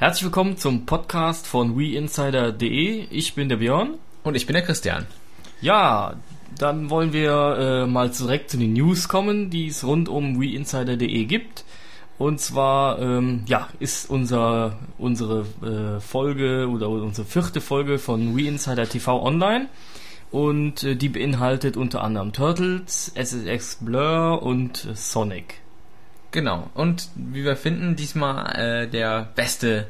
Herzlich 0.00 0.24
willkommen 0.24 0.56
zum 0.56 0.86
Podcast 0.86 1.46
von 1.46 1.78
WeInsider.de. 1.78 3.08
Ich 3.10 3.34
bin 3.34 3.50
der 3.50 3.56
Björn. 3.56 3.98
Und 4.22 4.34
ich 4.34 4.46
bin 4.46 4.54
der 4.54 4.62
Christian. 4.62 5.06
Ja, 5.60 6.14
dann 6.56 6.88
wollen 6.88 7.12
wir 7.12 7.82
äh, 7.84 7.86
mal 7.86 8.08
direkt 8.08 8.48
zu 8.48 8.56
den 8.56 8.72
News 8.72 9.08
kommen, 9.08 9.50
die 9.50 9.66
es 9.66 9.84
rund 9.84 10.08
um 10.08 10.40
WeInsider.de 10.40 11.24
gibt. 11.26 11.66
Und 12.16 12.40
zwar, 12.40 12.98
ähm, 12.98 13.42
ja, 13.44 13.68
ist 13.78 14.08
unser, 14.08 14.78
unsere 14.96 15.44
äh, 15.62 16.00
Folge 16.00 16.70
oder 16.70 16.88
unsere 16.88 17.26
vierte 17.26 17.60
Folge 17.60 17.98
von 17.98 18.34
WeInsider 18.34 18.88
TV 18.88 19.22
online. 19.22 19.68
Und 20.30 20.82
äh, 20.82 20.96
die 20.96 21.10
beinhaltet 21.10 21.76
unter 21.76 22.02
anderem 22.02 22.32
Turtles, 22.32 23.12
SSX 23.14 23.80
Blur 23.82 24.42
und 24.42 24.78
Sonic. 24.94 25.60
Genau. 26.32 26.70
Und 26.74 27.08
wie 27.14 27.44
wir 27.44 27.56
finden, 27.56 27.96
diesmal 27.96 28.56
äh, 28.56 28.88
der 28.88 29.28
beste 29.34 29.88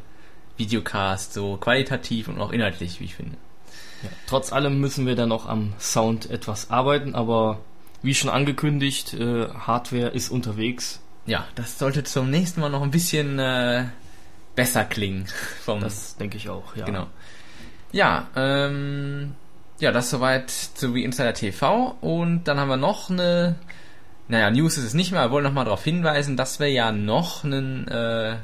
Videocast, 0.57 1.33
so 1.33 1.57
qualitativ 1.57 2.29
und 2.29 2.41
auch 2.41 2.53
inhaltlich, 2.53 3.01
wie 3.01 3.05
ich 3.05 3.15
finde. 3.15 3.37
Ja, 4.03 4.09
trotz 4.27 4.53
allem 4.53 4.81
müssen 4.81 5.07
wir 5.07 5.17
dann 5.17 5.29
noch 5.29 5.47
am 5.47 5.75
Sound 5.79 6.31
etwas 6.31 6.71
arbeiten, 6.71 7.15
aber 7.15 7.61
wie 8.03 8.15
schon 8.15 8.31
angekündigt, 8.31 9.13
äh, 9.15 9.49
Hardware 9.49 10.09
ist 10.09 10.31
unterwegs. 10.31 11.01
Ja, 11.27 11.47
das 11.55 11.79
sollte 11.79 12.05
zum 12.05 12.31
nächsten 12.31 12.61
Mal 12.61 12.71
noch 12.71 12.83
ein 12.83 12.91
bisschen 12.91 13.39
äh, 13.39 13.85
besser 14.55 14.85
klingen. 14.85 15.27
Vom 15.65 15.81
das 15.81 16.17
denke 16.17 16.39
ich 16.39 16.49
auch, 16.49 16.75
ja. 16.77 16.87
Genau. 16.87 17.07
Ja, 17.93 18.29
ähm, 18.37 19.35
ja, 19.81 19.93
das 19.93 20.11
soweit 20.11 20.51
zu 20.51 20.95
wie 20.95 21.05
Insider 21.05 21.35
TV 21.35 21.97
und 22.01 22.45
dann 22.45 22.59
haben 22.59 22.69
wir 22.69 22.77
noch 22.77 23.11
eine 23.11 23.57
naja, 24.31 24.51
News 24.51 24.79
ist 24.79 24.85
es 24.85 24.95
nicht 24.95 25.11
mehr, 25.11 25.23
wir 25.23 25.31
wollen 25.33 25.45
nochmal 25.45 25.65
darauf 25.65 25.83
hinweisen, 25.83 26.37
dass 26.37 26.61
wir 26.61 26.69
ja 26.69 26.93
noch 26.93 27.43
einen 27.43 27.89
äh, 27.89 28.37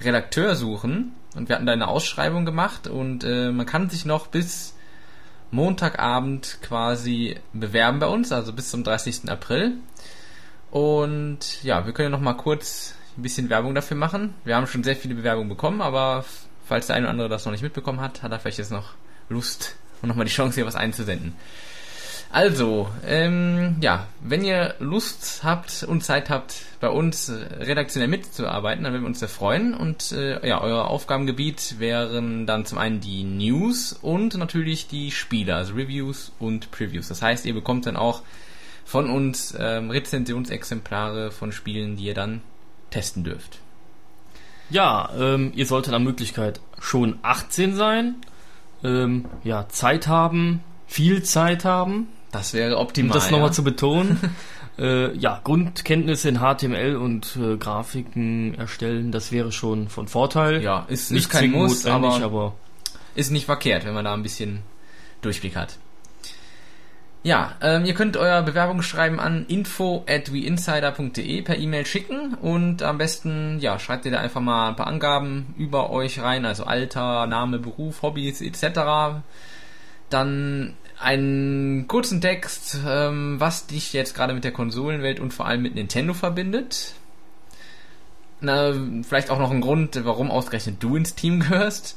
Redakteur 0.00 0.56
suchen. 0.56 1.14
Und 1.36 1.48
wir 1.48 1.54
hatten 1.54 1.66
da 1.66 1.72
eine 1.72 1.86
Ausschreibung 1.86 2.44
gemacht 2.44 2.88
und 2.88 3.22
äh, 3.22 3.52
man 3.52 3.64
kann 3.64 3.88
sich 3.88 4.04
noch 4.04 4.26
bis 4.26 4.74
Montagabend 5.52 6.58
quasi 6.62 7.36
bewerben 7.52 8.00
bei 8.00 8.08
uns, 8.08 8.32
also 8.32 8.52
bis 8.52 8.70
zum 8.70 8.82
30. 8.82 9.30
April. 9.30 9.74
Und 10.72 11.62
ja, 11.62 11.86
wir 11.86 11.92
können 11.92 12.06
ja 12.06 12.16
nochmal 12.16 12.36
kurz 12.36 12.94
ein 13.16 13.22
bisschen 13.22 13.48
Werbung 13.48 13.76
dafür 13.76 13.96
machen. 13.96 14.34
Wir 14.44 14.56
haben 14.56 14.66
schon 14.66 14.82
sehr 14.82 14.96
viele 14.96 15.14
Bewerbungen 15.14 15.48
bekommen, 15.48 15.80
aber 15.80 16.24
falls 16.66 16.88
der 16.88 16.96
eine 16.96 17.06
oder 17.06 17.12
andere 17.12 17.28
das 17.28 17.44
noch 17.44 17.52
nicht 17.52 17.62
mitbekommen 17.62 18.00
hat, 18.00 18.24
hat 18.24 18.32
er 18.32 18.40
vielleicht 18.40 18.58
jetzt 18.58 18.72
noch 18.72 18.94
Lust 19.28 19.76
und 20.02 20.08
nochmal 20.08 20.26
die 20.26 20.32
Chance, 20.32 20.56
hier 20.56 20.66
was 20.66 20.74
einzusenden. 20.74 21.34
Also, 22.30 22.90
ähm, 23.06 23.76
ja, 23.80 24.06
wenn 24.20 24.44
ihr 24.44 24.74
Lust 24.80 25.40
habt 25.44 25.82
und 25.82 26.04
Zeit 26.04 26.28
habt, 26.28 26.62
bei 26.78 26.90
uns 26.90 27.32
redaktionell 27.58 28.08
mitzuarbeiten, 28.08 28.84
dann 28.84 28.92
würden 28.92 29.04
wir 29.04 29.08
uns 29.08 29.20
sehr 29.20 29.28
freuen. 29.28 29.72
Und 29.74 30.12
äh, 30.12 30.46
ja, 30.46 30.60
euer 30.60 30.88
Aufgabengebiet 30.88 31.76
wären 31.78 32.46
dann 32.46 32.66
zum 32.66 32.78
einen 32.78 33.00
die 33.00 33.24
News 33.24 33.98
und 34.02 34.36
natürlich 34.36 34.88
die 34.88 35.10
Spiele, 35.10 35.54
also 35.54 35.74
Reviews 35.74 36.32
und 36.38 36.70
Previews. 36.70 37.08
Das 37.08 37.22
heißt, 37.22 37.46
ihr 37.46 37.54
bekommt 37.54 37.86
dann 37.86 37.96
auch 37.96 38.22
von 38.84 39.08
uns 39.08 39.54
ähm, 39.58 39.90
Rezensionsexemplare 39.90 41.30
von 41.30 41.50
Spielen, 41.50 41.96
die 41.96 42.04
ihr 42.04 42.14
dann 42.14 42.42
testen 42.90 43.24
dürft. 43.24 43.58
Ja, 44.70 45.10
ähm, 45.18 45.52
ihr 45.54 45.64
solltet 45.64 45.92
nach 45.92 45.98
Möglichkeit 45.98 46.60
schon 46.78 47.18
18 47.22 47.74
sein, 47.74 48.16
ähm, 48.84 49.24
ja, 49.44 49.66
Zeit 49.68 50.06
haben, 50.08 50.62
viel 50.86 51.22
Zeit 51.22 51.64
haben, 51.64 52.08
das 52.32 52.54
wäre 52.54 52.78
optimal. 52.78 53.10
Um 53.10 53.14
das 53.14 53.30
nochmal 53.30 53.52
zu 53.52 53.64
betonen. 53.64 54.18
äh, 54.78 55.16
ja, 55.16 55.40
Grundkenntnisse 55.42 56.28
in 56.28 56.40
HTML 56.40 56.96
und 56.96 57.36
äh, 57.36 57.56
Grafiken 57.56 58.54
erstellen, 58.54 59.12
das 59.12 59.32
wäre 59.32 59.52
schon 59.52 59.88
von 59.88 60.08
Vorteil. 60.08 60.62
Ja, 60.62 60.84
ist 60.88 61.10
nicht 61.10 61.30
kein 61.30 61.50
Muss, 61.50 61.86
aber, 61.86 62.22
aber 62.22 62.54
ist 63.14 63.30
nicht 63.30 63.46
verkehrt, 63.46 63.84
wenn 63.84 63.94
man 63.94 64.04
da 64.04 64.14
ein 64.14 64.22
bisschen 64.22 64.60
Durchblick 65.22 65.56
hat. 65.56 65.78
Ja, 67.24 67.56
ähm, 67.60 67.84
ihr 67.84 67.94
könnt 67.94 68.16
euer 68.16 68.42
Bewerbungsschreiben 68.42 69.18
an 69.18 69.44
info 69.48 70.04
at 70.08 70.32
weinsider.de 70.32 71.42
per 71.42 71.58
E-Mail 71.58 71.84
schicken 71.84 72.34
und 72.34 72.82
am 72.82 72.96
besten, 72.96 73.58
ja, 73.58 73.80
schreibt 73.80 74.04
ihr 74.04 74.12
da 74.12 74.18
einfach 74.20 74.40
mal 74.40 74.68
ein 74.68 74.76
paar 74.76 74.86
Angaben 74.86 75.52
über 75.58 75.90
euch 75.90 76.20
rein, 76.20 76.46
also 76.46 76.64
Alter, 76.64 77.26
Name, 77.26 77.58
Beruf, 77.58 78.02
Hobbys 78.02 78.40
etc. 78.40 79.20
Dann 80.10 80.74
einen 80.98 81.86
kurzen 81.86 82.20
Text, 82.20 82.78
ähm, 82.86 83.38
was 83.38 83.66
dich 83.66 83.92
jetzt 83.92 84.14
gerade 84.14 84.34
mit 84.34 84.44
der 84.44 84.52
Konsolenwelt 84.52 85.20
und 85.20 85.32
vor 85.32 85.46
allem 85.46 85.62
mit 85.62 85.74
Nintendo 85.74 86.14
verbindet. 86.14 86.94
Na, 88.40 88.72
vielleicht 89.02 89.30
auch 89.30 89.38
noch 89.38 89.50
ein 89.50 89.60
Grund, 89.60 89.98
warum 90.04 90.30
ausgerechnet 90.30 90.82
du 90.82 90.96
ins 90.96 91.14
Team 91.14 91.40
gehörst. 91.40 91.96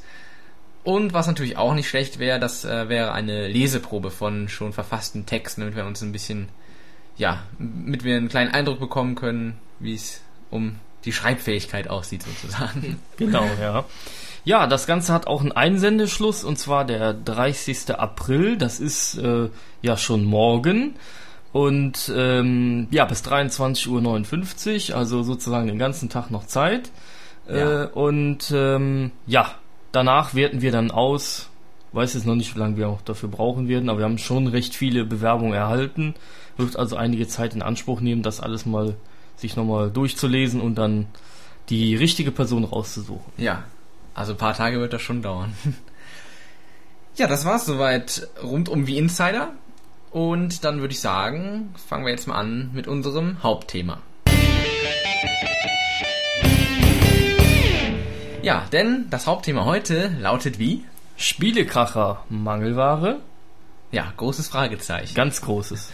Und 0.84 1.12
was 1.12 1.28
natürlich 1.28 1.56
auch 1.56 1.74
nicht 1.74 1.88
schlecht 1.88 2.18
wäre, 2.18 2.40
das 2.40 2.64
äh, 2.64 2.88
wäre 2.88 3.12
eine 3.12 3.46
Leseprobe 3.46 4.10
von 4.10 4.48
schon 4.48 4.72
verfassten 4.72 5.26
Texten, 5.26 5.60
damit 5.60 5.76
wir 5.76 5.86
uns 5.86 6.02
ein 6.02 6.10
bisschen, 6.10 6.48
ja, 7.16 7.44
damit 7.58 8.02
wir 8.02 8.16
einen 8.16 8.28
kleinen 8.28 8.52
Eindruck 8.52 8.80
bekommen 8.80 9.14
können, 9.14 9.58
wie 9.78 9.94
es 9.94 10.20
um 10.50 10.76
die 11.04 11.12
Schreibfähigkeit 11.12 11.88
aussieht 11.88 12.24
sozusagen. 12.24 12.98
Genau, 13.16 13.48
ja. 13.60 13.84
Ja, 14.44 14.66
das 14.66 14.86
Ganze 14.86 15.12
hat 15.12 15.26
auch 15.26 15.40
einen 15.40 15.52
Einsendeschluss 15.52 16.42
und 16.42 16.58
zwar 16.58 16.84
der 16.84 17.14
30. 17.14 17.90
April. 17.96 18.56
Das 18.56 18.80
ist 18.80 19.16
äh, 19.18 19.48
ja 19.82 19.96
schon 19.96 20.24
morgen. 20.24 20.94
Und 21.52 22.10
ähm, 22.14 22.88
ja, 22.90 23.04
bis 23.04 23.22
23.59 23.24 24.90
Uhr, 24.90 24.96
also 24.96 25.22
sozusagen 25.22 25.68
den 25.68 25.78
ganzen 25.78 26.08
Tag 26.08 26.30
noch 26.30 26.46
Zeit. 26.46 26.90
Äh, 27.48 27.58
ja. 27.58 27.82
Äh, 27.84 27.86
und 27.88 28.52
ähm, 28.54 29.12
ja, 29.26 29.54
danach 29.92 30.34
werten 30.34 30.62
wir 30.62 30.72
dann 30.72 30.90
aus. 30.90 31.48
Weiß 31.92 32.14
jetzt 32.14 32.26
noch 32.26 32.36
nicht, 32.36 32.54
wie 32.54 32.58
lange 32.58 32.78
wir 32.78 32.88
auch 32.88 33.02
dafür 33.02 33.28
brauchen 33.28 33.68
werden, 33.68 33.90
aber 33.90 33.98
wir 33.98 34.06
haben 34.06 34.16
schon 34.16 34.46
recht 34.46 34.74
viele 34.74 35.04
Bewerbungen 35.04 35.52
erhalten. 35.52 36.14
Wird 36.56 36.76
also 36.76 36.96
einige 36.96 37.28
Zeit 37.28 37.54
in 37.54 37.60
Anspruch 37.60 38.00
nehmen, 38.00 38.22
das 38.22 38.40
alles 38.40 38.64
mal 38.64 38.94
sich 39.36 39.56
nochmal 39.56 39.90
durchzulesen 39.90 40.60
und 40.62 40.76
dann 40.76 41.06
die 41.68 41.94
richtige 41.94 42.30
Person 42.30 42.64
rauszusuchen. 42.64 43.30
Ja, 43.36 43.64
also 44.14 44.32
ein 44.32 44.38
paar 44.38 44.54
Tage 44.54 44.80
wird 44.80 44.92
das 44.92 45.02
schon 45.02 45.22
dauern. 45.22 45.54
ja, 47.16 47.26
das 47.26 47.44
war's 47.44 47.66
soweit 47.66 48.28
rund 48.42 48.68
um 48.68 48.86
wie 48.86 48.98
Insider. 48.98 49.52
Und 50.10 50.64
dann 50.64 50.80
würde 50.80 50.92
ich 50.92 51.00
sagen, 51.00 51.74
fangen 51.88 52.04
wir 52.04 52.12
jetzt 52.12 52.28
mal 52.28 52.36
an 52.36 52.70
mit 52.74 52.86
unserem 52.86 53.42
Hauptthema. 53.42 54.02
Ja, 58.42 58.66
denn 58.72 59.06
das 59.08 59.26
Hauptthema 59.26 59.64
heute 59.64 60.14
lautet 60.20 60.58
wie? 60.58 60.84
Spielekracher, 61.16 62.24
Mangelware? 62.28 63.20
Ja, 63.92 64.12
großes 64.16 64.48
Fragezeichen. 64.48 65.14
Ganz 65.14 65.40
großes. 65.40 65.90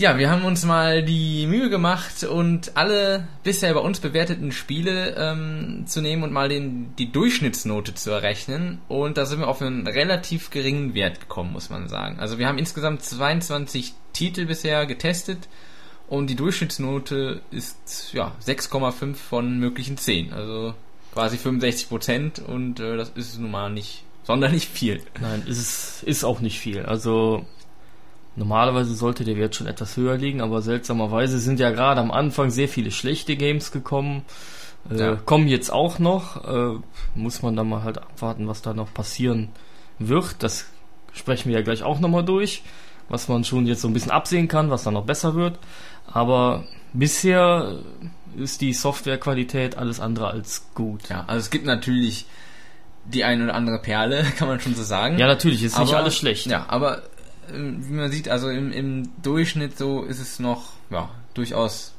Ja, 0.00 0.16
wir 0.16 0.30
haben 0.30 0.46
uns 0.46 0.64
mal 0.64 1.02
die 1.02 1.46
Mühe 1.46 1.68
gemacht 1.68 2.24
und 2.24 2.74
alle 2.74 3.28
bisher 3.42 3.74
bei 3.74 3.80
uns 3.80 4.00
bewerteten 4.00 4.50
Spiele 4.50 5.14
ähm, 5.18 5.82
zu 5.84 6.00
nehmen 6.00 6.22
und 6.22 6.32
mal 6.32 6.48
den, 6.48 6.96
die 6.96 7.12
Durchschnittsnote 7.12 7.94
zu 7.94 8.10
errechnen. 8.10 8.80
Und 8.88 9.18
da 9.18 9.26
sind 9.26 9.40
wir 9.40 9.48
auf 9.48 9.60
einen 9.60 9.86
relativ 9.86 10.48
geringen 10.48 10.94
Wert 10.94 11.20
gekommen, 11.20 11.52
muss 11.52 11.68
man 11.68 11.90
sagen. 11.90 12.18
Also 12.18 12.38
wir 12.38 12.48
haben 12.48 12.56
insgesamt 12.56 13.02
22 13.02 13.92
Titel 14.14 14.46
bisher 14.46 14.86
getestet 14.86 15.50
und 16.08 16.30
die 16.30 16.36
Durchschnittsnote 16.36 17.42
ist 17.50 18.14
ja 18.14 18.32
6,5 18.42 19.16
von 19.16 19.58
möglichen 19.58 19.98
10. 19.98 20.32
Also 20.32 20.72
quasi 21.12 21.36
65 21.36 21.90
Prozent 21.90 22.38
und 22.38 22.80
äh, 22.80 22.96
das 22.96 23.10
ist 23.10 23.38
nun 23.38 23.50
mal 23.50 23.68
nicht 23.68 24.04
sonderlich 24.24 24.66
viel. 24.66 25.02
Nein, 25.20 25.42
ist, 25.46 26.04
ist 26.04 26.24
auch 26.24 26.40
nicht 26.40 26.58
viel. 26.58 26.86
Also 26.86 27.44
Normalerweise 28.36 28.94
sollte 28.94 29.24
der 29.24 29.36
Wert 29.36 29.56
schon 29.56 29.66
etwas 29.66 29.96
höher 29.96 30.16
liegen, 30.16 30.40
aber 30.40 30.62
seltsamerweise 30.62 31.38
sind 31.38 31.60
ja 31.60 31.70
gerade 31.70 32.00
am 32.00 32.10
Anfang 32.10 32.50
sehr 32.50 32.68
viele 32.68 32.90
schlechte 32.90 33.36
Games 33.36 33.72
gekommen. 33.72 34.22
Äh, 34.90 34.98
ja. 34.98 35.16
Kommen 35.16 35.48
jetzt 35.48 35.72
auch 35.72 35.98
noch. 35.98 36.44
Äh, 36.44 36.78
muss 37.14 37.42
man 37.42 37.56
dann 37.56 37.68
mal 37.68 37.82
halt 37.82 37.98
abwarten, 37.98 38.48
was 38.48 38.62
da 38.62 38.72
noch 38.72 38.94
passieren 38.94 39.48
wird. 39.98 40.42
Das 40.42 40.66
sprechen 41.12 41.48
wir 41.50 41.58
ja 41.58 41.64
gleich 41.64 41.82
auch 41.82 42.00
nochmal 42.00 42.24
durch, 42.24 42.62
was 43.08 43.28
man 43.28 43.44
schon 43.44 43.66
jetzt 43.66 43.82
so 43.82 43.88
ein 43.88 43.94
bisschen 43.94 44.12
absehen 44.12 44.48
kann, 44.48 44.70
was 44.70 44.84
dann 44.84 44.94
noch 44.94 45.06
besser 45.06 45.34
wird. 45.34 45.58
Aber 46.06 46.64
bisher 46.92 47.78
ist 48.36 48.60
die 48.60 48.72
Softwarequalität 48.72 49.76
alles 49.76 50.00
andere 50.00 50.28
als 50.28 50.66
gut. 50.74 51.08
Ja, 51.08 51.24
also 51.26 51.40
es 51.40 51.50
gibt 51.50 51.66
natürlich 51.66 52.26
die 53.04 53.24
eine 53.24 53.44
oder 53.44 53.54
andere 53.54 53.80
Perle, 53.80 54.24
kann 54.38 54.48
man 54.48 54.60
schon 54.60 54.74
so 54.74 54.82
sagen. 54.82 55.18
Ja, 55.18 55.26
natürlich, 55.26 55.62
ist 55.62 55.74
aber, 55.74 55.84
nicht 55.84 55.94
alles 55.94 56.16
schlecht. 56.16 56.46
Ja, 56.46 56.66
aber 56.68 57.02
wie 57.52 57.92
man 57.92 58.10
sieht, 58.10 58.28
also 58.28 58.48
im, 58.48 58.72
im 58.72 59.10
Durchschnitt 59.22 59.76
so 59.76 60.02
ist 60.02 60.20
es 60.20 60.38
noch, 60.38 60.72
ja, 60.90 61.10
durchaus, 61.34 61.94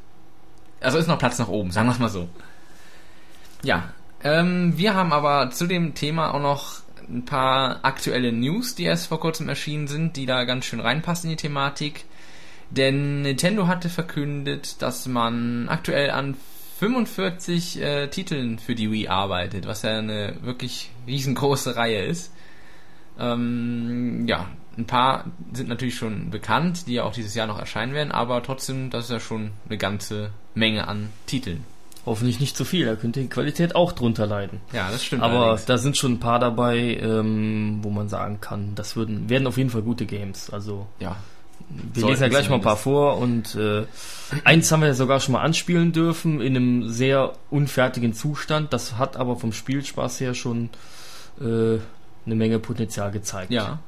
also 0.80 0.98
ist 0.98 1.08
noch 1.08 1.20
Platz 1.20 1.40
nach 1.40 1.48
oben, 1.48 1.72
sagen 1.72 1.88
wir 1.88 1.94
es 1.94 2.00
mal 2.00 2.10
so. 2.10 2.30
Ja, 3.64 3.94
ähm, 4.24 4.78
wir 4.78 4.94
haben 4.94 5.14
aber 5.14 5.52
zu 5.52 5.68
dem 5.68 5.94
Thema 5.94 6.34
auch 6.34 6.42
noch 6.42 6.82
ein 7.10 7.26
paar 7.26 7.84
aktuelle 7.84 8.32
News, 8.32 8.76
die 8.76 8.84
erst 8.84 9.08
vor 9.08 9.20
kurzem 9.20 9.50
erschienen 9.50 9.88
sind, 9.88 10.16
die 10.16 10.26
da 10.26 10.44
ganz 10.44 10.66
schön 10.66 10.80
reinpassen 10.80 11.30
in 11.30 11.38
die 11.38 11.42
Thematik. 11.42 12.06
Denn 12.70 13.24
Nintendo 13.24 13.68
hatte 13.68 13.90
verkündet, 13.90 14.82
dass 14.82 15.06
man 15.08 15.68
aktuell 15.68 16.12
an 16.12 16.38
45 16.80 17.82
äh, 17.82 18.08
Titeln 18.08 18.58
für 18.58 18.76
die 18.76 18.92
Wii 18.92 19.08
arbeitet, 19.08 19.68
was 19.68 19.82
ja 19.82 19.98
eine 19.98 20.38
wirklich 20.42 20.90
riesengroße 21.06 21.76
Reihe 21.76 22.06
ist. 22.06 22.34
Ähm, 23.20 24.28
ja, 24.28 24.48
ein 24.78 24.86
paar 24.86 25.26
sind 25.54 25.70
natürlich 25.70 25.96
schon 25.96 26.30
bekannt, 26.30 26.88
die 26.88 26.94
ja 26.94 27.04
auch 27.04 27.14
dieses 27.14 27.36
Jahr 27.36 27.48
noch 27.48 27.60
erscheinen 27.60 27.94
werden, 27.94 28.12
aber 28.12 28.42
trotzdem, 28.42 28.90
das 28.90 29.06
ist 29.06 29.12
ja 29.12 29.20
schon 29.20 29.52
eine 29.68 29.78
ganze 29.78 30.32
Menge 30.56 30.88
an 30.88 31.10
Titeln. 31.26 31.66
Hoffentlich 32.06 32.40
nicht 32.40 32.58
zu 32.58 32.66
viel, 32.66 32.88
da 32.88 32.96
könnte 32.96 33.20
die 33.20 33.28
Qualität 33.28 33.76
auch 33.76 33.92
drunter 33.92 34.26
leiden. 34.26 34.60
Ja, 34.74 34.90
das 34.90 35.04
stimmt. 35.04 35.22
Aber 35.22 35.40
allerdings. 35.40 35.66
da 35.66 35.78
sind 35.78 35.98
schon 35.98 36.14
ein 36.14 36.20
paar 36.20 36.40
dabei, 36.40 36.98
ähm, 37.00 37.80
wo 37.84 37.92
man 37.92 38.10
sagen 38.10 38.42
kann, 38.42 38.74
das 38.74 38.96
würden, 38.96 39.30
werden 39.30 39.46
auf 39.46 39.58
jeden 39.58 39.70
Fall 39.70 39.84
gute 39.84 40.08
Games. 40.08 40.50
Also 40.50 40.88
ja, 41.00 41.18
wir 41.94 42.08
lesen 42.08 42.24
ja 42.24 42.30
gleich 42.30 42.50
mal 42.50 42.56
ein 42.56 42.62
paar 42.62 42.78
vor 42.78 43.18
und 43.18 43.56
äh, 43.56 43.86
eins 44.44 44.72
haben 44.72 44.82
wir 44.82 44.88
ja 44.88 44.94
sogar 44.94 45.20
schon 45.20 45.34
mal 45.34 45.42
anspielen 45.42 45.92
dürfen 45.92 46.42
in 46.42 46.56
einem 46.56 46.90
sehr 46.90 47.34
unfertigen 47.52 48.14
Zustand. 48.14 48.74
Das 48.74 48.98
hat 48.98 49.16
aber 49.16 49.36
vom 49.36 49.54
Spielspaß 49.54 50.20
her 50.22 50.34
schon 50.34 50.70
äh, 51.40 51.78
eine 52.26 52.36
Menge 52.36 52.60
Potenzial 52.60 53.12
gezeigt. 53.12 53.52
Ja. 53.52 53.80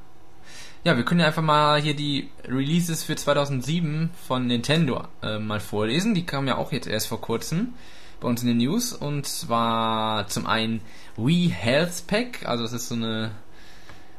Ja, 0.84 0.98
wir 0.98 1.04
können 1.04 1.20
ja 1.20 1.26
einfach 1.26 1.42
mal 1.42 1.80
hier 1.80 1.96
die 1.96 2.28
Releases 2.44 3.04
für 3.04 3.16
2007 3.16 4.10
von 4.28 4.46
Nintendo 4.46 5.04
äh, 5.22 5.38
mal 5.38 5.60
vorlesen. 5.60 6.14
Die 6.14 6.26
kamen 6.26 6.46
ja 6.46 6.56
auch 6.56 6.72
jetzt 6.72 6.86
erst 6.86 7.06
vor 7.06 7.22
kurzem 7.22 7.72
bei 8.20 8.28
uns 8.28 8.42
in 8.42 8.48
den 8.48 8.58
News. 8.58 8.92
Und 8.92 9.26
zwar 9.26 10.28
zum 10.28 10.46
einen 10.46 10.82
Wii 11.16 11.48
Health 11.48 12.06
Pack. 12.06 12.46
Also 12.46 12.64
das 12.64 12.74
ist 12.74 12.88
so 12.88 12.96
eine... 12.96 13.30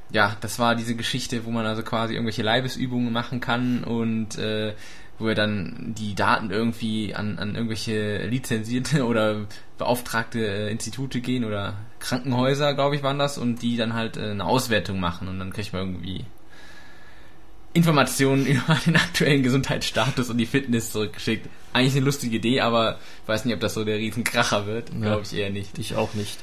Ja, 0.09 0.37
das 0.41 0.57
war 0.57 0.75
diese 0.75 0.95
Geschichte, 0.95 1.45
wo 1.45 1.51
man 1.51 1.67
also 1.67 1.83
quasi 1.83 2.13
irgendwelche 2.13 2.43
Leibesübungen 2.43 3.13
machen 3.13 3.41
kann 3.41 3.83
und 3.83 4.37
äh, 4.37 4.73
wo 5.17 5.27
er 5.27 5.35
dann 5.35 5.93
die 5.97 6.15
Daten 6.15 6.51
irgendwie 6.51 7.15
an, 7.15 7.39
an 7.39 7.55
irgendwelche 7.55 8.25
lizenzierte 8.27 9.05
oder 9.05 9.45
beauftragte 9.77 10.39
äh, 10.39 10.71
Institute 10.71 11.21
gehen 11.21 11.45
oder 11.45 11.75
Krankenhäuser, 11.99 12.73
glaube 12.73 12.95
ich, 12.95 13.03
waren 13.03 13.19
das, 13.19 13.37
und 13.37 13.61
die 13.61 13.77
dann 13.77 13.93
halt 13.93 14.17
äh, 14.17 14.31
eine 14.31 14.45
Auswertung 14.45 14.99
machen 14.99 15.27
und 15.27 15.39
dann 15.39 15.53
kriegt 15.53 15.73
man 15.73 15.93
irgendwie 15.93 16.25
Informationen 17.73 18.45
über 18.47 18.77
den 18.85 18.95
aktuellen 18.95 19.43
Gesundheitsstatus 19.43 20.29
und 20.29 20.37
die 20.37 20.45
Fitness 20.45 20.91
zurückgeschickt. 20.91 21.47
Eigentlich 21.73 21.95
eine 21.95 22.05
lustige 22.05 22.37
Idee, 22.37 22.61
aber 22.61 22.97
ich 23.23 23.27
weiß 23.27 23.45
nicht, 23.45 23.53
ob 23.53 23.59
das 23.59 23.73
so 23.73 23.83
der 23.83 23.97
Riesenkracher 23.97 24.65
wird. 24.65 24.89
Ja. 24.89 24.99
Glaube 24.99 25.23
ich 25.23 25.33
eher 25.33 25.49
nicht. 25.49 25.77
Ich 25.77 25.95
auch 25.95 26.13
nicht. 26.13 26.39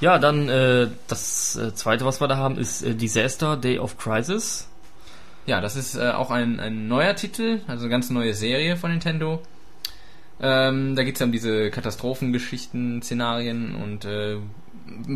Ja, 0.00 0.18
dann 0.18 0.48
äh, 0.48 0.88
das 1.08 1.56
äh, 1.56 1.74
zweite, 1.74 2.04
was 2.04 2.20
wir 2.20 2.28
da 2.28 2.36
haben, 2.36 2.58
ist 2.58 2.82
äh, 2.82 2.94
Disaster 2.94 3.56
Day 3.56 3.78
of 3.78 3.98
Crisis. 3.98 4.68
Ja, 5.46 5.60
das 5.60 5.76
ist 5.76 5.94
äh, 5.96 6.10
auch 6.10 6.30
ein, 6.30 6.58
ein 6.60 6.88
neuer 6.88 7.14
Titel, 7.14 7.60
also 7.68 7.84
eine 7.84 7.90
ganz 7.90 8.10
neue 8.10 8.34
Serie 8.34 8.76
von 8.76 8.90
Nintendo. 8.90 9.40
Ähm, 10.40 10.96
da 10.96 11.04
geht's 11.04 11.20
ja 11.20 11.26
um 11.26 11.32
diese 11.32 11.70
Katastrophengeschichten, 11.70 13.00
Szenarien 13.02 13.74
und 13.74 14.04
äh, 14.04 14.36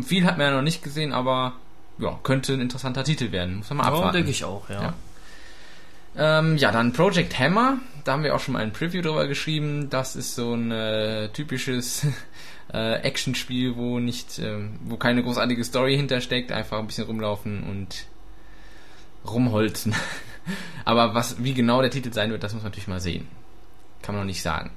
viel 0.03 0.25
hat 0.25 0.37
man 0.37 0.47
ja 0.47 0.55
noch 0.55 0.61
nicht 0.63 0.83
gesehen, 0.83 1.13
aber 1.13 1.53
ja, 1.99 2.17
könnte 2.23 2.53
ein 2.53 2.61
interessanter 2.61 3.03
Titel 3.03 3.31
werden. 3.31 3.57
Muss 3.57 3.69
man 3.69 3.77
mal 3.79 3.83
Ja, 3.85 3.89
abwarten. 3.91 4.15
denke 4.15 4.31
ich 4.31 4.43
auch, 4.43 4.69
ja. 4.69 4.81
Ja. 4.81 6.39
Ähm, 6.39 6.57
ja, 6.57 6.71
dann 6.71 6.91
Project 6.93 7.37
Hammer. 7.39 7.77
Da 8.03 8.13
haben 8.13 8.23
wir 8.23 8.35
auch 8.35 8.39
schon 8.39 8.53
mal 8.53 8.63
ein 8.63 8.73
Preview 8.73 9.01
drüber 9.01 9.27
geschrieben. 9.27 9.89
Das 9.89 10.15
ist 10.15 10.35
so 10.35 10.53
ein 10.55 10.71
äh, 10.71 11.29
typisches 11.29 12.05
äh, 12.73 12.95
Actionspiel, 12.95 13.75
wo 13.77 13.99
nicht, 13.99 14.39
ähm, 14.39 14.79
wo 14.83 14.97
keine 14.97 15.23
großartige 15.23 15.63
Story 15.63 15.95
hintersteckt. 15.95 16.51
Einfach 16.51 16.79
ein 16.79 16.87
bisschen 16.87 17.05
rumlaufen 17.05 17.63
und 17.63 18.07
rumholzen. 19.25 19.93
Aber 20.85 21.13
was, 21.13 21.43
wie 21.43 21.53
genau 21.53 21.81
der 21.81 21.91
Titel 21.91 22.11
sein 22.11 22.31
wird, 22.31 22.43
das 22.43 22.53
muss 22.53 22.63
man 22.63 22.71
natürlich 22.71 22.87
mal 22.87 22.99
sehen. 22.99 23.27
Kann 24.01 24.15
man 24.15 24.23
noch 24.23 24.27
nicht 24.27 24.41
sagen. 24.41 24.71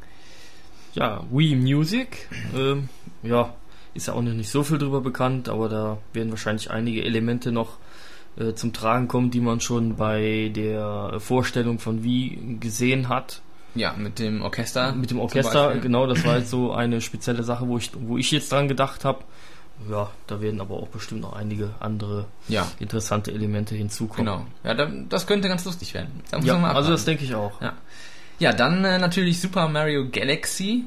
Ja, 0.95 1.25
Wii 1.31 1.57
Music, 1.57 2.29
ähm, 2.55 2.89
ja, 3.23 3.55
ist 3.95 4.07
ja 4.07 4.15
auch 4.15 4.23
noch 4.23 4.33
nicht 4.33 4.51
so 4.51 4.63
viel 4.63 4.79
drüber 4.79 5.01
bekannt, 5.01 5.49
aber 5.49 5.69
da 5.69 5.99
werden 6.13 6.31
wahrscheinlich 6.31 6.71
einige 6.71 7.03
Elemente 7.05 7.51
noch 7.51 7.79
äh, 8.37 8.55
zum 8.55 8.73
Tragen 8.73 9.09
kommen, 9.09 9.31
die 9.31 9.41
man 9.41 9.61
schon 9.61 9.97
bei 9.97 10.51
der 10.55 11.19
Vorstellung 11.19 11.79
von 11.79 12.05
Wii 12.05 12.59
gesehen 12.61 13.09
hat. 13.09 13.41
Ja, 13.75 13.95
mit 13.97 14.19
dem 14.21 14.43
Orchester. 14.43 14.93
Mit 14.93 15.11
dem 15.11 15.19
Orchester, 15.19 15.77
genau, 15.79 16.07
das 16.07 16.25
war 16.25 16.39
jetzt 16.39 16.51
so 16.51 16.73
eine 16.73 17.01
spezielle 17.01 17.43
Sache, 17.43 17.67
wo 17.67 17.77
ich, 17.77 17.91
wo 17.99 18.17
ich 18.17 18.31
jetzt 18.31 18.53
dran 18.53 18.69
gedacht 18.69 19.05
habe. 19.05 19.25
Ja, 19.91 20.11
da 20.27 20.41
werden 20.41 20.61
aber 20.61 20.75
auch 20.77 20.89
bestimmt 20.89 21.21
noch 21.23 21.33
einige 21.35 21.75
andere 21.81 22.27
Ja, 22.49 22.67
interessante 22.79 23.33
Elemente 23.33 23.75
hinzukommen. 23.75 24.25
genau. 24.27 24.47
Ja, 24.63 24.75
da, 24.75 24.87
das 25.09 25.27
könnte 25.27 25.49
ganz 25.49 25.65
lustig 25.65 25.95
werden. 25.95 26.23
Da 26.31 26.39
Ja, 26.39 26.63
also 26.73 26.91
das 26.91 27.05
denke 27.05 27.25
ich 27.25 27.35
auch. 27.35 27.61
Ja. 27.61 27.75
Ja, 28.39 28.53
dann 28.53 28.85
äh, 28.85 28.99
natürlich 28.99 29.41
Super 29.41 29.69
Mario 29.69 30.09
Galaxy. 30.11 30.85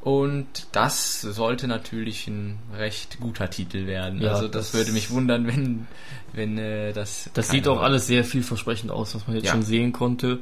Und 0.00 0.68
das 0.72 1.20
sollte 1.20 1.66
natürlich 1.66 2.28
ein 2.28 2.58
recht 2.76 3.18
guter 3.20 3.50
Titel 3.50 3.86
werden. 3.86 4.22
Ja, 4.22 4.30
also 4.32 4.46
das, 4.48 4.70
das- 4.70 4.74
würde 4.74 4.92
mich 4.92 5.10
wundern, 5.10 5.46
wenn, 5.46 5.86
wenn 6.32 6.56
äh, 6.56 6.92
das. 6.92 7.28
Das 7.34 7.48
sieht 7.50 7.66
auch 7.68 7.82
alles 7.82 8.06
sehr 8.06 8.24
vielversprechend 8.24 8.90
aus, 8.92 9.14
was 9.16 9.26
man 9.26 9.36
jetzt 9.36 9.46
Ja. 9.46 9.52
schon 9.52 9.62
sehen 9.64 9.92
konnte. 9.92 10.38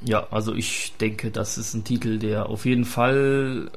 Ja, 0.00 0.28
also 0.30 0.54
ich 0.54 0.94
denke, 1.00 1.32
das 1.32 1.58
ist 1.58 1.74
ein 1.74 1.82
Titel, 1.82 2.18
der 2.18 2.46
auf 2.48 2.64
jeden 2.64 2.84
Fall 2.84 3.70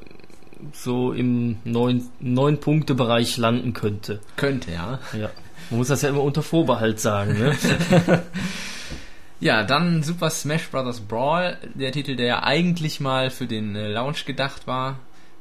so 0.73 1.13
im 1.13 1.57
neun, 1.63 2.09
neun 2.19 2.59
Punkte 2.59 2.95
Bereich 2.95 3.37
landen 3.37 3.73
könnte. 3.73 4.19
könnte, 4.35 4.71
ja. 4.71 4.99
Ja. 5.13 5.29
Man 5.69 5.79
muss 5.79 5.87
das 5.87 6.01
ja 6.01 6.09
immer 6.09 6.23
unter 6.23 6.43
Vorbehalt 6.43 6.99
sagen, 6.99 7.37
ne? 7.37 7.55
Ja, 9.41 9.63
dann 9.63 10.03
Super 10.03 10.29
Smash 10.29 10.69
Bros. 10.69 10.99
Brawl, 10.99 11.57
der 11.73 11.91
Titel, 11.91 12.15
der 12.15 12.27
ja 12.27 12.43
eigentlich 12.43 12.99
mal 12.99 13.31
für 13.31 13.47
den 13.47 13.75
äh, 13.75 13.87
Launch 13.87 14.25
gedacht 14.25 14.67
war, 14.67 14.99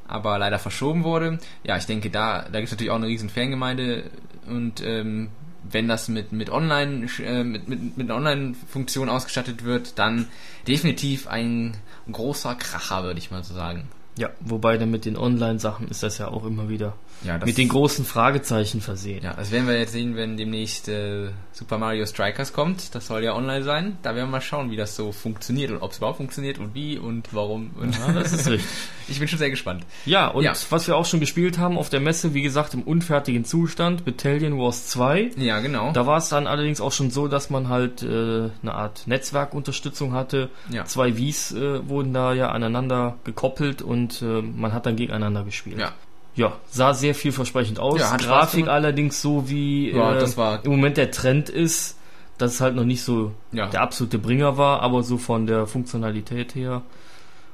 aber 0.09 0.39
leider 0.39 0.59
verschoben 0.59 1.05
wurde. 1.05 1.39
Ja, 1.65 1.77
ich 1.77 1.85
denke, 1.85 2.09
da, 2.09 2.47
da 2.51 2.61
gibt 2.61 2.65
es 2.65 2.71
natürlich 2.71 2.91
auch 2.91 2.97
eine 2.97 3.09
riesen 3.09 3.29
Fangemeinde 3.29 4.11
und 4.47 4.81
ähm, 4.83 5.29
wenn 5.65 5.87
das 5.87 6.09
mit, 6.09 6.33
mit 6.33 6.49
Online, 6.49 7.07
äh, 7.23 7.45
mit, 7.45 7.69
mit, 7.69 7.99
mit 7.99 8.09
einer 8.09 8.17
Online-Funktion 8.17 9.11
ausgestattet 9.11 9.65
wird, 9.65 9.99
dann 9.99 10.29
definitiv 10.67 11.29
ein 11.29 11.77
großer 12.11 12.55
Kracher, 12.55 13.03
würde 13.03 13.19
ich 13.19 13.31
mal 13.31 13.45
so 13.45 13.53
sagen. 13.53 13.87
Ja, 14.19 14.31
wobei 14.41 14.77
dann 14.77 14.91
mit 14.91 15.05
den 15.05 15.17
Online-Sachen 15.17 15.89
ist 15.89 16.03
das 16.03 16.19
ja 16.19 16.29
auch 16.29 16.45
immer 16.45 16.69
wieder 16.69 16.95
Ja, 17.23 17.39
mit 17.45 17.59
den 17.59 17.69
großen 17.69 18.05
Fragezeichen 18.05 18.81
versehen. 18.81 19.23
ja, 19.23 19.35
das 19.35 19.51
werden 19.51 19.69
wir 19.69 19.79
jetzt 19.79 19.93
sehen, 19.93 20.17
wenn 20.17 20.37
demnächst 20.39 20.89
äh, 20.89 21.29
Super 21.53 21.77
Mario 21.79 22.07
Strikers 22.07 22.53
kommt. 22.55 22.95
Das 22.95 23.07
soll 23.07 23.23
ja 23.23 23.35
online 23.35 23.63
sein. 23.63 23.99
Da 24.03 24.15
werden 24.15 24.29
wir 24.29 24.33
mal 24.33 24.41
schauen, 24.41 24.71
wie 24.71 24.77
das 24.77 24.97
so 24.97 25.13
funktioniert 25.13 25.71
und 25.71 25.83
ob 25.83 25.91
es 25.93 25.99
überhaupt 25.99 26.17
funktioniert 26.17 26.59
und 26.59 26.75
wie 26.75 26.97
und 26.99 27.35
warum. 27.35 27.73
Und 27.79 27.99
Ja, 27.99 28.13
das 28.13 28.33
ist 28.33 28.49
richtig. 28.49 28.67
ich 29.09 29.19
bin 29.19 29.29
schon 29.29 29.39
sehr 29.39 29.51
gespannt. 29.51 29.85
Ja, 30.07 30.29
und 30.29 30.45
Ja. 30.45 30.55
was 30.71 30.87
wir 30.87 30.97
auch 30.97 31.05
schon 31.05 31.21
gespielt 31.21 31.59
haben 31.59 31.77
auf 31.77 31.91
der 31.91 32.01
Messe, 32.01 32.33
wie 32.33 32.41
gesagt, 32.43 32.73
im 32.73 32.83
unfertigen 32.83 33.45
Zustand, 33.45 34.05
Battalion 34.07 34.59
Wars 34.59 34.87
2. 34.89 35.33
Ja, 35.37 35.61
genau. 35.61 35.93
Da 35.93 36.07
war 36.07 36.17
es 36.19 36.31
dann 36.31 36.47
allerdings 36.47 36.81
auch 36.81 36.93
schon 36.93 37.11
so, 37.11 37.29
dass 37.29 37.51
man 37.51 37.69
halt 37.69 38.03
äh, 38.03 38.49
eine 38.63 38.73
Art 38.75 39.07
Netzwerkunterstützung 39.07 40.13
hatte. 40.15 40.49
Ja. 40.71 40.85
Zwei 40.87 41.17
Wies 41.17 41.53
äh, 41.53 41.87
wurden 41.89 42.13
da 42.15 42.33
ja 42.33 42.51
aneinander 42.51 43.19
gekoppelt 43.25 43.83
und 43.83 44.23
äh, 44.23 44.41
man 44.43 44.73
hat 44.73 44.87
dann 44.87 44.97
gegeneinander 44.97 45.45
gespielt. 45.45 45.79
Ja. 45.79 45.93
Ja, 46.37 46.57
sah 46.71 46.95
sehr 46.95 47.15
vielversprechend 47.15 47.79
aus. 47.81 48.01
Ja, 48.01 48.17
Grafik 48.17 48.69
allerdings 48.69 49.21
so 49.21 49.49
wie 49.49 49.91
Ja, 49.91 50.15
äh, 50.17 50.21
das 50.21 50.37
war- 50.37 50.65
im 50.65 50.71
Moment 50.71 50.97
der 50.97 51.11
Trend 51.11 51.49
ist, 51.49 51.97
dass 52.39 52.55
es 52.55 52.61
halt 52.61 52.75
noch 52.77 52.85
nicht 52.85 53.03
so 53.03 53.33
Ja. 53.53 53.67
der 53.67 53.83
absolute 53.83 54.19
Bringer 54.19 54.57
war, 54.57 54.81
aber 54.81 55.03
so 55.03 55.19
von 55.19 55.47
der 55.47 55.67
Funktionalität 55.67 56.55
her 56.55 56.83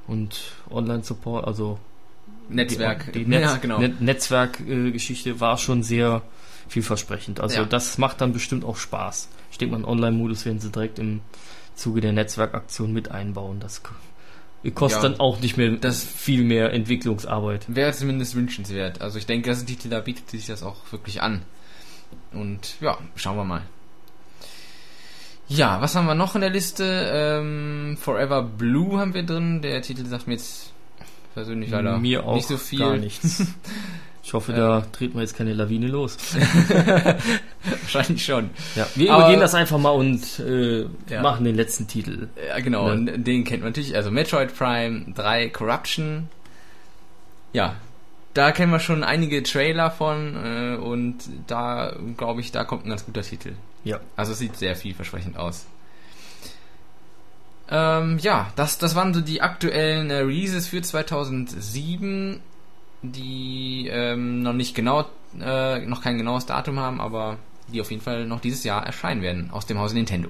und 0.07 0.39
Online-Support, 0.69 1.45
also 1.45 1.79
Netzwerk. 2.49 3.11
die, 3.11 3.25
die 3.25 3.29
Netz, 3.29 3.59
genau. 3.61 3.79
Net 3.79 3.99
Netzwerkgeschichte 3.99 5.39
war 5.41 5.57
schon 5.57 5.83
sehr 5.83 6.21
vielversprechend. 6.69 7.39
Also 7.39 7.65
das 7.65 7.97
macht 7.97 8.21
dann 8.21 8.31
bestimmt 8.33 8.63
auch 8.63 8.77
Spaß. 8.77 9.27
Ich 9.51 9.57
denke 9.57 9.77
mal, 9.77 9.85
Online-Modus 9.85 10.45
werden 10.45 10.59
sie 10.59 10.69
direkt 10.71 10.99
im 10.99 11.21
Zuge 11.75 11.99
der 12.01 12.13
Netzwerkaktion 12.13 12.93
mit 12.93 13.11
einbauen. 13.11 13.59
Das 13.59 13.81
kostet 14.71 15.03
Ja. 15.03 15.09
dann 15.09 15.19
auch 15.19 15.39
nicht 15.39 15.57
mehr 15.57 15.71
Das- 15.71 16.03
viel 16.03 16.43
mehr 16.43 16.73
Entwicklungsarbeit. 16.73 17.65
Wäre 17.67 17.91
zumindest 17.93 18.35
wünschenswert. 18.35 19.01
Also 19.01 19.17
ich 19.17 19.25
denke, 19.25 19.49
das 19.49 19.61
ein 19.61 19.67
Titel, 19.67 19.89
da 19.89 19.99
bietet 19.99 20.29
sich 20.29 20.45
das 20.47 20.63
auch 20.63 20.77
wirklich 20.91 21.21
an. 21.21 21.41
Und 22.33 22.75
ja, 22.81 22.97
schauen 23.15 23.37
wir 23.37 23.43
mal. 23.43 23.61
Ja, 25.49 25.79
was 25.81 25.95
haben 25.95 26.07
wir 26.07 26.15
noch 26.15 26.35
in 26.35 26.41
der 26.41 26.49
Liste? 26.49 26.83
Ähm, 27.09 27.97
Forever 27.99 28.43
Blue 28.43 28.99
haben 28.99 29.13
wir 29.13 29.23
drin. 29.23 29.61
Der 29.61 29.81
Titel 29.81 30.05
sagt 30.05 30.27
mir 30.27 30.33
jetzt 30.33 30.73
persönlich 31.33 31.69
leider 31.69 31.97
Mir 31.99 32.25
auch 32.25 32.35
nicht 32.35 32.47
so 32.47 32.57
viel. 32.57 32.79
gar 32.79 32.97
nichts. 32.97 33.45
Ich 34.27 34.33
hoffe, 34.33 34.51
da 34.51 34.85
dreht 34.91 35.13
man 35.13 35.21
jetzt 35.21 35.37
keine 35.37 35.53
Lawine 35.53 35.87
los. 35.87 36.17
Wahrscheinlich 37.81 38.25
schon. 38.25 38.49
Ja, 38.75 38.85
wir 38.95 39.09
Aber- 39.13 39.19
übergehen 39.23 39.39
das 39.39 39.55
einfach 39.55 39.77
mal 39.77 39.91
und 39.91 40.39
äh, 40.39 40.81
Ja. 41.09 41.21
machen 41.21 41.45
den 41.45 41.55
letzten 41.55 41.87
Titel. 41.87 42.27
Ja, 42.45 42.59
genau. 42.59 42.87
Ja. 42.87 42.93
Und 42.93 43.23
den 43.25 43.45
kennt 43.45 43.61
man 43.63 43.69
natürlich. 43.69 43.95
Also 43.95 44.11
Metroid 44.11 44.53
Prime 44.53 45.13
3 45.15 45.47
Corruption. 45.47 46.27
Ja, 47.53 47.75
da 48.33 48.51
kennen 48.51 48.69
wir 48.73 48.81
schon 48.81 49.05
einige 49.05 49.43
Trailer 49.43 49.91
von 49.91 50.35
äh, 50.35 50.75
und 50.75 51.19
da 51.47 51.95
glaube 52.17 52.41
ich, 52.41 52.51
da 52.51 52.65
kommt 52.65 52.85
ein 52.85 52.89
ganz 52.89 53.05
guter 53.05 53.21
Titel. 53.21 53.53
Ja. 53.85 54.01
Also 54.17 54.33
es 54.33 54.39
sieht 54.39 54.57
sehr 54.57 54.75
vielversprechend 54.75 55.37
aus. 55.37 55.65
Ähm, 57.69 58.17
ja, 58.19 58.51
das, 58.57 58.77
das 58.77 58.93
waren 58.93 59.13
so 59.13 59.21
die 59.21 59.41
aktuellen 59.41 60.09
äh, 60.09 60.15
Releases 60.17 60.67
für 60.67 60.81
2007. 60.81 62.41
die 63.01 63.87
ähm, 63.91 64.41
noch 64.41 64.53
nicht 64.53 64.75
genau, 64.75 65.05
äh, 65.39 65.79
noch 65.85 66.01
kein 66.01 66.17
genaues 66.17 66.45
Datum 66.45 66.79
haben, 66.79 66.99
aber 66.99 67.37
die 67.71 67.81
auf 67.81 67.91
jeden 67.91 68.01
Fall 68.01 68.25
noch 68.25 68.39
dieses 68.39 68.63
Jahr 68.63 68.85
erscheinen 68.85 69.21
werden 69.21 69.49
aus 69.51 69.65
dem 69.65 69.79
Hause 69.79 69.95
Nintendo. 69.95 70.29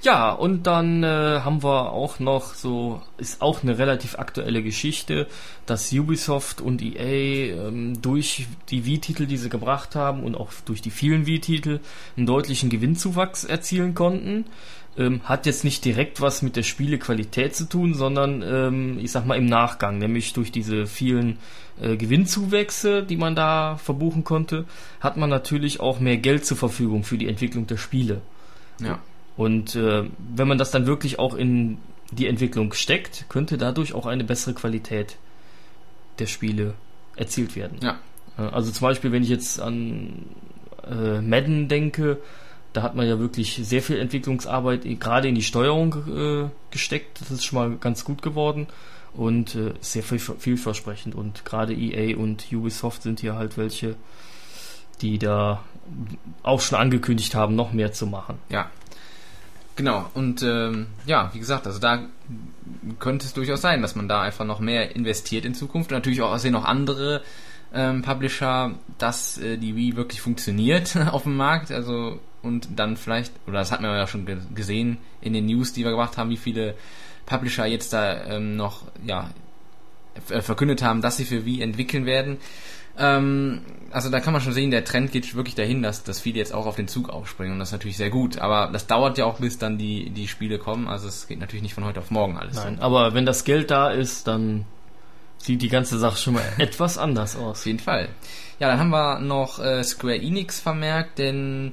Ja, 0.00 0.30
und 0.30 0.68
dann 0.68 1.02
äh, 1.02 1.40
haben 1.40 1.64
wir 1.64 1.90
auch 1.92 2.20
noch 2.20 2.54
so, 2.54 3.02
ist 3.16 3.42
auch 3.42 3.64
eine 3.64 3.78
relativ 3.78 4.16
aktuelle 4.16 4.62
Geschichte, 4.62 5.26
dass 5.66 5.92
Ubisoft 5.92 6.60
und 6.60 6.82
EA 6.82 7.66
ähm, 7.66 8.00
durch 8.00 8.46
die 8.68 8.84
Wii-Titel, 8.84 9.26
die 9.26 9.36
sie 9.36 9.48
gebracht 9.48 9.96
haben 9.96 10.22
und 10.22 10.36
auch 10.36 10.52
durch 10.66 10.82
die 10.82 10.92
vielen 10.92 11.26
Wii-Titel 11.26 11.80
einen 12.16 12.26
deutlichen 12.26 12.70
Gewinnzuwachs 12.70 13.42
erzielen 13.42 13.94
konnten. 13.94 14.44
Ähm, 14.98 15.20
hat 15.22 15.46
jetzt 15.46 15.62
nicht 15.62 15.84
direkt 15.84 16.20
was 16.20 16.42
mit 16.42 16.56
der 16.56 16.64
Spielequalität 16.64 17.54
zu 17.54 17.68
tun, 17.68 17.94
sondern 17.94 18.42
ähm, 18.42 18.98
ich 18.98 19.12
sag 19.12 19.26
mal 19.26 19.36
im 19.36 19.46
Nachgang, 19.46 19.98
nämlich 19.98 20.32
durch 20.32 20.50
diese 20.50 20.86
vielen 20.86 21.38
äh, 21.80 21.96
Gewinnzuwächse, 21.96 23.04
die 23.04 23.16
man 23.16 23.36
da 23.36 23.76
verbuchen 23.76 24.24
konnte, 24.24 24.64
hat 25.00 25.16
man 25.16 25.30
natürlich 25.30 25.78
auch 25.78 26.00
mehr 26.00 26.16
Geld 26.16 26.44
zur 26.44 26.56
Verfügung 26.56 27.04
für 27.04 27.16
die 27.16 27.28
Entwicklung 27.28 27.68
der 27.68 27.76
Spiele. 27.76 28.22
Ja. 28.80 28.98
Und 29.36 29.76
äh, 29.76 30.04
wenn 30.34 30.48
man 30.48 30.58
das 30.58 30.72
dann 30.72 30.86
wirklich 30.86 31.20
auch 31.20 31.34
in 31.34 31.78
die 32.10 32.26
Entwicklung 32.26 32.72
steckt, 32.72 33.26
könnte 33.28 33.56
dadurch 33.56 33.94
auch 33.94 34.06
eine 34.06 34.24
bessere 34.24 34.54
Qualität 34.54 35.16
der 36.18 36.26
Spiele 36.26 36.74
erzielt 37.14 37.54
werden. 37.54 37.78
Ja. 37.82 38.00
Äh, 38.36 38.42
Also 38.42 38.72
zum 38.72 38.88
Beispiel, 38.88 39.12
wenn 39.12 39.22
ich 39.22 39.28
jetzt 39.28 39.60
an 39.60 40.24
äh, 40.90 41.20
Madden 41.20 41.68
denke, 41.68 42.18
da 42.72 42.82
hat 42.82 42.94
man 42.94 43.06
ja 43.06 43.18
wirklich 43.18 43.60
sehr 43.62 43.82
viel 43.82 43.98
Entwicklungsarbeit 43.98 44.84
eh, 44.84 44.94
gerade 44.94 45.28
in 45.28 45.34
die 45.34 45.42
Steuerung 45.42 45.94
äh, 46.08 46.50
gesteckt. 46.70 47.20
Das 47.20 47.30
ist 47.30 47.44
schon 47.44 47.58
mal 47.58 47.76
ganz 47.78 48.04
gut 48.04 48.22
geworden 48.22 48.66
und 49.14 49.54
äh, 49.54 49.74
sehr 49.80 50.02
viel, 50.02 50.18
vielversprechend. 50.18 51.14
Und 51.14 51.44
gerade 51.44 51.74
EA 51.74 52.16
und 52.16 52.46
Ubisoft 52.52 53.02
sind 53.02 53.20
hier 53.20 53.36
halt 53.36 53.56
welche, 53.56 53.96
die 55.00 55.18
da 55.18 55.62
auch 56.42 56.60
schon 56.60 56.78
angekündigt 56.78 57.34
haben, 57.34 57.54
noch 57.54 57.72
mehr 57.72 57.92
zu 57.92 58.06
machen. 58.06 58.38
Ja. 58.48 58.70
Genau, 59.76 60.10
und 60.14 60.42
ähm, 60.42 60.88
ja, 61.06 61.30
wie 61.34 61.38
gesagt, 61.38 61.68
also 61.68 61.78
da 61.78 62.00
könnte 62.98 63.26
es 63.26 63.32
durchaus 63.32 63.60
sein, 63.60 63.80
dass 63.80 63.94
man 63.94 64.08
da 64.08 64.22
einfach 64.22 64.44
noch 64.44 64.58
mehr 64.58 64.96
investiert 64.96 65.44
in 65.44 65.54
Zukunft. 65.54 65.92
Und 65.92 65.98
natürlich 65.98 66.20
auch 66.20 66.36
sehen 66.38 66.56
auch 66.56 66.64
andere 66.64 67.22
ähm, 67.72 68.02
Publisher, 68.02 68.74
dass 68.98 69.38
äh, 69.38 69.56
die 69.58 69.76
Wii 69.76 69.96
wirklich 69.96 70.20
funktioniert 70.20 70.96
auf 71.10 71.24
dem 71.24 71.36
Markt. 71.36 71.70
Also 71.70 72.18
und 72.42 72.68
dann 72.76 72.96
vielleicht, 72.96 73.32
oder 73.46 73.58
das 73.58 73.72
hat 73.72 73.80
man 73.80 73.90
ja 73.90 74.06
schon 74.06 74.26
ge 74.26 74.38
gesehen 74.54 74.98
in 75.20 75.32
den 75.32 75.46
News, 75.46 75.72
die 75.72 75.84
wir 75.84 75.90
gemacht 75.90 76.16
haben, 76.16 76.30
wie 76.30 76.36
viele 76.36 76.74
Publisher 77.26 77.66
jetzt 77.66 77.92
da 77.92 78.24
ähm, 78.24 78.56
noch 78.56 78.82
ja 79.04 79.30
äh, 80.30 80.40
verkündet 80.40 80.82
haben, 80.82 81.02
dass 81.02 81.16
sie 81.16 81.24
für 81.24 81.44
Wii 81.44 81.62
entwickeln 81.62 82.06
werden. 82.06 82.38
Ähm, 82.96 83.62
also 83.90 84.10
da 84.10 84.20
kann 84.20 84.32
man 84.32 84.42
schon 84.42 84.52
sehen, 84.52 84.70
der 84.70 84.84
Trend 84.84 85.12
geht 85.12 85.34
wirklich 85.34 85.54
dahin, 85.54 85.82
dass, 85.82 86.04
dass 86.04 86.20
viele 86.20 86.38
jetzt 86.38 86.52
auch 86.52 86.66
auf 86.66 86.76
den 86.76 86.88
Zug 86.88 87.10
aufspringen 87.10 87.52
und 87.52 87.58
das 87.58 87.68
ist 87.68 87.72
natürlich 87.72 87.96
sehr 87.96 88.10
gut. 88.10 88.38
Aber 88.38 88.70
das 88.72 88.86
dauert 88.86 89.18
ja 89.18 89.24
auch, 89.24 89.38
bis 89.38 89.58
dann 89.58 89.78
die, 89.78 90.10
die 90.10 90.28
Spiele 90.28 90.58
kommen. 90.58 90.88
Also 90.88 91.08
es 91.08 91.26
geht 91.28 91.38
natürlich 91.38 91.62
nicht 91.62 91.74
von 91.74 91.84
heute 91.84 92.00
auf 92.00 92.10
morgen 92.10 92.36
alles. 92.36 92.56
Nein, 92.56 92.80
aber 92.80 93.14
wenn 93.14 93.26
das 93.26 93.44
Geld 93.44 93.70
da 93.70 93.90
ist, 93.90 94.26
dann 94.26 94.64
sieht 95.38 95.62
die 95.62 95.68
ganze 95.68 95.98
Sache 95.98 96.18
schon 96.18 96.34
mal 96.34 96.44
etwas 96.58 96.98
anders 96.98 97.36
aus. 97.36 97.60
Auf 97.60 97.66
jeden 97.66 97.78
Fall. 97.78 98.08
Ja, 98.58 98.68
dann 98.68 98.78
haben 98.78 98.90
wir 98.90 99.20
noch 99.20 99.58
äh, 99.58 99.82
Square 99.84 100.20
Enix 100.20 100.60
vermerkt, 100.60 101.18
denn 101.18 101.72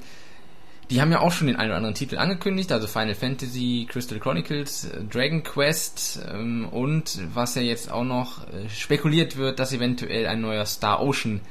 die 0.90 1.02
haben 1.02 1.12
ja 1.12 1.20
auch 1.20 1.32
schon 1.32 1.48
den 1.48 1.56
einen 1.56 1.70
oder 1.70 1.78
anderen 1.78 1.96
Titel 1.96 2.18
angekündigt, 2.18 2.72
also 2.72 2.88
Final 2.88 3.16
Fantasy, 3.16 3.88
Crystal 3.90 4.20
Chronicles, 4.20 4.86
äh, 4.86 5.04
Dragon 5.04 5.44
Quest 5.44 6.20
ähm, 6.32 6.68
und 6.70 7.20
was 7.34 7.56
ja 7.56 7.64
jetzt 7.64 7.92
auch 7.92 8.04
noch 8.04 8.48
äh, 8.48 8.70
spekuliert 8.70 9.38
wird, 9.38 9.60
dass 9.60 9.74
eventuell 9.74 10.28
ein 10.28 10.42
neuer 10.42 10.66
Star 10.66 11.02
Ocean 11.02 11.42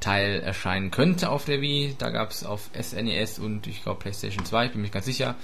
Teil 0.00 0.40
erscheinen 0.40 0.90
könnte 0.90 1.30
auf 1.30 1.44
der 1.44 1.60
Wii. 1.60 1.96
Da 1.98 2.10
gab 2.10 2.30
es 2.30 2.44
auf 2.44 2.70
SNES 2.78 3.38
und 3.38 3.66
ich 3.66 3.82
glaube 3.82 4.00
PlayStation 4.00 4.44
2, 4.44 4.68
bin 4.68 4.82
mir 4.82 4.90
ganz 4.90 5.06
sicher, 5.06 5.34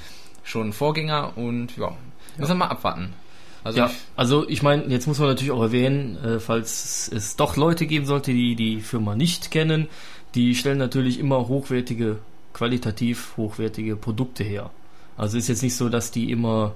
schon 0.43 0.65
einen 0.65 0.73
Vorgänger 0.73 1.37
und 1.37 1.77
ja, 1.77 1.97
müssen 2.37 2.53
wir 2.53 2.57
mal 2.57 2.69
abwarten. 2.69 3.15
Also 3.63 3.79
ja, 3.79 3.87
ich, 3.87 3.93
also 4.17 4.49
ich 4.49 4.63
meine, 4.63 4.85
jetzt 4.87 5.07
muss 5.07 5.19
man 5.19 5.29
natürlich 5.29 5.53
auch 5.53 5.63
erwähnen, 5.63 6.17
äh, 6.25 6.41
falls 6.41 7.11
es 7.13 7.37
doch 7.37 7.57
Leute 7.57 7.87
geben 7.87 8.07
sollte, 8.07 8.33
die 8.33 8.55
die 8.57 8.81
Firma 8.81 9.15
nicht 9.15 9.51
kennen, 9.51 9.89
die 10.35 10.55
stellen 10.55 10.79
natürlich 10.79 11.19
immer 11.19 11.49
hochwertige 11.49 12.19
qualitativ 12.53 13.37
hochwertige 13.37 13.97
Produkte 13.97 14.45
her. 14.45 14.71
Also 15.17 15.39
ist 15.39 15.49
jetzt 15.49 15.63
nicht 15.63 15.77
so, 15.77 15.89
dass 15.89 16.11
die 16.11 16.31
immer 16.31 16.75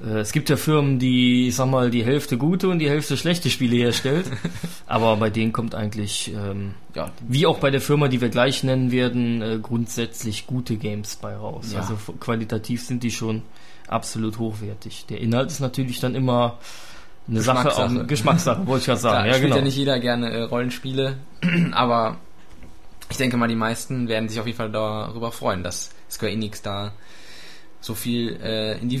es 0.00 0.32
gibt 0.32 0.48
ja 0.48 0.56
Firmen, 0.56 1.00
die, 1.00 1.48
ich 1.48 1.56
sag 1.56 1.66
mal, 1.66 1.90
die 1.90 2.04
Hälfte 2.04 2.38
gute 2.38 2.68
und 2.68 2.78
die 2.78 2.88
Hälfte 2.88 3.16
schlechte 3.16 3.50
Spiele 3.50 3.76
herstellt. 3.76 4.26
aber 4.86 5.16
bei 5.16 5.28
denen 5.28 5.52
kommt 5.52 5.74
eigentlich, 5.74 6.32
ähm, 6.32 6.74
ja, 6.94 7.10
wie 7.26 7.46
auch 7.46 7.58
bei 7.58 7.70
der 7.70 7.80
Firma, 7.80 8.06
die 8.06 8.20
wir 8.20 8.28
gleich 8.28 8.62
nennen 8.62 8.92
werden, 8.92 9.42
äh, 9.42 9.58
grundsätzlich 9.60 10.46
gute 10.46 10.76
Games 10.76 11.16
bei 11.16 11.34
raus. 11.34 11.72
Ja. 11.72 11.80
Also 11.80 11.98
qualitativ 12.20 12.84
sind 12.84 13.02
die 13.02 13.10
schon 13.10 13.42
absolut 13.88 14.38
hochwertig. 14.38 15.06
Der 15.06 15.20
Inhalt 15.20 15.50
ist 15.50 15.60
natürlich 15.60 15.98
dann 15.98 16.14
immer 16.14 16.58
eine 17.28 17.42
Sache, 17.42 17.72
auch 17.72 17.88
eine 17.88 18.06
Geschmackssache, 18.06 18.66
wollte 18.66 18.82
ich 18.82 18.86
ja 18.86 18.96
sagen. 18.96 19.18
Ja, 19.26 19.26
ja 19.26 19.34
spielt 19.34 19.48
genau. 19.48 19.56
ja 19.56 19.62
nicht 19.62 19.76
jeder 19.76 19.98
gerne 19.98 20.30
äh, 20.30 20.42
Rollenspiele, 20.42 21.16
aber 21.72 22.18
ich 23.10 23.16
denke 23.16 23.36
mal, 23.36 23.48
die 23.48 23.56
meisten 23.56 24.06
werden 24.06 24.28
sich 24.28 24.38
auf 24.38 24.46
jeden 24.46 24.58
Fall 24.58 24.70
darüber 24.70 25.32
freuen, 25.32 25.64
dass 25.64 25.90
Square 26.08 26.32
Enix 26.32 26.62
da 26.62 26.92
so 27.80 27.94
viel 27.94 28.38
äh, 28.42 28.78
in 28.78 28.88
die 28.88 29.00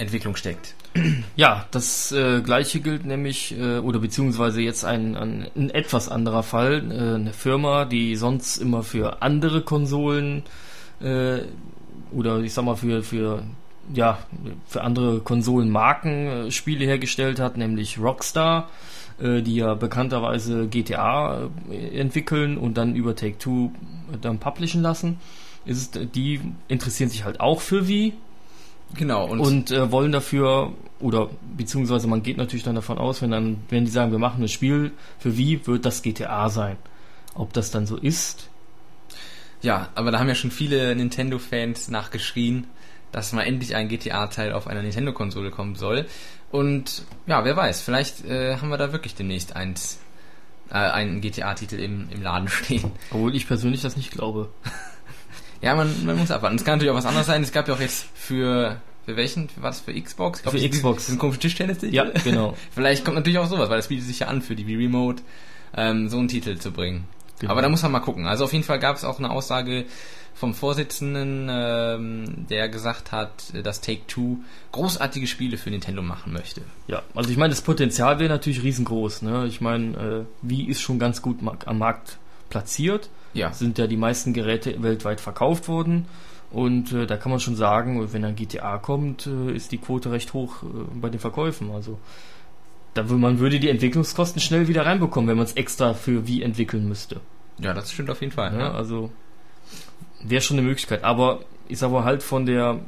Wii-Entwicklung 0.00 0.36
steckt. 0.36 0.74
Ja, 1.36 1.66
das 1.70 2.10
äh, 2.10 2.40
gleiche 2.40 2.80
gilt 2.80 3.04
nämlich, 3.04 3.56
äh, 3.56 3.78
oder 3.78 4.00
beziehungsweise 4.00 4.60
jetzt 4.60 4.84
ein, 4.84 5.16
ein, 5.16 5.46
ein 5.54 5.70
etwas 5.70 6.08
anderer 6.08 6.42
Fall, 6.42 6.90
äh, 6.90 7.14
eine 7.14 7.32
Firma, 7.32 7.84
die 7.84 8.16
sonst 8.16 8.56
immer 8.56 8.82
für 8.82 9.22
andere 9.22 9.62
Konsolen 9.62 10.42
äh, 11.00 11.42
oder 12.12 12.40
ich 12.40 12.52
sag 12.52 12.64
mal 12.64 12.76
für, 12.76 13.02
für 13.02 13.44
ja, 13.92 14.18
für 14.66 14.82
andere 14.82 15.20
Konsolenmarken 15.20 16.26
äh, 16.26 16.50
Spiele 16.50 16.84
hergestellt 16.84 17.38
hat, 17.38 17.56
nämlich 17.56 17.98
Rockstar 17.98 18.68
äh, 19.20 19.42
die 19.42 19.56
ja 19.56 19.74
bekannterweise 19.74 20.66
GTA 20.66 21.50
entwickeln 21.92 22.58
und 22.58 22.76
dann 22.76 22.96
über 22.96 23.14
Take-Two 23.14 23.70
dann 24.20 24.38
publishen 24.38 24.82
lassen. 24.82 25.18
Ist, 25.66 26.00
die 26.14 26.40
interessieren 26.68 27.10
sich 27.10 27.24
halt 27.24 27.38
auch 27.38 27.60
für 27.60 27.86
Wii. 27.86 28.14
Genau. 28.94 29.26
Und, 29.26 29.40
und 29.40 29.70
äh, 29.70 29.90
wollen 29.92 30.12
dafür, 30.12 30.72
oder 30.98 31.30
beziehungsweise 31.56 32.08
man 32.08 32.22
geht 32.22 32.36
natürlich 32.36 32.64
dann 32.64 32.74
davon 32.74 32.98
aus, 32.98 33.22
wenn 33.22 33.30
dann, 33.30 33.58
wenn 33.68 33.84
die 33.84 33.90
sagen, 33.90 34.12
wir 34.12 34.18
machen 34.18 34.42
ein 34.42 34.48
Spiel 34.48 34.92
für 35.18 35.36
Wii, 35.36 35.66
wird 35.66 35.84
das 35.84 36.02
GTA 36.02 36.48
sein. 36.48 36.76
Ob 37.34 37.52
das 37.52 37.70
dann 37.70 37.86
so 37.86 37.96
ist? 37.96 38.48
Ja, 39.62 39.90
aber 39.94 40.10
da 40.10 40.18
haben 40.18 40.28
ja 40.28 40.34
schon 40.34 40.50
viele 40.50 40.94
Nintendo-Fans 40.96 41.88
nachgeschrien, 41.88 42.66
dass 43.12 43.32
mal 43.32 43.42
endlich 43.42 43.74
ein 43.74 43.88
GTA-Teil 43.88 44.52
auf 44.52 44.66
einer 44.66 44.82
Nintendo-Konsole 44.82 45.50
kommen 45.50 45.74
soll. 45.74 46.06
Und 46.50 47.02
ja, 47.26 47.44
wer 47.44 47.56
weiß, 47.56 47.82
vielleicht 47.82 48.24
äh, 48.24 48.56
haben 48.56 48.70
wir 48.70 48.78
da 48.78 48.92
wirklich 48.92 49.14
demnächst 49.14 49.54
eins, 49.54 49.98
äh, 50.70 50.74
einen 50.74 51.20
GTA-Titel 51.20 51.76
im, 51.76 52.08
im 52.10 52.22
Laden 52.22 52.48
stehen. 52.48 52.90
Obwohl 53.10 53.34
ich 53.34 53.46
persönlich 53.46 53.82
das 53.82 53.96
nicht 53.96 54.10
glaube. 54.10 54.50
ja, 55.62 55.74
man, 55.74 56.04
man 56.04 56.16
muss 56.16 56.30
abwarten. 56.30 56.56
Es 56.56 56.64
kann 56.64 56.74
natürlich 56.78 56.92
auch 56.92 56.96
was 56.96 57.06
anderes 57.06 57.26
sein. 57.26 57.42
Es 57.42 57.52
gab 57.52 57.68
ja 57.68 57.74
auch 57.74 57.80
jetzt 57.80 58.06
für 58.14 58.80
für 59.04 59.16
welchen? 59.16 59.48
Für 59.48 59.62
was? 59.62 59.80
Für 59.80 59.98
Xbox? 59.98 60.42
Glaub, 60.42 60.52
für 60.52 60.60
ich, 60.60 60.70
Xbox. 60.70 61.08
Ein 61.08 61.18
komischer 61.18 61.40
Tischtennis? 61.40 61.78
Ja, 61.82 62.04
genau. 62.22 62.56
Vielleicht 62.70 63.04
kommt 63.04 63.16
natürlich 63.16 63.38
auch 63.38 63.46
sowas, 63.46 63.68
weil 63.68 63.78
das 63.78 63.88
bietet 63.88 64.06
sich 64.06 64.20
ja 64.20 64.26
an, 64.28 64.42
für 64.42 64.54
die 64.54 64.66
Wii 64.66 64.76
Remote 64.76 65.22
ähm, 65.76 66.08
so 66.08 66.18
einen 66.18 66.28
Titel 66.28 66.58
zu 66.58 66.70
bringen. 66.70 67.04
Genau. 67.40 67.52
Aber 67.52 67.62
da 67.62 67.68
muss 67.68 67.82
man 67.82 67.92
mal 67.92 68.00
gucken. 68.00 68.26
Also 68.26 68.44
auf 68.44 68.52
jeden 68.52 68.64
Fall 68.64 68.78
gab 68.78 68.96
es 68.96 69.04
auch 69.04 69.18
eine 69.18 69.30
Aussage 69.30 69.86
vom 70.34 70.54
Vorsitzenden, 70.54 71.48
ähm, 71.50 72.46
der 72.48 72.68
gesagt 72.68 73.12
hat, 73.12 73.30
dass 73.64 73.80
Take-Two 73.80 74.38
großartige 74.72 75.26
Spiele 75.26 75.58
für 75.58 75.70
Nintendo 75.70 76.02
machen 76.02 76.32
möchte. 76.32 76.62
Ja, 76.86 77.02
also 77.14 77.30
ich 77.30 77.36
meine, 77.36 77.50
das 77.50 77.62
Potenzial 77.62 78.18
wäre 78.18 78.30
natürlich 78.30 78.62
riesengroß. 78.62 79.22
Ne? 79.22 79.46
Ich 79.46 79.60
meine, 79.60 79.96
äh, 79.96 80.24
wie 80.42 80.68
ist 80.68 80.80
schon 80.80 80.98
ganz 80.98 81.20
gut 81.20 81.38
am 81.64 81.78
Markt 81.78 82.18
platziert. 82.48 83.10
Ja. 83.32 83.52
Sind 83.52 83.78
ja 83.78 83.86
die 83.86 83.96
meisten 83.96 84.32
Geräte 84.32 84.82
weltweit 84.82 85.20
verkauft 85.20 85.68
worden. 85.68 86.06
Und 86.50 86.92
äh, 86.92 87.06
da 87.06 87.16
kann 87.16 87.30
man 87.30 87.40
schon 87.40 87.54
sagen, 87.54 88.12
wenn 88.12 88.24
ein 88.24 88.34
GTA 88.34 88.78
kommt, 88.78 89.26
äh, 89.26 89.52
ist 89.52 89.70
die 89.70 89.78
Quote 89.78 90.10
recht 90.10 90.32
hoch 90.32 90.62
äh, 90.62 90.66
bei 90.94 91.08
den 91.08 91.20
Verkäufen. 91.20 91.70
Also 91.70 91.98
da 92.94 93.04
man 93.04 93.38
würde 93.38 93.60
die 93.60 93.68
Entwicklungskosten 93.68 94.40
schnell 94.40 94.66
wieder 94.66 94.84
reinbekommen, 94.84 95.28
wenn 95.28 95.36
man 95.36 95.46
es 95.46 95.52
extra 95.52 95.94
für 95.94 96.26
wie 96.26 96.42
entwickeln 96.42 96.88
müsste. 96.88 97.20
Ja, 97.58 97.72
das 97.72 97.92
stimmt 97.92 98.10
auf 98.10 98.20
jeden 98.20 98.32
Fall. 98.32 98.52
Ja, 98.52 98.58
ja. 98.58 98.72
Also 98.72 99.12
wäre 100.22 100.40
schon 100.40 100.58
eine 100.58 100.66
Möglichkeit. 100.66 101.04
Aber 101.04 101.40
ich 101.68 101.78
sage 101.78 101.92
mal 101.92 102.04
halt 102.04 102.22
von 102.22 102.46
der, 102.46 102.80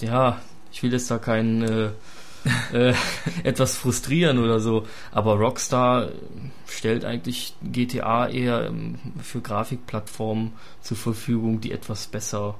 ja, 0.00 0.40
ich 0.70 0.82
will 0.82 0.92
jetzt 0.92 1.10
da 1.10 1.18
keinen 1.18 1.62
äh, 1.62 1.90
äh, 2.72 2.94
etwas 3.42 3.76
frustrieren 3.76 4.38
oder 4.38 4.60
so, 4.60 4.86
aber 5.10 5.34
Rockstar 5.34 6.10
stellt 6.68 7.04
eigentlich 7.04 7.54
GTA 7.62 8.28
eher 8.28 8.66
ähm, 8.66 8.96
für 9.22 9.40
Grafikplattformen 9.40 10.52
zur 10.82 10.96
Verfügung, 10.96 11.60
die 11.60 11.72
etwas 11.72 12.06
besser, 12.06 12.54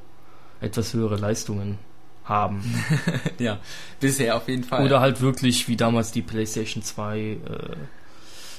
etwas 0.61 0.95
höhere 0.95 1.17
Leistungen 1.17 1.79
haben. 2.25 2.63
ja, 3.39 3.59
bisher 4.01 4.37
auf 4.37 4.49
jeden 4.49 4.65
Fall. 4.65 4.85
Oder 4.85 5.01
halt 5.01 5.21
wirklich 5.21 5.69
wie 5.69 5.77
damals 5.77 6.11
die 6.13 6.23
PlayStation 6.23 6.83
2 6.83 7.19
äh, 7.21 7.37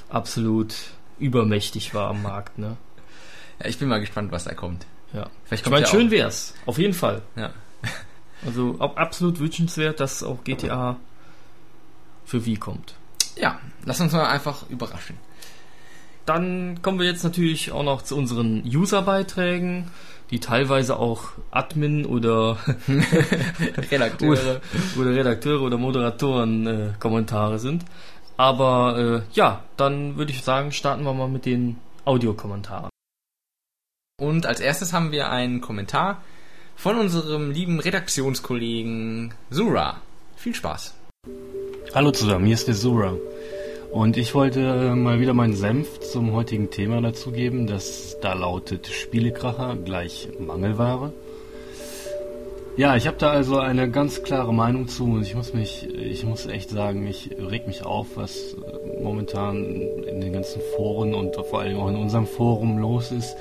absolut 0.09 0.75
übermächtig 1.19 1.93
war 1.93 2.09
am 2.09 2.21
Markt, 2.23 2.57
ne? 2.57 2.77
Ja, 3.59 3.67
ich 3.67 3.77
bin 3.77 3.89
mal 3.89 3.99
gespannt, 3.99 4.31
was 4.31 4.45
da 4.45 4.53
kommt. 4.53 4.85
Ja. 5.13 5.29
Vielleicht 5.45 5.61
Ich 5.61 5.63
kommt 5.63 5.73
meine, 5.73 5.85
ja 5.85 5.91
schön 5.91 6.07
auch- 6.07 6.11
wär's. 6.11 6.53
Auf 6.65 6.77
jeden 6.77 6.93
Fall. 6.93 7.21
Ja. 7.35 7.51
Also 8.45 8.79
absolut 8.79 9.39
wünschenswert, 9.39 9.99
dass 9.99 10.23
auch 10.23 10.43
GTA 10.45 10.97
für 12.25 12.45
Wii 12.45 12.55
kommt. 12.55 12.93
Ja, 13.39 13.59
lass 13.85 13.99
uns 14.01 14.13
mal 14.13 14.27
einfach 14.27 14.69
überraschen. 14.69 15.17
Dann 16.25 16.81
kommen 16.81 16.99
wir 16.99 17.07
jetzt 17.07 17.23
natürlich 17.23 17.71
auch 17.71 17.83
noch 17.83 18.03
zu 18.03 18.15
unseren 18.15 18.61
User-Beiträgen, 18.63 19.89
die 20.29 20.39
teilweise 20.39 20.97
auch 20.97 21.31
Admin 21.49 22.05
oder, 22.05 22.57
Redakteure. 23.91 24.61
oder 24.97 25.15
Redakteure 25.15 25.61
oder 25.61 25.77
Moderatoren 25.77 26.67
äh, 26.67 26.93
Kommentare 26.99 27.57
sind. 27.57 27.83
Aber 28.37 28.97
äh, 28.97 29.21
ja, 29.33 29.63
dann 29.75 30.17
würde 30.17 30.31
ich 30.31 30.43
sagen, 30.43 30.71
starten 30.71 31.03
wir 31.03 31.13
mal 31.13 31.27
mit 31.27 31.45
den 31.45 31.77
Audiokommentaren. 32.05 32.89
Und 34.21 34.45
als 34.45 34.59
erstes 34.59 34.93
haben 34.93 35.11
wir 35.11 35.29
einen 35.31 35.61
Kommentar 35.61 36.21
von 36.75 36.97
unserem 36.97 37.51
lieben 37.51 37.79
Redaktionskollegen 37.79 39.33
Sura. 39.49 40.01
Viel 40.35 40.53
Spaß. 40.53 40.93
Hallo 41.91 42.11
zusammen, 42.11 42.45
hier 42.45 42.53
ist 42.53 42.67
der 42.67 42.75
Zura. 42.75 43.17
Und 43.91 44.15
ich 44.15 44.35
wollte 44.35 44.61
äh, 44.61 44.95
mal 44.95 45.19
wieder 45.19 45.33
meinen 45.33 45.55
Senf 45.55 45.99
zum 45.99 46.33
heutigen 46.33 46.69
Thema 46.69 47.01
dazugeben, 47.01 47.65
das 47.65 48.17
da 48.21 48.33
lautet 48.33 48.85
Spielekracher 48.85 49.75
gleich 49.83 50.29
Mangelware. 50.39 51.11
Ja, 52.77 52.95
ich 52.95 53.07
habe 53.07 53.17
da 53.17 53.31
also 53.31 53.57
eine 53.57 53.89
ganz 53.89 54.21
klare 54.21 54.53
Meinung 54.53 54.87
zu 54.87 55.05
und 55.05 55.23
ich 55.23 55.33
muss 55.33 55.53
mich, 55.55 55.89
ich 55.93 56.23
muss 56.23 56.45
echt 56.45 56.69
sagen, 56.69 57.07
ich 57.07 57.31
reg 57.39 57.65
mich 57.65 57.83
auf, 57.83 58.15
was 58.15 58.53
äh, 58.53 59.03
momentan 59.03 59.65
in 59.65 60.21
den 60.21 60.31
ganzen 60.31 60.61
Foren 60.75 61.15
und 61.15 61.35
vor 61.35 61.61
allem 61.61 61.79
auch 61.79 61.89
in 61.89 61.95
unserem 61.95 62.27
Forum 62.27 62.77
los 62.77 63.11
ist. 63.11 63.35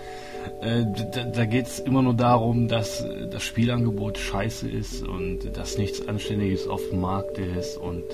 Äh, 0.60 0.84
Da, 1.12 1.24
da 1.24 1.44
geht 1.44 1.66
es 1.66 1.78
immer 1.78 2.02
nur 2.02 2.14
darum, 2.14 2.68
dass 2.68 3.00
äh, 3.02 3.28
das 3.30 3.42
Spielangebot 3.42 4.18
scheiße 4.18 4.68
ist 4.68 5.06
und 5.06 5.56
dass 5.56 5.78
nichts 5.78 6.06
Anständiges 6.06 6.66
auf 6.66 6.82
dem 6.90 7.00
Markt 7.00 7.38
ist 7.38 7.76
und 7.76 8.04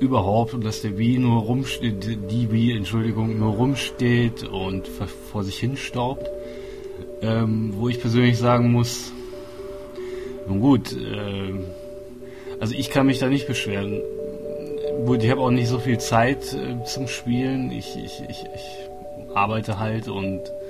überhaupt 0.00 0.54
und 0.54 0.64
dass 0.64 0.82
der 0.82 0.98
Wii 0.98 1.18
nur 1.18 1.42
rumsteht, 1.42 2.30
die 2.30 2.50
Wii, 2.50 2.76
Entschuldigung, 2.76 3.38
nur 3.38 3.54
rumsteht 3.54 4.44
und 4.44 4.88
vor 5.32 5.44
sich 5.44 5.58
hin 5.58 5.76
staubt. 5.76 6.28
Ähm, 7.22 7.72
wo 7.76 7.88
ich 7.88 8.00
persönlich 8.00 8.38
sagen 8.38 8.70
muss, 8.70 9.12
nun 10.46 10.60
gut, 10.60 10.92
ähm, 10.92 11.64
also 12.60 12.74
ich 12.74 12.90
kann 12.90 13.06
mich 13.06 13.18
da 13.18 13.28
nicht 13.28 13.46
beschweren. 13.46 14.00
Gut, 15.06 15.22
ich 15.22 15.30
habe 15.30 15.40
auch 15.40 15.50
nicht 15.50 15.68
so 15.68 15.78
viel 15.78 15.98
Zeit 15.98 16.54
äh, 16.54 16.84
zum 16.84 17.08
Spielen. 17.08 17.70
Ich, 17.70 17.96
ich, 17.96 18.22
ich, 18.28 18.44
ich 18.54 19.34
arbeite 19.34 19.78
halt 19.78 20.08
und 20.08 20.40
äh, 20.40 20.63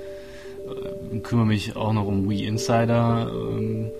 kümmere 1.23 1.47
mich 1.47 1.75
auch 1.75 1.93
noch 1.93 2.07
um 2.07 2.29
Wii 2.29 2.45
Insider. 2.45 3.31
Ähm, 3.31 3.91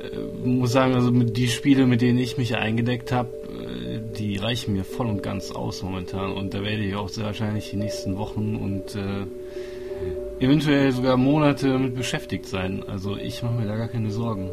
äh, 0.00 0.46
muss 0.46 0.72
sagen, 0.72 0.94
also 0.94 1.10
mit 1.10 1.36
die 1.36 1.48
Spiele, 1.48 1.86
mit 1.86 2.00
denen 2.00 2.18
ich 2.18 2.38
mich 2.38 2.56
eingedeckt 2.56 3.12
habe, 3.12 3.28
äh, 3.36 4.00
die 4.18 4.36
reichen 4.36 4.72
mir 4.74 4.84
voll 4.84 5.06
und 5.06 5.22
ganz 5.22 5.50
aus 5.50 5.82
momentan. 5.82 6.32
Und 6.32 6.54
da 6.54 6.62
werde 6.62 6.82
ich 6.82 6.94
auch 6.94 7.08
sehr 7.08 7.24
wahrscheinlich 7.24 7.70
die 7.70 7.76
nächsten 7.76 8.16
Wochen 8.16 8.56
und 8.56 8.94
äh, 8.94 9.26
eventuell 10.42 10.92
sogar 10.92 11.16
Monate 11.16 11.68
damit 11.68 11.94
beschäftigt 11.94 12.46
sein. 12.46 12.82
Also 12.86 13.16
ich 13.16 13.42
mache 13.42 13.54
mir 13.54 13.66
da 13.66 13.76
gar 13.76 13.88
keine 13.88 14.10
Sorgen. 14.10 14.50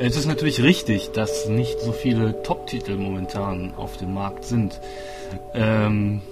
Es 0.00 0.16
ist 0.16 0.26
natürlich 0.26 0.62
richtig, 0.62 1.10
dass 1.12 1.48
nicht 1.48 1.78
so 1.78 1.92
viele 1.92 2.42
Top-Titel 2.42 2.96
momentan 2.96 3.74
auf 3.76 3.98
dem 3.98 4.14
Markt 4.14 4.44
sind. 4.44 4.80
Ähm, 5.54 6.22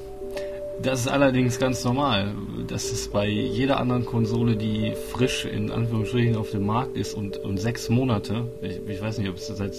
das 0.82 1.00
ist 1.00 1.08
allerdings 1.08 1.58
ganz 1.58 1.84
normal. 1.84 2.34
Das 2.66 2.90
ist 2.90 3.12
bei 3.12 3.28
jeder 3.28 3.78
anderen 3.78 4.04
Konsole, 4.06 4.56
die 4.56 4.92
frisch 5.10 5.44
in 5.44 5.70
Anführungsstrichen 5.70 6.36
auf 6.36 6.50
dem 6.50 6.66
Markt 6.66 6.96
ist 6.96 7.14
und, 7.14 7.36
und 7.36 7.58
sechs 7.58 7.88
Monate, 7.88 8.46
ich, 8.62 8.80
ich 8.86 9.00
weiß 9.00 9.18
nicht, 9.18 9.28
ob 9.28 9.36
es 9.36 9.48
seit, 9.48 9.74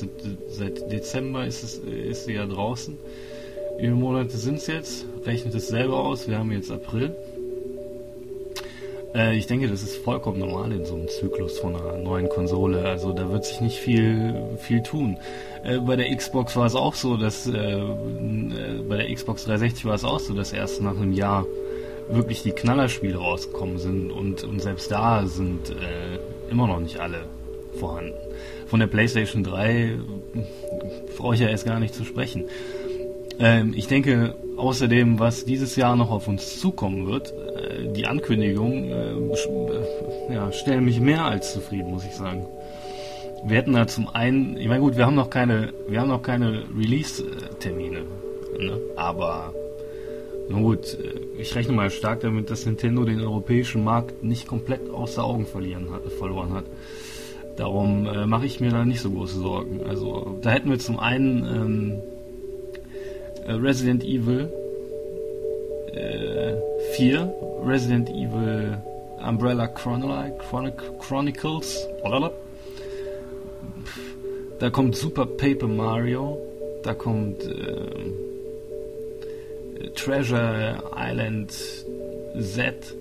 seit 0.48 0.92
Dezember 0.92 1.46
ist, 1.46 1.64
es, 1.64 1.78
ist 1.78 2.26
sie 2.26 2.34
ja 2.34 2.46
draußen. 2.46 2.98
Wie 3.78 3.84
viele 3.84 3.96
Monate 3.96 4.38
sind 4.38 4.58
es 4.58 4.68
jetzt? 4.68 5.06
Rechnet 5.26 5.56
es 5.56 5.68
selber 5.68 6.00
aus. 6.00 6.28
Wir 6.28 6.38
haben 6.38 6.52
jetzt 6.52 6.72
April. 6.72 7.16
Äh, 9.14 9.36
ich 9.36 9.48
denke, 9.48 9.68
das 9.68 9.84
ist 9.84 9.98
vollkommen 9.98 10.40
normal 10.40 10.72
in 10.72 10.86
so 10.86 10.96
einem 10.96 11.08
Zyklus 11.08 11.60
von 11.60 11.76
einer 11.76 11.98
neuen 11.98 12.30
Konsole. 12.30 12.86
Also 12.86 13.14
da 13.14 13.30
wird 13.32 13.46
sich 13.46 13.62
nicht 13.62 13.78
viel, 13.78 14.36
viel 14.58 14.82
tun. 14.84 15.18
Äh, 15.64 15.80
bei 15.80 15.96
der 15.96 16.16
Xbox 16.16 16.56
war 16.56 16.66
es 16.66 16.76
auch 16.76 16.96
so, 16.96 17.18
dass 17.18 17.48
äh, 17.48 17.80
äh, 17.80 18.82
bei 18.88 18.98
der 18.98 19.14
Xbox 19.14 19.46
360 19.46 19.86
war 19.86 19.96
es 19.96 20.04
auch 20.04 20.20
so, 20.20 20.34
dass 20.34 20.54
erst 20.54 20.82
nach 20.82 20.96
einem 20.96 21.14
Jahr 21.14 21.46
wirklich 22.10 22.44
die 22.44 22.52
Knallerspiele 22.52 23.18
rausgekommen 23.18 23.78
sind 23.78 24.12
und, 24.12 24.44
und 24.44 24.62
selbst 24.62 24.92
da 24.92 25.26
sind 25.26 25.70
äh, 25.70 26.52
immer 26.52 26.68
noch 26.68 26.80
nicht 26.80 27.00
alle 27.00 27.26
vorhanden. 27.80 28.14
Von 28.68 28.80
der 28.80 28.88
PlayStation 28.88 29.44
3 29.44 29.98
brauche 31.18 31.36
ich 31.36 31.42
ja 31.42 31.48
erst 31.48 31.66
gar 31.66 31.80
nicht 31.80 31.94
zu 31.94 32.04
sprechen. 32.04 32.46
Ähm, 33.40 33.74
ich 33.76 33.88
denke 33.88 34.36
außerdem, 34.58 35.20
was 35.20 35.46
dieses 35.46 35.76
Jahr 35.76 35.96
noch 35.96 36.12
auf 36.12 36.28
uns 36.28 36.60
zukommen 36.60 37.08
wird, 37.08 37.34
die 37.96 38.06
Ankündigung, 38.06 38.90
äh, 38.90 39.12
äh, 39.12 40.34
ja, 40.34 40.52
stellen 40.52 40.86
mich 40.86 41.00
mehr 41.00 41.26
als 41.26 41.54
zufrieden, 41.54 41.92
muss 41.92 42.06
ich 42.06 42.16
sagen. 42.16 42.46
Wir 43.46 43.58
hätten 43.58 43.74
da 43.74 43.88
zum 43.88 44.08
einen, 44.08 44.58
ich 44.58 44.68
meine 44.68 44.82
gut, 44.82 44.98
wir 44.98 45.06
haben 45.06 45.16
noch 45.16 45.30
keine, 45.30 45.74
wir 45.88 46.00
haben 46.00 46.10
noch 46.10 46.22
keine 46.22 46.64
Release-Termine, 46.78 48.02
ne? 48.60 48.80
aber 48.96 49.54
na 50.50 50.60
gut, 50.60 50.98
äh, 51.00 51.42
ich 51.42 51.56
rechne 51.56 51.74
mal 51.74 51.90
stark 51.90 52.22
damit, 52.22 52.50
dass 52.50 52.66
Nintendo 52.66 53.04
den 53.06 53.22
europäischen 53.22 53.84
Markt 53.84 54.24
nicht 54.24 54.48
komplett 54.48 54.90
außer 54.90 55.24
Augen 55.24 55.46
verlieren 55.46 55.92
hat, 55.92 56.04
verloren 56.12 56.54
hat. 56.54 56.66
Darum 57.58 58.06
äh, 58.06 58.26
mache 58.26 58.46
ich 58.46 58.60
mir 58.60 58.72
da 58.72 58.86
nicht 58.86 59.02
so 59.02 59.12
große 59.12 59.40
Sorgen. 59.40 59.82
Also 59.88 60.38
da 60.42 60.52
hätten 60.52 60.70
wir 60.70 60.80
zum 60.80 61.00
einen 61.00 61.44
ähm, 61.46 62.02
äh, 63.46 63.54
Resident 63.54 64.04
Evil 64.04 64.52
äh, 65.94 66.31
4, 66.94 67.34
Resident 67.66 68.10
Evil 68.10 68.78
Umbrella 69.28 69.68
Chronic, 69.68 70.40
Chronic, 70.40 70.82
Chronicles, 71.00 71.88
da 74.60 74.70
kommt 74.70 74.96
Super 74.96 75.26
Paper 75.26 75.68
Mario, 75.68 76.38
da 76.84 76.94
kommt 76.94 77.44
ähm, 77.44 78.14
Treasure 79.96 80.84
Island 80.96 81.52
Z. 81.52 82.96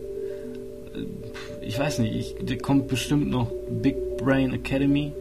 Ich 1.61 1.79
weiß 1.79 1.98
nicht, 2.00 2.40
ich, 2.40 2.62
kommt 2.62 2.88
bestimmt 2.88 3.31
noch 3.31 3.50
Big 3.68 3.96
Brain 4.16 4.55
Academy. 4.55 5.12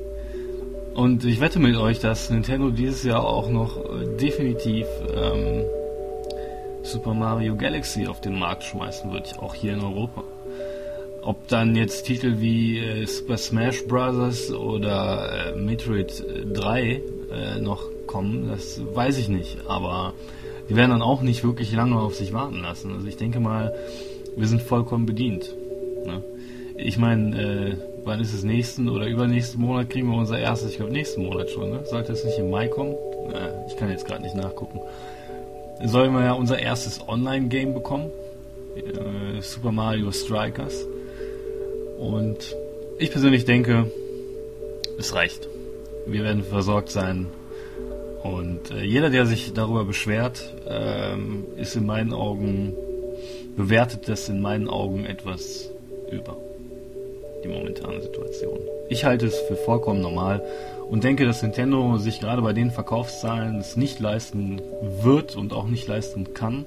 Und 0.93 1.23
ich 1.25 1.39
wette 1.39 1.59
mit 1.59 1.75
euch, 1.75 1.99
dass 1.99 2.29
Nintendo 2.29 2.71
dieses 2.71 3.03
Jahr 3.03 3.25
auch 3.25 3.49
noch 3.49 3.77
äh, 3.77 4.17
definitiv 4.17 4.87
ähm, 5.13 5.65
Super 6.89 7.13
Mario 7.13 7.55
Galaxy 7.55 8.07
auf 8.07 8.19
den 8.19 8.39
Markt 8.39 8.63
schmeißen 8.63 9.11
wird, 9.11 9.37
auch 9.37 9.53
hier 9.53 9.73
in 9.73 9.81
Europa. 9.81 10.23
Ob 11.21 11.47
dann 11.47 11.75
jetzt 11.75 12.05
Titel 12.05 12.39
wie 12.39 12.79
äh, 12.79 13.05
Super 13.05 13.37
Smash 13.37 13.85
Bros. 13.85 14.51
oder 14.51 15.53
äh, 15.53 15.55
Metroid 15.55 16.23
3 16.51 17.01
äh, 17.31 17.59
noch 17.59 17.83
kommen, 18.07 18.47
das 18.49 18.81
weiß 18.95 19.19
ich 19.19 19.29
nicht. 19.29 19.59
Aber 19.67 20.13
die 20.67 20.75
werden 20.75 20.89
dann 20.89 21.03
auch 21.03 21.21
nicht 21.21 21.43
wirklich 21.43 21.71
lange 21.71 21.95
auf 21.99 22.15
sich 22.15 22.33
warten 22.33 22.61
lassen. 22.61 22.95
Also 22.95 23.05
ich 23.05 23.17
denke 23.17 23.39
mal, 23.39 23.71
wir 24.35 24.47
sind 24.47 24.63
vollkommen 24.63 25.05
bedient. 25.05 25.55
Ne? 26.05 26.23
Ich 26.75 26.97
meine, 26.97 27.39
äh, 27.39 27.77
wann 28.03 28.19
ist 28.19 28.33
es 28.33 28.43
nächsten 28.43 28.89
oder 28.89 29.05
übernächsten 29.05 29.61
Monat 29.61 29.91
kriegen 29.91 30.09
wir 30.09 30.17
unser 30.17 30.39
erstes, 30.39 30.71
ich 30.71 30.77
glaube 30.77 30.91
nächsten 30.91 31.23
Monat 31.23 31.51
schon, 31.51 31.69
ne? 31.69 31.81
Sollte 31.85 32.13
es 32.13 32.23
nicht 32.23 32.39
im 32.39 32.49
Mai 32.49 32.67
kommen? 32.67 32.95
Äh, 33.31 33.67
ich 33.67 33.77
kann 33.77 33.91
jetzt 33.91 34.07
gerade 34.07 34.23
nicht 34.23 34.35
nachgucken. 34.35 34.79
Sollen 35.83 36.13
wir 36.13 36.23
ja 36.25 36.33
unser 36.33 36.59
erstes 36.59 36.99
Online-Game 37.07 37.73
bekommen. 37.73 38.11
Äh, 38.75 39.41
Super 39.41 39.71
Mario 39.71 40.11
Strikers. 40.11 40.85
Und 41.97 42.55
ich 42.97 43.11
persönlich 43.11 43.45
denke, 43.45 43.89
es 44.97 45.13
reicht. 45.13 45.47
Wir 46.05 46.23
werden 46.23 46.43
versorgt 46.43 46.89
sein. 46.89 47.27
Und 48.23 48.71
äh, 48.71 48.83
jeder, 48.83 49.09
der 49.09 49.25
sich 49.25 49.53
darüber 49.53 49.85
beschwert, 49.85 50.53
ähm, 50.67 51.45
ist 51.55 51.75
in 51.75 51.85
meinen 51.85 52.13
Augen, 52.13 52.75
bewertet 53.55 54.09
das 54.09 54.27
in 54.27 54.41
meinen 54.41 54.69
Augen 54.69 55.05
etwas 55.05 55.69
über 56.11 56.35
die 57.43 57.47
momentane 57.47 58.01
Situation. 58.01 58.59
Ich 58.89 59.05
halte 59.05 59.27
es 59.27 59.37
für 59.39 59.55
vollkommen 59.55 60.01
normal 60.01 60.41
und 60.89 61.03
denke, 61.03 61.25
dass 61.25 61.43
Nintendo 61.43 61.97
sich 61.97 62.19
gerade 62.19 62.41
bei 62.41 62.53
den 62.53 62.71
Verkaufszahlen 62.71 63.59
es 63.59 63.75
nicht 63.75 63.99
leisten 63.99 64.61
wird 65.01 65.35
und 65.35 65.53
auch 65.53 65.67
nicht 65.67 65.87
leisten 65.87 66.33
kann, 66.33 66.65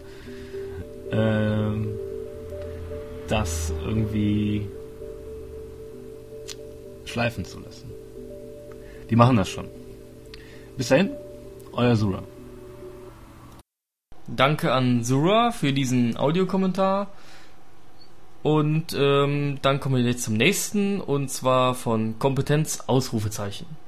ähm, 1.10 1.88
das 3.28 3.72
irgendwie 3.84 4.68
schleifen 7.04 7.44
zu 7.44 7.58
lassen. 7.60 7.90
Die 9.10 9.16
machen 9.16 9.36
das 9.36 9.48
schon. 9.48 9.66
Bis 10.76 10.88
dahin, 10.88 11.10
euer 11.72 11.96
Sura. 11.96 12.22
danke 14.26 14.72
an 14.72 15.04
Zura 15.04 15.50
für 15.50 15.72
diesen 15.72 16.16
Audiokommentar. 16.16 17.08
Und 18.42 18.96
ähm, 18.98 19.58
dann 19.62 19.78
kommen 19.78 19.96
wir 19.96 20.02
jetzt 20.10 20.24
zum 20.24 20.34
nächsten 20.34 21.00
und 21.00 21.30
zwar 21.30 21.74
von 21.74 22.18
Kompetenz 22.18 22.80
Ausrufezeichen. 22.86 23.81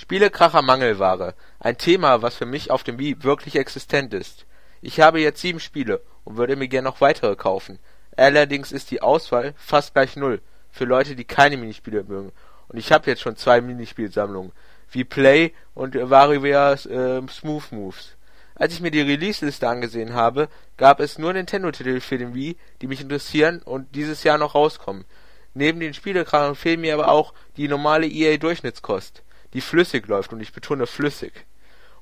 Spielekracher 0.00 0.62
Mangelware. 0.62 1.34
Ein 1.58 1.76
Thema, 1.76 2.22
was 2.22 2.36
für 2.36 2.46
mich 2.46 2.70
auf 2.70 2.84
dem 2.84 3.00
Wii 3.00 3.24
wirklich 3.24 3.56
existent 3.56 4.14
ist. 4.14 4.46
Ich 4.80 5.00
habe 5.00 5.20
jetzt 5.20 5.40
sieben 5.40 5.58
Spiele 5.58 6.02
und 6.22 6.36
würde 6.36 6.54
mir 6.54 6.68
gern 6.68 6.84
noch 6.84 7.00
weitere 7.00 7.34
kaufen. 7.34 7.80
Allerdings 8.16 8.70
ist 8.70 8.92
die 8.92 9.02
Auswahl 9.02 9.54
fast 9.56 9.94
gleich 9.94 10.14
null 10.14 10.40
für 10.70 10.84
Leute, 10.84 11.16
die 11.16 11.24
keine 11.24 11.56
Minispiele 11.56 12.04
mögen. 12.04 12.30
Und 12.68 12.78
ich 12.78 12.92
habe 12.92 13.10
jetzt 13.10 13.22
schon 13.22 13.34
zwei 13.34 13.60
Minispielsammlungen, 13.60 14.52
wie 14.92 15.02
Play 15.02 15.52
und 15.74 15.96
WarioWare's 15.96 16.86
äh, 16.86 17.20
Smooth 17.28 17.72
Moves. 17.72 18.14
Als 18.54 18.74
ich 18.74 18.80
mir 18.80 18.92
die 18.92 19.00
Release-Liste 19.00 19.68
angesehen 19.68 20.14
habe, 20.14 20.48
gab 20.76 21.00
es 21.00 21.18
nur 21.18 21.32
Nintendo-Titel 21.32 21.98
für 21.98 22.18
den 22.18 22.36
Wii, 22.36 22.56
die 22.82 22.86
mich 22.86 23.00
interessieren 23.00 23.62
und 23.64 23.96
dieses 23.96 24.22
Jahr 24.22 24.38
noch 24.38 24.54
rauskommen. 24.54 25.06
Neben 25.54 25.80
den 25.80 25.92
Spielekrachern 25.92 26.54
fehlen 26.54 26.82
mir 26.82 26.94
aber 26.94 27.08
auch 27.08 27.34
die 27.56 27.66
normale 27.66 28.06
EA-Durchschnittskost, 28.06 29.24
die 29.54 29.60
flüssig 29.60 30.06
läuft 30.06 30.32
und 30.32 30.40
ich 30.40 30.52
betone 30.52 30.86
flüssig. 30.86 31.46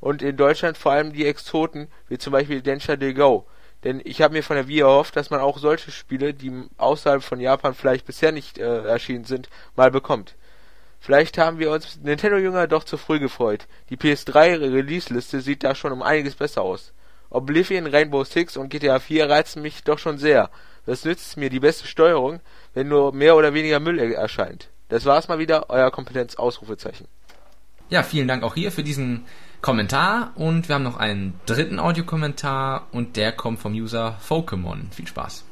Und 0.00 0.22
in 0.22 0.36
Deutschland 0.36 0.76
vor 0.76 0.92
allem 0.92 1.12
die 1.12 1.26
Exoten, 1.26 1.88
wie 2.08 2.18
zum 2.18 2.32
Beispiel 2.32 2.62
Densha 2.62 2.96
de 2.96 3.12
Go. 3.12 3.46
Denn 3.84 4.00
ich 4.04 4.22
habe 4.22 4.34
mir 4.34 4.42
von 4.42 4.56
der 4.56 4.68
Wii 4.68 4.80
erhofft, 4.80 5.16
dass 5.16 5.30
man 5.30 5.40
auch 5.40 5.58
solche 5.58 5.90
Spiele, 5.90 6.34
die 6.34 6.52
außerhalb 6.76 7.22
von 7.22 7.40
Japan 7.40 7.74
vielleicht 7.74 8.06
bisher 8.06 8.32
nicht 8.32 8.58
äh, 8.58 8.84
erschienen 8.84 9.24
sind, 9.24 9.48
mal 9.76 9.90
bekommt. 9.90 10.34
Vielleicht 10.98 11.38
haben 11.38 11.58
wir 11.58 11.70
uns 11.70 11.98
Nintendo-Jünger 12.02 12.66
doch 12.66 12.84
zu 12.84 12.96
früh 12.96 13.20
gefreut. 13.20 13.68
Die 13.90 13.96
PS3-Release-Liste 13.96 15.40
sieht 15.40 15.62
da 15.62 15.74
schon 15.74 15.92
um 15.92 16.02
einiges 16.02 16.34
besser 16.34 16.62
aus. 16.62 16.92
Oblivion, 17.30 17.86
Rainbow 17.86 18.24
Six 18.24 18.56
und 18.56 18.70
GTA 18.70 18.98
4 18.98 19.28
reizen 19.28 19.62
mich 19.62 19.84
doch 19.84 19.98
schon 19.98 20.18
sehr. 20.18 20.50
Was 20.84 21.04
nützt 21.04 21.36
mir 21.36 21.50
die 21.50 21.60
beste 21.60 21.86
Steuerung, 21.86 22.40
wenn 22.74 22.88
nur 22.88 23.12
mehr 23.12 23.36
oder 23.36 23.54
weniger 23.54 23.80
Müll 23.80 23.98
erscheint? 23.98 24.68
Das 24.88 25.04
war's 25.04 25.28
mal 25.28 25.38
wieder, 25.38 25.68
euer 25.68 25.90
Kompetenz-Ausrufezeichen. 25.90 27.08
Ja, 27.88 28.02
vielen 28.02 28.26
Dank 28.26 28.42
auch 28.42 28.54
hier 28.54 28.72
für 28.72 28.82
diesen 28.82 29.24
Kommentar 29.60 30.32
und 30.34 30.68
wir 30.68 30.74
haben 30.74 30.82
noch 30.82 30.96
einen 30.96 31.38
dritten 31.46 31.78
Audiokommentar 31.78 32.88
und 32.92 33.16
der 33.16 33.32
kommt 33.32 33.60
vom 33.60 33.74
User 33.74 34.18
Pokémon. 34.28 34.92
Viel 34.92 35.06
Spaß. 35.06 35.44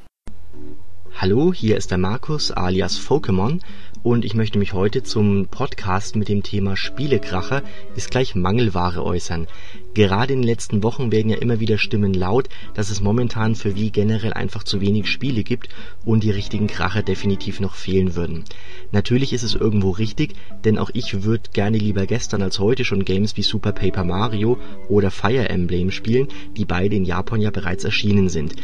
Hallo, 1.17 1.55
hier 1.55 1.77
ist 1.77 1.93
der 1.93 1.99
Markus 1.99 2.51
alias 2.51 2.99
Pokémon 2.99 3.61
und 4.03 4.25
ich 4.25 4.35
möchte 4.35 4.59
mich 4.59 4.73
heute 4.73 5.05
zum 5.05 5.47
Podcast 5.47 6.17
mit 6.17 6.29
dem 6.29 6.43
Thema 6.43 6.77
Spielekracher 6.77 7.63
ist 7.95 8.11
gleich 8.11 8.35
Mangelware 8.35 9.03
äußern. 9.03 9.47
Gerade 9.95 10.33
in 10.33 10.41
den 10.41 10.49
letzten 10.49 10.83
Wochen 10.83 11.13
werden 11.13 11.31
ja 11.31 11.39
immer 11.39 11.61
wieder 11.61 11.79
Stimmen 11.79 12.15
laut, 12.15 12.49
dass 12.75 12.91
es 12.91 13.01
momentan 13.01 13.55
für 13.55 13.77
Wii 13.77 13.91
generell 13.91 14.33
einfach 14.33 14.65
zu 14.65 14.81
wenig 14.81 15.09
Spiele 15.09 15.45
gibt 15.45 15.69
und 16.05 16.25
die 16.25 16.33
richtigen 16.33 16.67
Kracher 16.67 17.03
definitiv 17.03 17.61
noch 17.61 17.77
fehlen 17.77 18.17
würden. 18.17 18.43
Natürlich 18.91 19.33
ist 19.33 19.45
es 19.45 19.55
irgendwo 19.55 19.91
richtig, 19.91 20.35
denn 20.65 20.79
auch 20.79 20.91
ich 20.95 21.23
würde 21.23 21.51
gerne 21.53 21.79
lieber 21.79 22.07
gestern 22.07 22.43
als 22.43 22.59
heute 22.59 22.85
schon 22.85 23.05
Games 23.05 23.37
wie 23.37 23.43
Super 23.43 23.71
Paper 23.71 24.03
Mario 24.03 24.59
oder 24.89 25.13
Fire 25.13 25.49
Emblem 25.49 25.93
spielen, 25.93 26.27
die 26.57 26.65
beide 26.65 26.97
in 26.97 27.05
Japan 27.05 27.41
ja 27.41 27.53
bereits 27.53 27.85
erschienen 27.85 28.29
sind. 28.29 28.57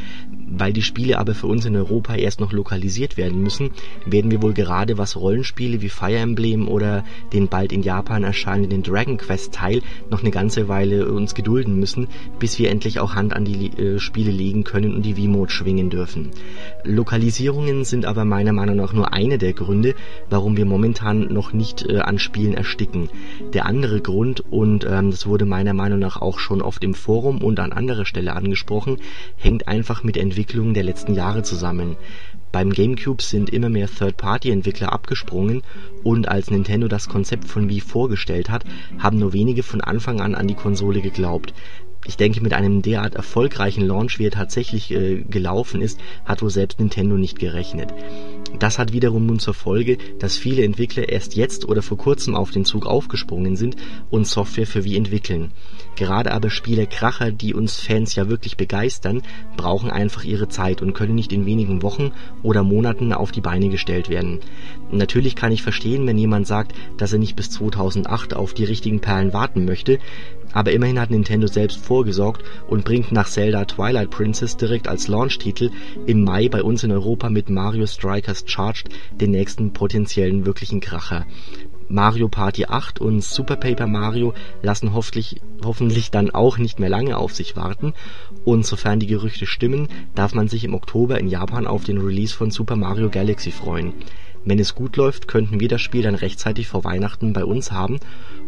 Weil 0.50 0.72
die 0.72 0.82
Spiele 0.82 1.18
aber 1.18 1.34
für 1.34 1.46
uns 1.46 1.64
in 1.64 1.76
Europa 1.76 2.16
erst 2.16 2.40
noch 2.40 2.52
lokalisiert 2.52 3.16
werden 3.16 3.40
müssen, 3.40 3.70
werden 4.04 4.30
wir 4.30 4.42
wohl 4.42 4.52
gerade 4.52 4.98
was 4.98 5.16
Rollenspiele 5.16 5.80
wie 5.80 5.88
Fire 5.88 6.16
Emblem 6.16 6.68
oder 6.68 7.04
den 7.32 7.48
bald 7.48 7.72
in 7.72 7.82
Japan 7.82 8.24
erscheinenden 8.24 8.82
Dragon 8.82 9.16
Quest 9.16 9.54
Teil 9.54 9.82
noch 10.10 10.20
eine 10.20 10.32
ganze 10.32 10.68
Weile 10.68 11.10
uns 11.10 11.34
gedulden 11.34 11.78
müssen, 11.78 12.08
bis 12.38 12.58
wir 12.58 12.70
endlich 12.70 12.98
auch 12.98 13.14
Hand 13.14 13.32
an 13.32 13.44
die 13.44 13.66
äh, 13.78 13.98
Spiele 14.00 14.32
legen 14.32 14.64
können 14.64 14.94
und 14.94 15.02
die 15.02 15.16
Wiimote 15.16 15.52
schwingen 15.52 15.88
dürfen. 15.88 16.30
Lokalisierungen 16.84 17.84
sind 17.84 18.04
aber 18.04 18.24
meiner 18.24 18.52
Meinung 18.52 18.76
nach 18.76 18.92
nur 18.92 19.12
eine 19.12 19.38
der 19.38 19.52
Gründe, 19.52 19.94
warum 20.28 20.56
wir 20.56 20.66
momentan 20.66 21.32
noch 21.32 21.52
nicht 21.52 21.86
äh, 21.88 21.98
an 21.98 22.18
Spielen 22.18 22.54
ersticken. 22.54 23.08
Der 23.52 23.66
andere 23.66 24.00
Grund, 24.00 24.42
und 24.50 24.84
ähm, 24.84 25.10
das 25.10 25.26
wurde 25.26 25.44
meiner 25.44 25.74
Meinung 25.74 26.00
nach 26.00 26.20
auch 26.20 26.38
schon 26.38 26.60
oft 26.60 26.82
im 26.82 26.94
Forum 26.94 27.38
und 27.42 27.60
an 27.60 27.72
anderer 27.72 28.04
Stelle 28.04 28.34
angesprochen, 28.34 28.96
hängt 29.36 29.68
einfach 29.68 30.02
mit 30.02 30.16
Entwicklungen 30.40 30.72
der 30.72 30.84
letzten 30.84 31.12
Jahre 31.12 31.42
zusammen. 31.42 31.96
Beim 32.50 32.72
GameCube 32.72 33.22
sind 33.22 33.50
immer 33.50 33.68
mehr 33.68 33.90
Third-Party-Entwickler 33.90 34.90
abgesprungen 34.90 35.60
und 36.02 36.28
als 36.28 36.50
Nintendo 36.50 36.88
das 36.88 37.10
Konzept 37.10 37.44
von 37.44 37.68
Wii 37.68 37.82
vorgestellt 37.82 38.48
hat, 38.48 38.64
haben 38.98 39.18
nur 39.18 39.34
wenige 39.34 39.62
von 39.62 39.82
Anfang 39.82 40.22
an 40.22 40.34
an 40.34 40.48
die 40.48 40.54
Konsole 40.54 41.02
geglaubt. 41.02 41.52
Ich 42.06 42.16
denke, 42.16 42.40
mit 42.40 42.54
einem 42.54 42.80
derart 42.80 43.16
erfolgreichen 43.16 43.86
Launch, 43.86 44.18
wie 44.18 44.28
er 44.28 44.30
tatsächlich 44.30 44.90
äh, 44.90 45.22
gelaufen 45.28 45.82
ist, 45.82 46.00
hat 46.24 46.40
wohl 46.40 46.48
selbst 46.48 46.80
Nintendo 46.80 47.18
nicht 47.18 47.38
gerechnet. 47.38 47.92
Das 48.58 48.78
hat 48.78 48.94
wiederum 48.94 49.26
nun 49.26 49.40
zur 49.40 49.52
Folge, 49.52 49.98
dass 50.18 50.38
viele 50.38 50.64
Entwickler 50.64 51.10
erst 51.10 51.36
jetzt 51.36 51.68
oder 51.68 51.82
vor 51.82 51.98
kurzem 51.98 52.34
auf 52.34 52.50
den 52.50 52.64
Zug 52.64 52.86
aufgesprungen 52.86 53.56
sind 53.56 53.76
und 54.08 54.26
Software 54.26 54.66
für 54.66 54.84
Wii 54.84 54.96
entwickeln. 54.96 55.52
Gerade 56.00 56.32
aber 56.32 56.48
Spielekracher, 56.48 57.30
die 57.30 57.52
uns 57.52 57.78
Fans 57.78 58.14
ja 58.14 58.30
wirklich 58.30 58.56
begeistern, 58.56 59.20
brauchen 59.58 59.90
einfach 59.90 60.24
ihre 60.24 60.48
Zeit 60.48 60.80
und 60.80 60.94
können 60.94 61.14
nicht 61.14 61.30
in 61.30 61.44
wenigen 61.44 61.82
Wochen 61.82 62.12
oder 62.42 62.62
Monaten 62.62 63.12
auf 63.12 63.32
die 63.32 63.42
Beine 63.42 63.68
gestellt 63.68 64.08
werden. 64.08 64.40
Natürlich 64.90 65.36
kann 65.36 65.52
ich 65.52 65.62
verstehen, 65.62 66.06
wenn 66.06 66.16
jemand 66.16 66.46
sagt, 66.46 66.72
dass 66.96 67.12
er 67.12 67.18
nicht 67.18 67.36
bis 67.36 67.50
2008 67.50 68.32
auf 68.32 68.54
die 68.54 68.64
richtigen 68.64 69.00
Perlen 69.00 69.34
warten 69.34 69.66
möchte, 69.66 69.98
aber 70.54 70.72
immerhin 70.72 70.98
hat 70.98 71.10
Nintendo 71.10 71.46
selbst 71.48 71.84
vorgesorgt 71.84 72.44
und 72.66 72.86
bringt 72.86 73.12
nach 73.12 73.28
Zelda 73.28 73.66
Twilight 73.66 74.08
Princess 74.08 74.56
direkt 74.56 74.88
als 74.88 75.06
Launch-Titel 75.06 75.70
im 76.06 76.24
Mai 76.24 76.48
bei 76.48 76.62
uns 76.62 76.82
in 76.82 76.92
Europa 76.92 77.28
mit 77.28 77.50
Mario 77.50 77.86
Strikers 77.86 78.44
Charged 78.46 78.88
den 79.12 79.32
nächsten 79.32 79.74
potenziellen 79.74 80.46
wirklichen 80.46 80.80
Kracher. 80.80 81.26
Mario 81.90 82.28
Party 82.28 82.66
8 82.66 83.00
und 83.00 83.22
Super 83.22 83.56
Paper 83.56 83.88
Mario 83.88 84.32
lassen 84.62 84.94
hoffentlich, 84.94 85.40
hoffentlich 85.64 86.12
dann 86.12 86.30
auch 86.30 86.56
nicht 86.56 86.78
mehr 86.78 86.88
lange 86.88 87.16
auf 87.16 87.34
sich 87.34 87.56
warten 87.56 87.94
und 88.44 88.64
sofern 88.64 89.00
die 89.00 89.08
Gerüchte 89.08 89.44
stimmen, 89.44 89.88
darf 90.14 90.32
man 90.32 90.46
sich 90.46 90.62
im 90.62 90.74
Oktober 90.74 91.18
in 91.18 91.28
Japan 91.28 91.66
auf 91.66 91.82
den 91.82 91.98
Release 91.98 92.34
von 92.34 92.52
Super 92.52 92.76
Mario 92.76 93.10
Galaxy 93.10 93.50
freuen. 93.50 93.92
Wenn 94.44 94.60
es 94.60 94.76
gut 94.76 94.96
läuft, 94.96 95.26
könnten 95.26 95.58
wir 95.58 95.68
das 95.68 95.82
Spiel 95.82 96.02
dann 96.02 96.14
rechtzeitig 96.14 96.68
vor 96.68 96.84
Weihnachten 96.84 97.32
bei 97.32 97.44
uns 97.44 97.72
haben 97.72 97.98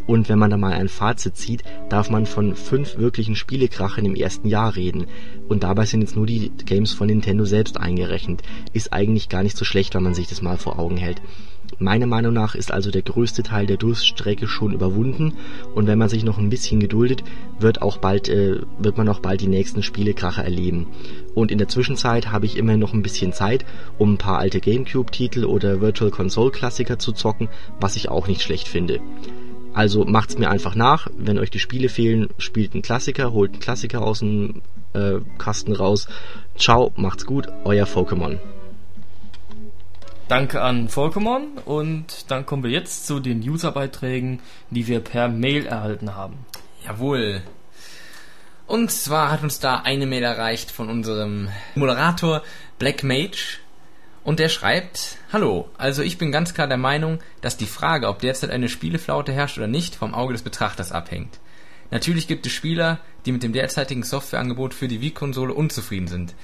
und 0.07 0.29
wenn 0.29 0.39
man 0.39 0.51
da 0.51 0.57
mal 0.57 0.73
ein 0.73 0.89
Fazit 0.89 1.37
zieht, 1.37 1.63
darf 1.89 2.11
man 2.11 2.27
von 2.27 2.57
fünf 2.57 2.99
wirklichen 2.99 3.37
Spielekrachern 3.37 4.05
im 4.05 4.15
ersten 4.15 4.49
Jahr 4.49 4.75
reden. 4.75 5.07
Und 5.49 5.63
dabei 5.63 5.85
sind 5.87 6.01
jetzt 6.01 6.17
nur 6.17 6.27
die 6.27 6.51
Games 6.65 6.93
von 6.93 7.07
Nintendo 7.07 7.45
selbst 7.45 7.79
eingerechnet. 7.79 8.43
Ist 8.73 8.93
eigentlich 8.93 9.29
gar 9.29 9.43
nicht 9.43 9.57
so 9.57 9.65
schlecht, 9.65 9.95
wenn 9.95 10.03
man 10.03 10.15
sich 10.15 10.29
das 10.29 10.43
mal 10.43 10.59
vor 10.59 10.79
Augen 10.79 10.97
hält. 10.97 11.23
Meiner 11.79 12.07
Meinung 12.07 12.35
nach 12.35 12.55
ist 12.55 12.71
also 12.71 12.91
der 12.91 13.03
größte 13.03 13.43
Teil 13.43 13.67
der 13.67 13.77
Durststrecke 13.77 14.47
schon 14.47 14.73
überwunden 14.73 15.35
und 15.75 15.87
wenn 15.87 15.99
man 15.99 16.09
sich 16.09 16.23
noch 16.23 16.39
ein 16.39 16.51
bisschen 16.51 16.81
geduldet, 16.81 17.25
wird 17.59 17.81
auch 17.81 17.97
bald 17.97 18.29
äh, 18.29 18.61
wird 18.79 18.99
man 18.99 19.09
auch 19.09 19.21
bald 19.21 19.41
die 19.41 19.49
nächsten 19.49 19.83
Spielekracher 19.83 20.45
erleben. 20.45 20.89
Und 21.35 21.51
in 21.51 21.59
der 21.59 21.69
Zwischenzeit 21.69 22.31
habe 22.31 22.47
ich 22.47 22.57
immer 22.57 22.77
noch 22.77 22.93
ein 22.93 23.03
bisschen 23.03 23.33
Zeit, 23.33 23.65
um 23.99 24.15
ein 24.15 24.19
paar 24.19 24.39
alte 24.39 24.61
Gamecube 24.61 25.11
Titel 25.11 25.45
oder 25.45 25.81
Virtual 25.81 26.11
Console 26.11 26.51
Klassiker 26.51 26.99
zu 26.99 27.13
zocken, 27.13 27.49
was 27.81 27.97
ich 27.97 28.09
auch 28.09 28.29
nicht 28.29 28.43
schlecht 28.43 28.69
finde. 28.69 29.01
Also 29.75 30.05
macht's 30.05 30.39
mir 30.39 30.51
einfach 30.51 30.75
nach. 30.75 31.09
Wenn 31.17 31.39
euch 31.39 31.51
die 31.51 31.59
Spiele 31.59 31.89
fehlen, 31.89 32.29
spielt 32.39 32.75
einen 32.75 32.83
Klassiker, 32.83 33.33
holt 33.33 33.53
einen 33.53 33.61
Klassiker 33.61 34.03
aus 34.03 34.19
dem 34.19 34.63
äh, 34.93 35.21
Kasten 35.39 35.75
raus. 35.75 36.09
Ciao, 36.57 36.93
macht's 36.97 37.27
gut, 37.27 37.49
euer 37.65 37.87
Pokémon. 37.87 38.39
Danke 40.29 40.63
an 40.63 40.89
Pokémon 40.89 41.59
und 41.65 42.31
dann 42.31 42.47
kommen 42.47 42.63
wir 42.63 42.71
jetzt 42.71 43.07
zu 43.07 43.21
den 43.21 43.47
Userbeiträgen, 43.47 44.41
die 44.71 44.87
wir 44.87 45.01
per 45.01 45.29
Mail 45.29 45.67
erhalten 45.67 46.15
haben. 46.15 46.47
Jawohl. 46.85 47.43
Und 48.67 48.91
zwar 48.91 49.31
hat 49.31 49.43
uns 49.43 49.61
da 49.61 49.81
eine 49.81 50.07
Mail 50.07 50.23
erreicht 50.23 50.71
von 50.71 50.89
unserem 50.89 51.49
Moderator 51.75 52.43
Black 52.79 53.03
Mage 53.03 53.59
und 54.25 54.39
der 54.39 54.49
schreibt, 54.49 55.19
Hallo, 55.33 55.69
also 55.79 56.03
ich 56.03 56.19
bin 56.19 56.33
ganz 56.33 56.55
klar 56.55 56.69
der 56.69 56.77
Meinung, 56.77 57.19
dass 57.41 57.57
die 57.57 57.67
Frage, 57.67 58.09
ob 58.09 58.21
derzeit 58.21 58.51
eine 58.51 58.69
Spieleflaute 58.69 59.33
herrscht 59.33 59.59
oder 59.59 59.67
nicht, 59.67 59.95
vom 59.95 60.15
Auge 60.15 60.33
des 60.33 60.43
Betrachters 60.43 60.93
abhängt. 60.93 61.41
Natürlich 61.91 62.29
gibt 62.29 62.47
es 62.47 62.53
Spieler, 62.53 63.01
die 63.27 63.33
mit 63.33 63.43
dem 63.43 63.53
derzeitigen 63.53 64.03
Softwareangebot 64.03 64.75
für 64.75 64.89
die 64.89 65.01
Wii-Konsole 65.01 65.53
unzufrieden 65.53 66.09
sind. 66.09 66.35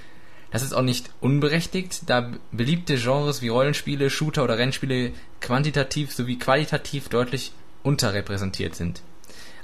Das 0.51 0.63
ist 0.63 0.73
auch 0.73 0.83
nicht 0.83 1.11
unberechtigt, 1.21 2.03
da 2.07 2.33
beliebte 2.53 2.97
Genres 2.97 3.43
wie 3.43 3.49
Rollenspiele, 3.49 4.11
Shooter 4.11 4.45
oder 4.45 4.59
Rennspiele 4.59 5.13
quantitativ 5.41 6.13
sowie 6.13 6.39
qualitativ 6.39 7.09
deutlich 7.09 7.53
unterrepräsentiert 7.83 8.75
sind. 8.75 9.03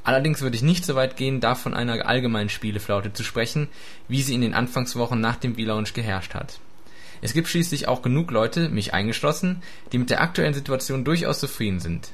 Allerdings 0.04 0.42
würde 0.42 0.56
ich 0.56 0.62
nicht 0.62 0.84
so 0.84 0.94
weit 0.94 1.16
gehen, 1.16 1.40
da 1.40 1.54
von 1.54 1.72
einer 1.72 2.06
allgemeinen 2.06 2.50
Spieleflaute 2.50 3.14
zu 3.14 3.24
sprechen, 3.24 3.68
wie 4.08 4.22
sie 4.22 4.34
in 4.34 4.42
den 4.42 4.52
Anfangswochen 4.52 5.20
nach 5.20 5.36
dem 5.36 5.56
Wii-Launch 5.56 5.94
geherrscht 5.94 6.34
hat. 6.34 6.60
Es 7.22 7.32
gibt 7.32 7.48
schließlich 7.48 7.88
auch 7.88 8.02
genug 8.02 8.30
Leute, 8.30 8.68
mich 8.68 8.94
eingeschlossen, 8.94 9.62
die 9.92 9.98
mit 9.98 10.10
der 10.10 10.20
aktuellen 10.20 10.54
Situation 10.54 11.04
durchaus 11.04 11.40
zufrieden 11.40 11.80
sind. 11.80 12.10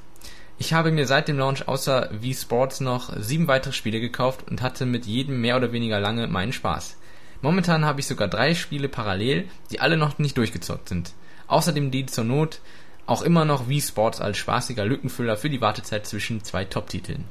Ich 0.59 0.75
habe 0.75 0.91
mir 0.91 1.07
seit 1.07 1.29
dem 1.29 1.39
Launch 1.39 1.69
außer 1.69 2.11
Wii 2.13 2.35
Sports 2.35 2.81
noch 2.81 3.17
sieben 3.19 3.49
weitere 3.49 3.73
Spiele 3.73 3.99
gekauft 3.99 4.47
und 4.51 4.61
hatte 4.61 4.85
mit 4.85 5.07
jedem 5.07 5.41
mehr 5.41 5.57
oder 5.57 5.73
weniger 5.73 6.01
lange 6.01 6.27
meinen 6.27 6.53
Spaß. 6.53 6.97
Momentan 7.41 7.87
habe 7.87 8.01
ich 8.01 8.07
sogar 8.07 8.29
drei 8.29 8.55
Spiele 8.55 8.89
parallel, 8.89 9.49
die 9.71 9.81
alle 9.81 9.97
noch 9.97 10.19
nicht 10.19 10.37
durchgezockt 10.37 10.91
sind. 10.91 11.15
Außerdem 11.47 11.91
dient 11.91 12.11
zur 12.11 12.25
Not 12.25 12.61
auch 13.07 13.23
immer 13.23 13.45
noch 13.45 13.69
Wii 13.69 13.81
Sports 13.81 14.21
als 14.21 14.37
spaßiger 14.37 14.85
Lückenfüller 14.85 15.37
für 15.37 15.51
die 15.51 15.61
Wartezeit 15.61 16.07
zwischen 16.07 16.45
zwei 16.45 16.65
Top-Titeln. 16.65 17.25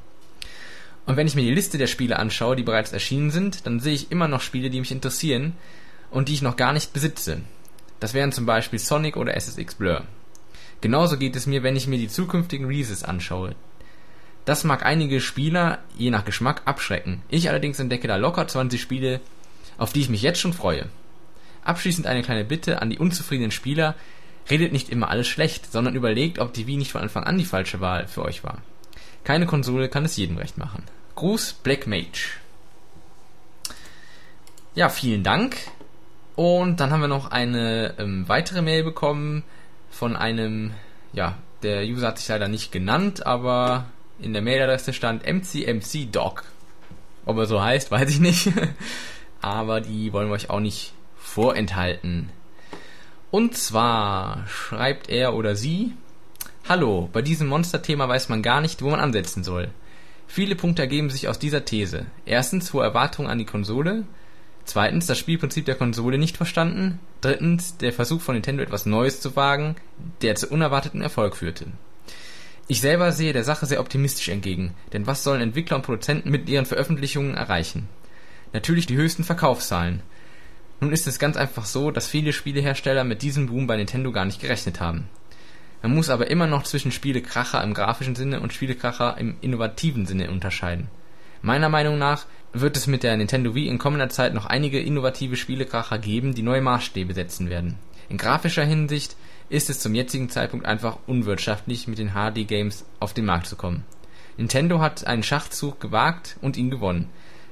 Und 1.06 1.16
wenn 1.16 1.28
ich 1.28 1.36
mir 1.36 1.44
die 1.44 1.54
Liste 1.54 1.78
der 1.78 1.88
Spiele 1.88 2.20
anschaue, 2.20 2.56
die 2.56 2.64
bereits 2.64 2.92
erschienen 2.92 3.32
sind, 3.32 3.66
dann 3.66 3.80
sehe 3.80 3.94
ich 3.94 4.12
immer 4.12 4.28
noch 4.28 4.42
Spiele, 4.42 4.70
die 4.70 4.80
mich 4.80 4.92
interessieren 4.92 5.56
und 6.12 6.30
die 6.30 6.34
ich 6.34 6.42
noch 6.42 6.56
gar 6.56 6.74
nicht 6.74 6.94
besitze. 6.94 7.42
Das 8.00 8.14
wären 8.14 8.32
zum 8.32 8.46
Beispiel 8.46 8.80
Sonic 8.80 9.18
oder 9.18 9.36
SSX 9.36 9.76
Blur. 9.76 10.04
Genauso 10.82 11.18
geht 11.18 11.36
es 11.36 11.46
mir, 11.46 11.64
wenn 11.64 11.76
ich 11.76 11.88
mir 11.88 11.98
die 11.98 12.08
zukünftigen 12.08 12.68
Releases 12.68 13.04
anschaue. 13.04 13.56
Das 14.46 14.64
mag 14.64 14.86
einige 14.86 15.20
Spieler, 15.20 15.80
je 15.98 16.10
nach 16.10 16.26
Geschmack, 16.26 16.62
abschrecken. 16.66 17.22
Ich 17.30 17.50
allerdings 17.50 17.80
entdecke 17.80 18.08
da 18.08 18.16
locker 18.16 18.48
20 18.48 18.82
Spiele, 18.82 19.20
auf 19.78 19.94
die 19.94 20.02
ich 20.02 20.10
mich 20.10 20.22
jetzt 20.22 20.40
schon 20.40 20.54
freue. 20.54 20.88
Abschließend 21.64 22.08
eine 22.08 22.24
kleine 22.24 22.46
Bitte 22.46 22.82
an 22.82 22.90
die 22.90 22.98
unzufriedenen 22.98 23.52
Spieler, 23.52 23.96
redet 24.50 24.72
nicht 24.72 24.90
immer 24.90 25.10
alles 25.10 25.28
schlecht, 25.28 25.72
sondern 25.72 25.96
überlegt, 25.96 26.40
ob 26.40 26.54
die 26.54 26.66
Wii 26.66 26.78
nicht 26.78 26.92
von 26.92 27.02
Anfang 27.02 27.26
an 27.26 27.38
die 27.38 27.46
falsche 27.46 27.82
Wahl 27.82 28.08
für 28.08 28.24
euch 28.24 28.44
war. 28.44 28.60
Keine 29.24 29.46
Konsole 29.46 29.90
kann 29.90 30.06
es 30.06 30.18
jedem 30.18 30.38
recht 30.38 30.58
machen. 30.58 30.84
Gruß, 31.16 31.54
Black 31.62 31.86
Mage. 31.86 32.40
Ja, 34.74 34.90
vielen 34.90 35.24
Dank. 35.24 35.58
Und 36.40 36.80
dann 36.80 36.92
haben 36.92 37.02
wir 37.02 37.10
noch 37.10 37.32
eine 37.32 37.96
ähm, 38.00 38.24
weitere 38.30 38.62
Mail 38.62 38.86
bekommen 38.86 39.44
von 39.90 40.16
einem, 40.16 40.72
ja, 41.12 41.38
der 41.64 41.84
User 41.84 42.08
hat 42.08 42.18
sich 42.18 42.30
leider 42.30 42.48
nicht 42.48 42.72
genannt, 42.72 43.26
aber 43.26 43.88
in 44.20 44.32
der 44.32 44.42
Mailadresse 44.42 44.94
stand 44.94 45.26
mcmcdog. 45.26 46.46
Ob 47.26 47.38
er 47.40 47.46
so 47.46 47.62
heißt, 47.62 47.92
weiß 47.92 48.10
ich 48.10 48.22
nicht. 48.22 48.54
aber 49.42 49.82
die 49.82 50.14
wollen 50.14 50.30
wir 50.30 50.36
euch 50.36 50.50
auch 50.50 50.62
nicht 50.62 50.94
vorenthalten. 51.18 52.30
Und 53.32 53.58
zwar 53.58 54.46
schreibt 54.48 55.10
er 55.10 55.34
oder 55.34 55.58
sie, 55.58 55.92
Hallo, 56.70 57.10
bei 57.12 57.22
diesem 57.22 57.50
Monsterthema 57.50 58.08
weiß 58.08 58.30
man 58.30 58.44
gar 58.44 58.62
nicht, 58.62 58.82
wo 58.82 58.90
man 58.90 59.02
ansetzen 59.02 59.44
soll. 59.44 59.72
Viele 60.26 60.56
Punkte 60.56 60.84
ergeben 60.84 61.10
sich 61.10 61.28
aus 61.28 61.38
dieser 61.38 61.66
These. 61.66 62.06
Erstens 62.26 62.72
hohe 62.72 62.86
Erwartungen 62.86 63.30
an 63.30 63.40
die 63.40 63.46
Konsole, 63.46 64.06
Zweitens, 64.70 65.08
das 65.08 65.18
Spielprinzip 65.18 65.66
der 65.66 65.74
Konsole 65.74 66.20
nicht 66.20 66.38
verstanden. 66.38 67.00
Drittens, 67.22 67.78
der 67.78 67.92
Versuch 67.92 68.22
von 68.22 68.36
Nintendo 68.36 68.62
etwas 68.62 68.86
Neues 68.86 69.20
zu 69.20 69.36
wagen, 69.36 69.76
der 70.22 70.36
zu 70.36 70.48
unerwarteten 70.48 71.02
Erfolg 71.02 71.36
führte. 71.36 71.66
Ich 72.68 72.80
selber 72.80 73.12
sehe 73.12 73.34
der 73.34 73.44
Sache 73.44 73.66
sehr 73.66 73.80
optimistisch 73.80 74.30
entgegen, 74.30 74.76
denn 74.94 75.08
was 75.08 75.24
sollen 75.24 75.42
Entwickler 75.42 75.78
und 75.78 75.82
Produzenten 75.82 76.30
mit 76.30 76.48
ihren 76.48 76.68
Veröffentlichungen 76.68 77.34
erreichen? 77.34 77.90
Natürlich 78.54 78.86
die 78.86 78.96
höchsten 78.96 79.24
Verkaufszahlen. 79.24 80.04
Nun 80.82 80.92
ist 80.92 81.08
es 81.08 81.18
ganz 81.18 81.36
einfach 81.36 81.66
so, 81.66 81.90
dass 81.90 82.08
viele 82.08 82.32
Spielehersteller 82.32 83.04
mit 83.04 83.24
diesem 83.24 83.48
Boom 83.48 83.66
bei 83.66 83.76
Nintendo 83.76 84.12
gar 84.12 84.26
nicht 84.26 84.40
gerechnet 84.40 84.80
haben. 84.80 85.10
Man 85.82 85.96
muss 85.96 86.12
aber 86.12 86.30
immer 86.30 86.46
noch 86.46 86.62
zwischen 86.62 86.92
Spielekracher 86.92 87.64
im 87.64 87.74
grafischen 87.74 88.16
Sinne 88.16 88.40
und 88.40 88.54
Spielekracher 88.54 89.18
im 89.18 89.36
innovativen 89.42 90.06
Sinne 90.06 90.30
unterscheiden. 90.30 90.90
Meiner 91.42 91.70
Meinung 91.70 91.98
nach 91.98 92.26
wird 92.54 92.76
es 92.76 92.88
mit 92.88 93.04
der 93.04 93.16
Nintendo 93.16 93.56
Wii 93.56 93.68
in 93.68 93.78
kommender 93.78 94.10
Zeit 94.10 94.34
noch 94.34 94.46
einige 94.46 94.80
innovative 94.80 95.36
Spielekracher 95.36 96.00
geben, 96.00 96.34
die 96.34 96.42
neue 96.42 96.62
Maßstäbe 96.62 97.14
setzen 97.14 97.50
werden. 97.50 97.76
In 98.10 98.18
grafischer 98.18 98.66
Hinsicht 98.66 99.16
ist 99.50 99.70
es 99.70 99.80
zum 99.80 99.96
jetzigen 99.96 100.30
Zeitpunkt 100.30 100.66
einfach 100.66 100.98
unwirtschaftlich, 101.08 101.88
mit 101.88 102.00
den 102.00 102.12
HD-Games 102.12 102.86
auf 103.00 103.14
den 103.14 103.26
Markt 103.26 103.48
zu 103.48 103.56
kommen. 103.56 103.86
Nintendo 104.38 104.80
hat 104.80 105.06
einen 105.06 105.24
Schachzug 105.24 105.80
gewagt 105.80 106.38
und 106.42 106.58
ihn 106.58 106.70
gewonnen. 106.70 107.10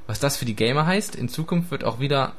Was 0.07 0.19
das 0.19 0.37
für 0.37 0.45
die 0.45 0.55
Gamer 0.55 0.85
heißt, 0.85 1.15
in 1.15 1.29
Zukunft 1.29 1.69
wird 1.69 1.83
auch 1.83 1.99
wieder 1.99 2.33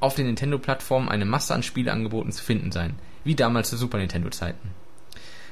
auf 0.00 0.14
den 0.14 0.26
Nintendo-Plattformen 0.26 1.08
eine 1.08 1.24
Masse 1.24 1.54
an 1.54 1.62
Spieleangeboten 1.62 2.32
zu 2.32 2.42
finden 2.42 2.70
sein, 2.70 2.94
wie 3.24 3.34
damals 3.34 3.70
zu 3.70 3.76
Super 3.76 3.98
Nintendo-Zeiten. 3.98 4.70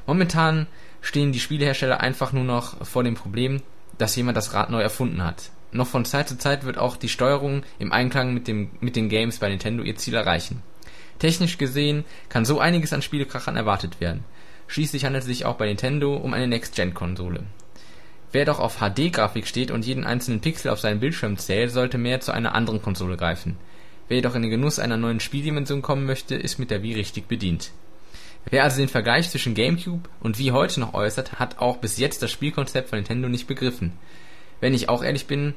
Momentan 0.07 0.69
stehen 1.01 1.33
die 1.33 1.41
Spielehersteller 1.41 2.01
einfach 2.01 2.33
nur 2.33 2.45
noch 2.45 2.87
vor 2.87 3.03
dem 3.03 3.15
Problem, 3.15 3.63
dass 3.99 4.17
jemand 4.17 4.37
das 4.37 4.55
Rad 4.55 4.71
neu 4.71 4.81
erfunden 4.81 5.25
hat 5.25 5.51
noch 5.77 5.87
von 5.87 6.05
Zeit 6.05 6.29
zu 6.29 6.39
Zeit 6.39 6.65
wird 6.65 6.79
auch 6.79 6.97
die 6.97 7.09
Steuerung 7.09 7.63
im 7.79 7.93
Einklang 7.93 8.35
mit, 8.35 8.49
dem, 8.49 8.71
mit 8.81 8.97
den 8.97 9.09
Games 9.09 9.39
bei 9.39 9.49
Nintendo 9.49 9.83
ihr 9.83 9.97
Ziel 9.97 10.15
erreichen. 10.15 10.63
Technisch 11.19 11.59
gesehen 11.59 12.05
kann 12.29 12.45
so 12.45 12.61
einiges 12.61 12.93
an 12.93 13.03
Spielekrachern 13.03 13.57
erwartet 13.57 14.01
werden. 14.01 14.25
Schließlich 14.69 15.05
handelt 15.05 15.23
es 15.23 15.29
sich 15.29 15.45
auch 15.45 15.57
bei 15.57 15.67
Nintendo 15.67 16.17
um 16.17 16.35
eine 16.35 16.49
Next-Gen-Konsole. 16.49 17.45
Wer 18.33 18.45
doch 18.45 18.59
auf 18.59 18.79
HD-Grafik 18.81 19.47
steht 19.47 19.71
und 19.71 19.87
jeden 19.87 20.05
einzelnen 20.05 20.41
Pixel 20.41 20.71
auf 20.71 20.81
seinem 20.81 21.01
Bildschirm 21.01 21.39
zählt, 21.39 21.71
sollte 21.71 21.97
mehr 21.97 22.21
zu 22.21 22.33
einer 22.33 22.55
anderen 22.55 22.83
Konsole 22.83 23.17
greifen. 23.17 23.57
Wer 24.09 24.17
jedoch 24.17 24.35
in 24.35 24.43
den 24.43 24.51
Genuss 24.51 24.79
einer 24.79 24.97
neuen 24.97 25.21
Spieldimension 25.21 25.83
kommen 25.83 26.05
möchte, 26.05 26.35
ist 26.35 26.59
mit 26.59 26.71
der 26.71 26.83
Wii 26.83 26.95
richtig 26.95 27.29
bedient. 27.29 27.71
Wer 28.49 28.63
also 28.63 28.79
den 28.79 28.89
Vergleich 28.89 29.29
zwischen 29.29 29.55
GameCube 29.55 30.09
und 30.21 30.39
Wii 30.39 30.51
heute 30.51 30.79
noch 30.79 30.95
äußert, 30.95 31.41
hat 31.41 31.59
auch 31.59 31.79
bis 31.79 31.99
jetzt 31.99 32.23
das 32.23 32.31
Spielkonzept 32.31 32.89
von 32.89 32.99
Nintendo 32.99 33.29
nicht 33.29 33.49
begriffen. 33.49 33.93
Wenn 34.61 34.73
ich 34.73 34.89
auch 34.89 35.03
ehrlich 35.03 35.27
bin, 35.27 35.55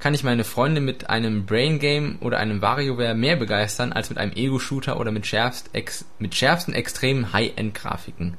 kann 0.00 0.14
ich 0.14 0.24
meine 0.24 0.42
Freunde 0.42 0.80
mit 0.80 1.08
einem 1.08 1.46
Brain 1.46 1.78
Game 1.78 2.18
oder 2.20 2.38
einem 2.38 2.60
WarioWare 2.60 3.14
mehr 3.14 3.36
begeistern 3.36 3.92
als 3.92 4.10
mit 4.10 4.18
einem 4.18 4.32
Ego-Shooter 4.32 4.98
oder 4.98 5.12
mit, 5.12 5.26
schärfst 5.26 5.70
ex 5.72 6.06
mit 6.18 6.34
schärfsten 6.34 6.74
extremen 6.74 7.32
High-End-Grafiken. 7.32 8.36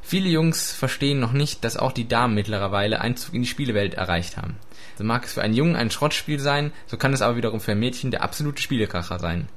Viele 0.00 0.30
Jungs 0.30 0.72
verstehen 0.72 1.18
noch 1.18 1.32
nicht, 1.32 1.64
dass 1.64 1.76
auch 1.76 1.92
die 1.92 2.08
Damen 2.08 2.34
mittlerweile 2.34 3.00
Einzug 3.00 3.34
in 3.34 3.42
die 3.42 3.48
Spielewelt 3.48 3.94
erreicht 3.94 4.36
haben. 4.36 4.56
So 4.96 5.04
mag 5.04 5.24
es 5.24 5.34
für 5.34 5.42
einen 5.42 5.54
Jungen 5.54 5.76
ein 5.76 5.90
Schrottspiel 5.90 6.38
sein, 6.38 6.72
so 6.86 6.96
kann 6.96 7.12
es 7.12 7.20
aber 7.20 7.36
wiederum 7.36 7.60
für 7.60 7.72
ein 7.72 7.80
Mädchen 7.80 8.10
der 8.10 8.22
absolute 8.22 8.62
Spielekracher 8.62 9.18
sein. 9.18 9.48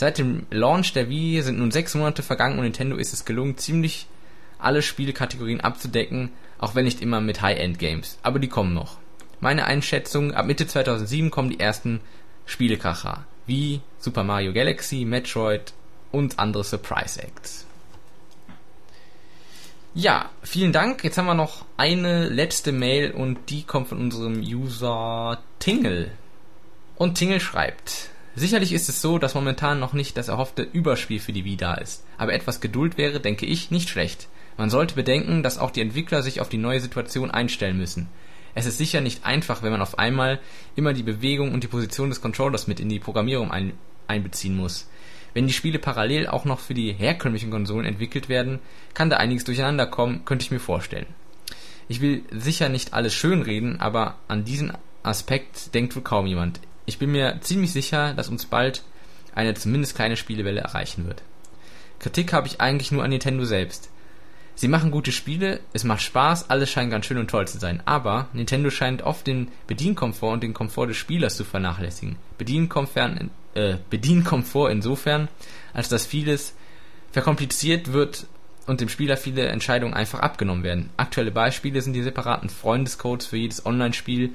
Seit 0.00 0.16
dem 0.16 0.46
Launch 0.50 0.94
der 0.94 1.10
Wii 1.10 1.42
sind 1.42 1.58
nun 1.58 1.70
sechs 1.70 1.94
Monate 1.94 2.22
vergangen 2.22 2.56
und 2.56 2.64
Nintendo 2.64 2.96
ist 2.96 3.12
es 3.12 3.26
gelungen, 3.26 3.58
ziemlich 3.58 4.06
alle 4.58 4.80
Spielekategorien 4.80 5.60
abzudecken, 5.60 6.30
auch 6.56 6.74
wenn 6.74 6.86
nicht 6.86 7.02
immer 7.02 7.20
mit 7.20 7.42
High-End-Games. 7.42 8.18
Aber 8.22 8.38
die 8.38 8.48
kommen 8.48 8.72
noch 8.72 8.96
meine 9.40 9.66
Einschätzung, 9.66 10.32
ab 10.32 10.46
Mitte 10.46 10.66
2007 10.66 11.30
kommen 11.30 11.50
die 11.50 11.60
ersten 11.60 12.00
Spielekracher, 12.46 13.26
wie 13.44 13.82
Super 13.98 14.24
Mario 14.24 14.54
Galaxy, 14.54 15.04
Metroid 15.04 15.74
und 16.12 16.38
andere 16.38 16.64
Surprise 16.64 17.22
Acts. 17.22 17.66
Ja, 19.92 20.30
vielen 20.42 20.72
Dank. 20.72 21.04
Jetzt 21.04 21.18
haben 21.18 21.26
wir 21.26 21.34
noch 21.34 21.66
eine 21.76 22.26
letzte 22.30 22.72
Mail 22.72 23.10
und 23.10 23.50
die 23.50 23.64
kommt 23.64 23.88
von 23.88 23.98
unserem 23.98 24.40
User 24.40 25.42
Tingle. 25.58 26.10
Und 26.96 27.16
Tingle 27.16 27.40
schreibt, 27.40 28.08
Sicherlich 28.36 28.72
ist 28.72 28.88
es 28.88 29.02
so, 29.02 29.18
dass 29.18 29.34
momentan 29.34 29.80
noch 29.80 29.92
nicht 29.92 30.16
das 30.16 30.28
erhoffte 30.28 30.62
Überspiel 30.62 31.18
für 31.18 31.32
die 31.32 31.44
Wii 31.44 31.56
da 31.56 31.74
ist, 31.74 32.04
aber 32.16 32.32
etwas 32.32 32.60
Geduld 32.60 32.96
wäre, 32.96 33.20
denke 33.20 33.46
ich, 33.46 33.70
nicht 33.70 33.88
schlecht. 33.88 34.28
Man 34.56 34.70
sollte 34.70 34.94
bedenken, 34.94 35.42
dass 35.42 35.58
auch 35.58 35.70
die 35.70 35.80
Entwickler 35.80 36.22
sich 36.22 36.40
auf 36.40 36.48
die 36.48 36.58
neue 36.58 36.80
Situation 36.80 37.30
einstellen 37.30 37.76
müssen. 37.76 38.08
Es 38.54 38.66
ist 38.66 38.78
sicher 38.78 39.00
nicht 39.00 39.24
einfach, 39.24 39.62
wenn 39.62 39.72
man 39.72 39.82
auf 39.82 39.98
einmal 39.98 40.40
immer 40.76 40.92
die 40.92 41.02
Bewegung 41.02 41.52
und 41.52 41.64
die 41.64 41.68
Position 41.68 42.08
des 42.08 42.20
Controllers 42.20 42.66
mit 42.66 42.80
in 42.80 42.88
die 42.88 42.98
Programmierung 42.98 43.50
ein, 43.50 43.72
einbeziehen 44.06 44.56
muss. 44.56 44.88
Wenn 45.34 45.46
die 45.46 45.52
Spiele 45.52 45.78
parallel 45.78 46.26
auch 46.26 46.44
noch 46.44 46.58
für 46.58 46.74
die 46.74 46.92
herkömmlichen 46.92 47.50
Konsolen 47.50 47.86
entwickelt 47.86 48.28
werden, 48.28 48.58
kann 48.94 49.10
da 49.10 49.16
einiges 49.16 49.44
durcheinander 49.44 49.86
kommen, 49.86 50.24
könnte 50.24 50.44
ich 50.44 50.50
mir 50.50 50.60
vorstellen. 50.60 51.06
Ich 51.88 52.00
will 52.00 52.22
sicher 52.30 52.68
nicht 52.68 52.94
alles 52.94 53.14
schönreden, 53.14 53.80
aber 53.80 54.18
an 54.28 54.44
diesen 54.44 54.72
Aspekt 55.02 55.74
denkt 55.74 55.94
wohl 55.96 56.02
kaum 56.02 56.26
jemand. 56.26 56.60
Ich 56.86 56.98
bin 56.98 57.12
mir 57.12 57.38
ziemlich 57.40 57.72
sicher, 57.72 58.14
dass 58.14 58.28
uns 58.28 58.46
bald 58.46 58.82
eine 59.34 59.54
zumindest 59.54 59.94
kleine 59.94 60.16
Spielewelle 60.16 60.60
erreichen 60.60 61.06
wird. 61.06 61.22
Kritik 61.98 62.32
habe 62.32 62.46
ich 62.46 62.60
eigentlich 62.60 62.90
nur 62.92 63.04
an 63.04 63.10
Nintendo 63.10 63.44
selbst. 63.44 63.90
Sie 64.54 64.68
machen 64.68 64.90
gute 64.90 65.12
Spiele, 65.12 65.60
es 65.72 65.84
macht 65.84 66.02
Spaß, 66.02 66.50
alles 66.50 66.70
scheint 66.70 66.90
ganz 66.90 67.06
schön 67.06 67.16
und 67.16 67.30
toll 67.30 67.48
zu 67.48 67.58
sein, 67.58 67.82
aber 67.86 68.28
Nintendo 68.34 68.70
scheint 68.70 69.02
oft 69.02 69.26
den 69.26 69.48
Bedienkomfort 69.66 70.34
und 70.34 70.42
den 70.42 70.52
Komfort 70.52 70.88
des 70.88 70.98
Spielers 70.98 71.36
zu 71.36 71.44
vernachlässigen. 71.44 72.16
Bedienkomfort, 72.36 73.30
äh, 73.54 73.76
Bedienkomfort 73.88 74.70
insofern, 74.70 75.28
als 75.72 75.88
dass 75.88 76.04
vieles 76.04 76.54
verkompliziert 77.12 77.92
wird 77.92 78.26
und 78.66 78.80
dem 78.80 78.88
Spieler 78.88 79.16
viele 79.16 79.46
Entscheidungen 79.46 79.94
einfach 79.94 80.20
abgenommen 80.20 80.62
werden. 80.62 80.90
Aktuelle 80.96 81.30
Beispiele 81.30 81.80
sind 81.80 81.94
die 81.94 82.02
separaten 82.02 82.50
Freundescodes 82.50 83.26
für 83.26 83.36
jedes 83.36 83.64
Online-Spiel 83.64 84.32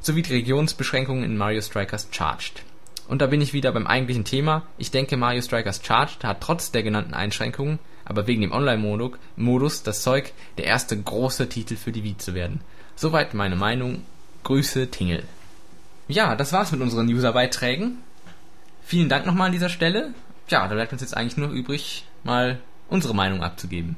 sowie 0.00 0.22
die 0.22 0.34
Regionsbeschränkungen 0.34 1.24
in 1.24 1.36
Mario 1.36 1.60
Strikers 1.60 2.08
Charged. 2.10 2.62
Und 3.08 3.22
da 3.22 3.26
bin 3.26 3.40
ich 3.40 3.52
wieder 3.52 3.72
beim 3.72 3.86
eigentlichen 3.86 4.24
Thema. 4.24 4.64
Ich 4.76 4.90
denke, 4.90 5.16
Mario 5.16 5.42
Strikers 5.42 5.80
Charged 5.82 6.24
hat 6.24 6.40
trotz 6.40 6.70
der 6.70 6.82
genannten 6.82 7.14
Einschränkungen 7.14 7.78
aber 8.08 8.26
wegen 8.26 8.40
dem 8.40 8.52
Online-Modus 8.52 9.82
das 9.82 10.02
Zeug, 10.02 10.32
der 10.56 10.64
erste 10.64 11.00
große 11.00 11.48
Titel 11.48 11.76
für 11.76 11.92
die 11.92 12.02
Wii 12.02 12.16
zu 12.16 12.34
werden. 12.34 12.62
Soweit 12.96 13.34
meine 13.34 13.54
Meinung. 13.54 14.02
Grüße, 14.44 14.90
Tingle. 14.90 15.24
Ja, 16.08 16.34
das 16.34 16.54
war's 16.54 16.72
mit 16.72 16.80
unseren 16.80 17.06
User-Beiträgen. 17.08 17.98
Vielen 18.82 19.10
Dank 19.10 19.26
nochmal 19.26 19.46
an 19.46 19.52
dieser 19.52 19.68
Stelle. 19.68 20.14
Ja, 20.48 20.66
da 20.66 20.74
bleibt 20.74 20.92
uns 20.92 21.02
jetzt 21.02 21.14
eigentlich 21.14 21.36
nur 21.36 21.50
übrig, 21.50 22.06
mal 22.24 22.58
unsere 22.88 23.14
Meinung 23.14 23.42
abzugeben. 23.42 23.96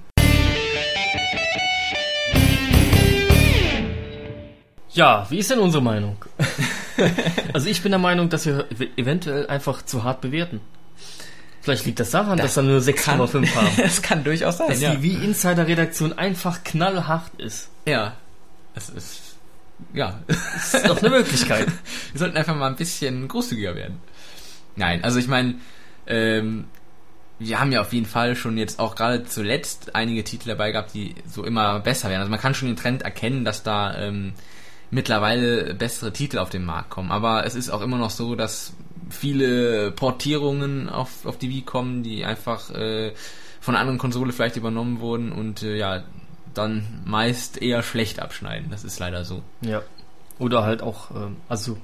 Ja, 4.92 5.26
wie 5.30 5.38
ist 5.38 5.50
denn 5.50 5.58
unsere 5.58 5.82
Meinung? 5.82 6.16
also 7.52 7.68
ich 7.68 7.82
bin 7.82 7.92
der 7.92 7.98
Meinung, 7.98 8.28
dass 8.28 8.46
wir 8.46 8.66
eventuell 8.96 9.46
einfach 9.46 9.82
zu 9.82 10.04
hart 10.04 10.20
bewerten. 10.20 10.60
Vielleicht 11.62 11.84
liegt 11.84 12.00
das 12.00 12.10
daran, 12.10 12.38
Das 12.38 12.54
dass 12.54 12.64
wir 12.64 12.70
nur 12.70 12.80
6,5 12.80 13.54
haben. 13.54 13.68
das 13.76 14.02
kann 14.02 14.24
durchaus 14.24 14.58
sein, 14.58 14.68
Dass 14.68 14.80
ja. 14.80 14.94
die 14.94 15.02
Wie-Insider-Redaktion 15.02 16.14
einfach 16.14 16.64
knallhart 16.64 17.30
ist. 17.38 17.70
Ja. 17.86 18.16
Es 18.74 18.88
ist, 18.88 19.20
ja. 19.92 20.20
Das 20.26 20.74
ist 20.74 20.88
doch 20.88 20.98
eine 20.98 21.10
Möglichkeit. 21.10 21.66
Wir 22.12 22.18
sollten 22.18 22.36
einfach 22.36 22.56
mal 22.56 22.68
ein 22.68 22.76
bisschen 22.76 23.28
großzügiger 23.28 23.74
werden. 23.74 23.98
Nein, 24.76 25.04
also 25.04 25.18
ich 25.18 25.26
meine, 25.28 25.56
ähm, 26.06 26.66
wir 27.38 27.58
haben 27.58 27.72
ja 27.72 27.80
auf 27.80 27.92
jeden 27.92 28.06
Fall 28.06 28.36
schon 28.36 28.56
jetzt 28.56 28.78
auch 28.78 28.94
gerade 28.94 29.24
zuletzt 29.24 29.94
einige 29.94 30.24
Titel 30.24 30.48
dabei 30.48 30.72
gehabt, 30.72 30.94
die 30.94 31.14
so 31.26 31.44
immer 31.44 31.80
besser 31.80 32.08
werden. 32.08 32.20
Also 32.20 32.30
man 32.30 32.40
kann 32.40 32.54
schon 32.54 32.68
den 32.68 32.76
Trend 32.76 33.02
erkennen, 33.02 33.44
dass 33.44 33.62
da 33.62 33.96
ähm, 33.96 34.34
mittlerweile 34.90 35.74
bessere 35.74 36.12
Titel 36.12 36.38
auf 36.38 36.50
den 36.50 36.64
Markt 36.64 36.90
kommen. 36.90 37.10
Aber 37.10 37.44
es 37.46 37.54
ist 37.54 37.70
auch 37.70 37.80
immer 37.80 37.98
noch 37.98 38.10
so, 38.10 38.34
dass 38.34 38.72
viele 39.08 39.90
Portierungen 39.92 40.88
auf, 40.88 41.26
auf 41.26 41.38
die 41.38 41.50
Wii 41.50 41.62
kommen, 41.62 42.02
die 42.02 42.24
einfach 42.24 42.70
äh, 42.70 43.12
von 43.60 43.74
einer 43.74 43.80
anderen 43.82 43.98
Konsole 43.98 44.32
vielleicht 44.32 44.56
übernommen 44.56 45.00
wurden 45.00 45.32
und 45.32 45.62
äh, 45.62 45.76
ja, 45.76 46.02
dann 46.54 47.02
meist 47.04 47.60
eher 47.62 47.82
schlecht 47.82 48.20
abschneiden. 48.20 48.70
Das 48.70 48.84
ist 48.84 48.98
leider 48.98 49.24
so. 49.24 49.42
Ja. 49.60 49.82
Oder 50.38 50.64
halt 50.64 50.82
auch, 50.82 51.10
ähm, 51.10 51.36
also 51.48 51.76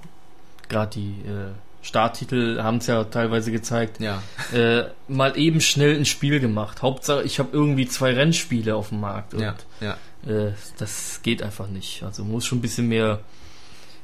gerade 0.68 0.90
die 0.94 1.10
äh, 1.28 1.52
Starttitel 1.82 2.60
haben 2.62 2.78
es 2.78 2.86
ja 2.88 3.04
teilweise 3.04 3.52
gezeigt, 3.52 4.00
Ja. 4.00 4.22
äh, 4.52 4.84
mal 5.06 5.38
eben 5.38 5.60
schnell 5.60 5.96
ein 5.96 6.04
Spiel 6.04 6.40
gemacht. 6.40 6.82
Hauptsache, 6.82 7.22
ich 7.22 7.38
habe 7.38 7.50
irgendwie 7.52 7.86
zwei 7.86 8.12
Rennspiele 8.14 8.74
auf 8.74 8.88
dem 8.88 9.00
Markt. 9.00 9.34
Ja, 9.34 9.54
ja. 9.80 9.96
Äh, 10.26 10.52
das 10.78 11.20
geht 11.22 11.42
einfach 11.42 11.68
nicht. 11.68 12.02
Also 12.02 12.24
muss 12.24 12.44
schon 12.46 12.58
ein 12.58 12.62
bisschen 12.62 12.88
mehr 12.88 13.20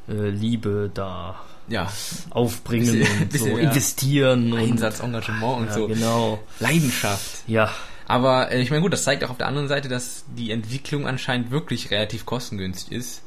äh, 0.08 0.28
Liebe 0.30 0.90
da 0.92 1.40
Ja, 1.68 1.90
aufbringen 2.30 2.86
Bisschen- 2.98 3.20
und 3.22 3.28
bisschen 3.30 3.48
so 3.50 3.54
mehr 3.56 3.64
investieren 3.64 4.52
und 4.52 4.58
Einsatz, 4.58 5.00
Engagement 5.00 5.58
und 5.58 5.66
ja, 5.66 5.72
so. 5.72 5.86
genau. 5.88 6.42
Leidenschaft. 6.60 7.42
Ja, 7.48 7.72
Aber 8.08 8.50
äh, 8.50 8.60
ich 8.60 8.70
meine, 8.70 8.82
gut, 8.82 8.92
das 8.92 9.04
zeigt 9.04 9.24
auch 9.24 9.30
auf 9.30 9.38
der 9.38 9.46
anderen 9.46 9.68
Seite, 9.68 9.88
dass 9.88 10.24
die 10.36 10.50
Entwicklung 10.50 11.06
anscheinend 11.06 11.50
wirklich 11.50 11.90
relativ 11.90 12.26
kostengünstig 12.26 12.92
ist, 12.92 13.22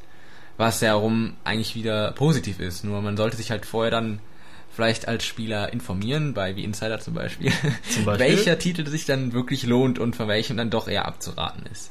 was 0.58 0.80
ja 0.80 0.94
rum 0.94 1.34
eigentlich 1.44 1.74
wieder 1.74 2.12
positiv 2.12 2.60
ist. 2.60 2.84
Nur 2.84 3.00
man 3.02 3.16
sollte 3.16 3.36
sich 3.36 3.50
halt 3.50 3.66
vorher 3.66 3.90
dann 3.90 4.20
vielleicht 4.74 5.08
als 5.08 5.24
Spieler 5.24 5.72
informieren, 5.72 6.34
bei 6.34 6.54
wie 6.56 6.64
Insider 6.64 7.00
zum 7.00 7.14
Beispiel, 7.14 7.50
Zum 7.90 8.04
Beispiel? 8.04 8.26
welcher 8.36 8.58
Titel 8.58 8.86
sich 8.86 9.06
dann 9.06 9.32
wirklich 9.32 9.64
lohnt 9.64 9.98
und 9.98 10.14
von 10.16 10.28
welchem 10.28 10.58
dann 10.58 10.68
doch 10.68 10.86
eher 10.88 11.06
abzuraten 11.06 11.64
ist. 11.72 11.90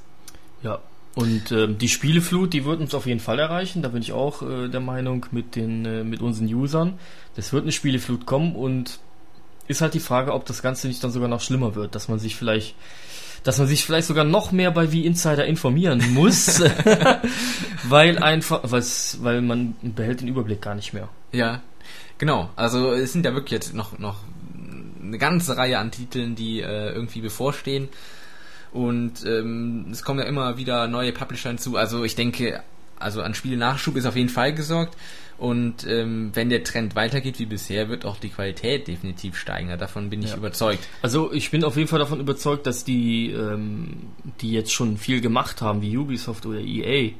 ja. 0.62 0.80
Und 1.16 1.52
ähm, 1.54 1.78
die 1.78 1.88
Spieleflut, 1.88 2.54
die 2.54 2.66
wird 2.66 2.82
uns 2.82 2.94
auf 2.94 3.06
jeden 3.06 3.22
Fall 3.22 3.40
erreichen. 3.40 3.82
Da 3.82 3.88
bin 3.88 4.02
ich 4.02 4.12
auch 4.12 4.42
äh, 4.42 4.68
der 4.68 4.82
Meinung 4.82 5.26
mit 5.32 5.56
den 5.56 5.86
äh, 5.86 6.04
mit 6.04 6.22
unseren 6.22 6.54
Usern. 6.54 7.00
Das 7.36 7.54
wird 7.54 7.64
eine 7.64 7.72
Spieleflut 7.72 8.26
kommen 8.26 8.56
und 8.56 9.00
ist 9.68 9.82
halt 9.82 9.94
die 9.94 10.00
Frage, 10.00 10.34
ob 10.34 10.46
das 10.46 10.62
Ganze 10.62 10.88
nicht 10.88 11.04
dann 11.04 11.12
sogar 11.12 11.30
noch 11.30 11.42
schlimmer 11.42 11.74
wird, 11.74 11.96
dass 11.96 12.10
man 12.10 12.20
sich 12.20 12.36
vielleicht 12.36 12.76
dass 13.44 13.60
man 13.60 13.68
sich 13.68 13.86
vielleicht 13.86 14.08
sogar 14.08 14.24
noch 14.24 14.52
mehr 14.52 14.72
bei 14.72 14.92
wie 14.92 15.06
Insider 15.06 15.46
informieren 15.46 16.04
muss, 16.14 16.62
weil 17.84 18.18
einfach, 18.18 18.62
weil's, 18.64 19.20
weil 19.22 19.42
man 19.42 19.76
behält 19.82 20.22
den 20.22 20.28
Überblick 20.28 20.62
gar 20.62 20.74
nicht 20.74 20.94
mehr. 20.94 21.10
Ja, 21.32 21.62
genau. 22.18 22.50
Also 22.56 22.92
es 22.92 23.14
sind 23.14 23.24
ja 23.24 23.34
wirklich 23.36 23.52
jetzt 23.52 23.74
noch, 23.76 24.00
noch 24.00 24.18
eine 25.02 25.20
ganze 25.20 25.56
Reihe 25.58 25.78
an 25.78 25.92
Titeln, 25.92 26.36
die 26.36 26.62
äh, 26.62 26.92
irgendwie 26.92 27.22
bevorstehen. 27.22 27.88
Und 28.76 29.26
ähm, 29.26 29.86
es 29.92 30.04
kommen 30.04 30.20
ja 30.20 30.26
immer 30.26 30.58
wieder 30.58 30.88
neue 30.88 31.14
Publisher 31.14 31.50
hinzu. 31.50 31.78
Also 31.78 32.04
ich 32.04 32.16
denke, 32.16 32.62
also 33.00 33.22
an 33.22 33.34
Spiele-Nachschub 33.34 33.96
ist 33.96 34.06
auf 34.06 34.16
jeden 34.18 34.30
Fall 34.30 34.54
gesorgt. 34.54 34.98
Und 35.38 35.86
ähm, 35.88 36.32
wenn 36.34 36.50
der 36.50 36.64
Trend 36.64 36.96
weitergeht 36.96 37.40
wie 37.40 37.46
bisher, 37.46 37.88
wird 37.90 38.06
auch 38.06 38.18
die 38.18 38.30
Qualität 38.30 38.88
definitiv 38.88 39.38
steigen. 39.38 39.70
Ja, 39.70 39.78
Davon 39.78 40.10
bin 40.10 40.22
ich 40.24 40.32
Ja. 40.32 40.38
überzeugt. 40.38 40.88
Also 41.02 41.32
ich 41.32 41.52
bin 41.52 41.64
auf 41.64 41.76
jeden 41.78 41.88
Fall 41.88 42.00
davon 42.00 42.20
überzeugt, 42.20 42.68
dass 42.68 42.84
die, 42.84 43.32
ähm, 43.32 43.98
die 44.42 44.52
jetzt 44.52 44.72
schon 44.74 44.98
viel 44.98 45.22
gemacht 45.22 45.62
haben, 45.62 45.82
wie 45.82 45.98
Ubisoft 45.98 46.46
oder 46.46 46.60
EA, 46.60 47.12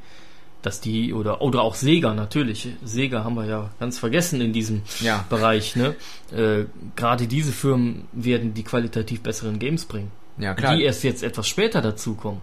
dass 0.62 0.82
die 0.82 1.14
oder 1.14 1.42
oder 1.42 1.62
auch 1.62 1.76
Sega 1.76 2.14
natürlich. 2.14 2.68
Sega 2.84 3.24
haben 3.24 3.36
wir 3.36 3.46
ja 3.46 3.70
ganz 3.80 4.00
vergessen 4.00 4.42
in 4.42 4.52
diesem 4.54 4.82
Ja. 5.02 5.26
Bereich. 5.30 5.76
Ne? 5.76 5.96
Äh, 6.34 6.66
Gerade 6.96 7.28
diese 7.28 7.52
Firmen 7.52 8.08
werden 8.14 8.54
die 8.54 8.64
qualitativ 8.64 9.22
besseren 9.22 9.60
Games 9.60 9.86
bringen, 9.86 10.12
Ja, 10.38 10.54
klar. 10.54 10.76
die 10.76 10.84
erst 10.84 11.04
jetzt 11.04 11.24
etwas 11.24 11.48
später 11.48 11.82
dazukommen. 11.82 12.42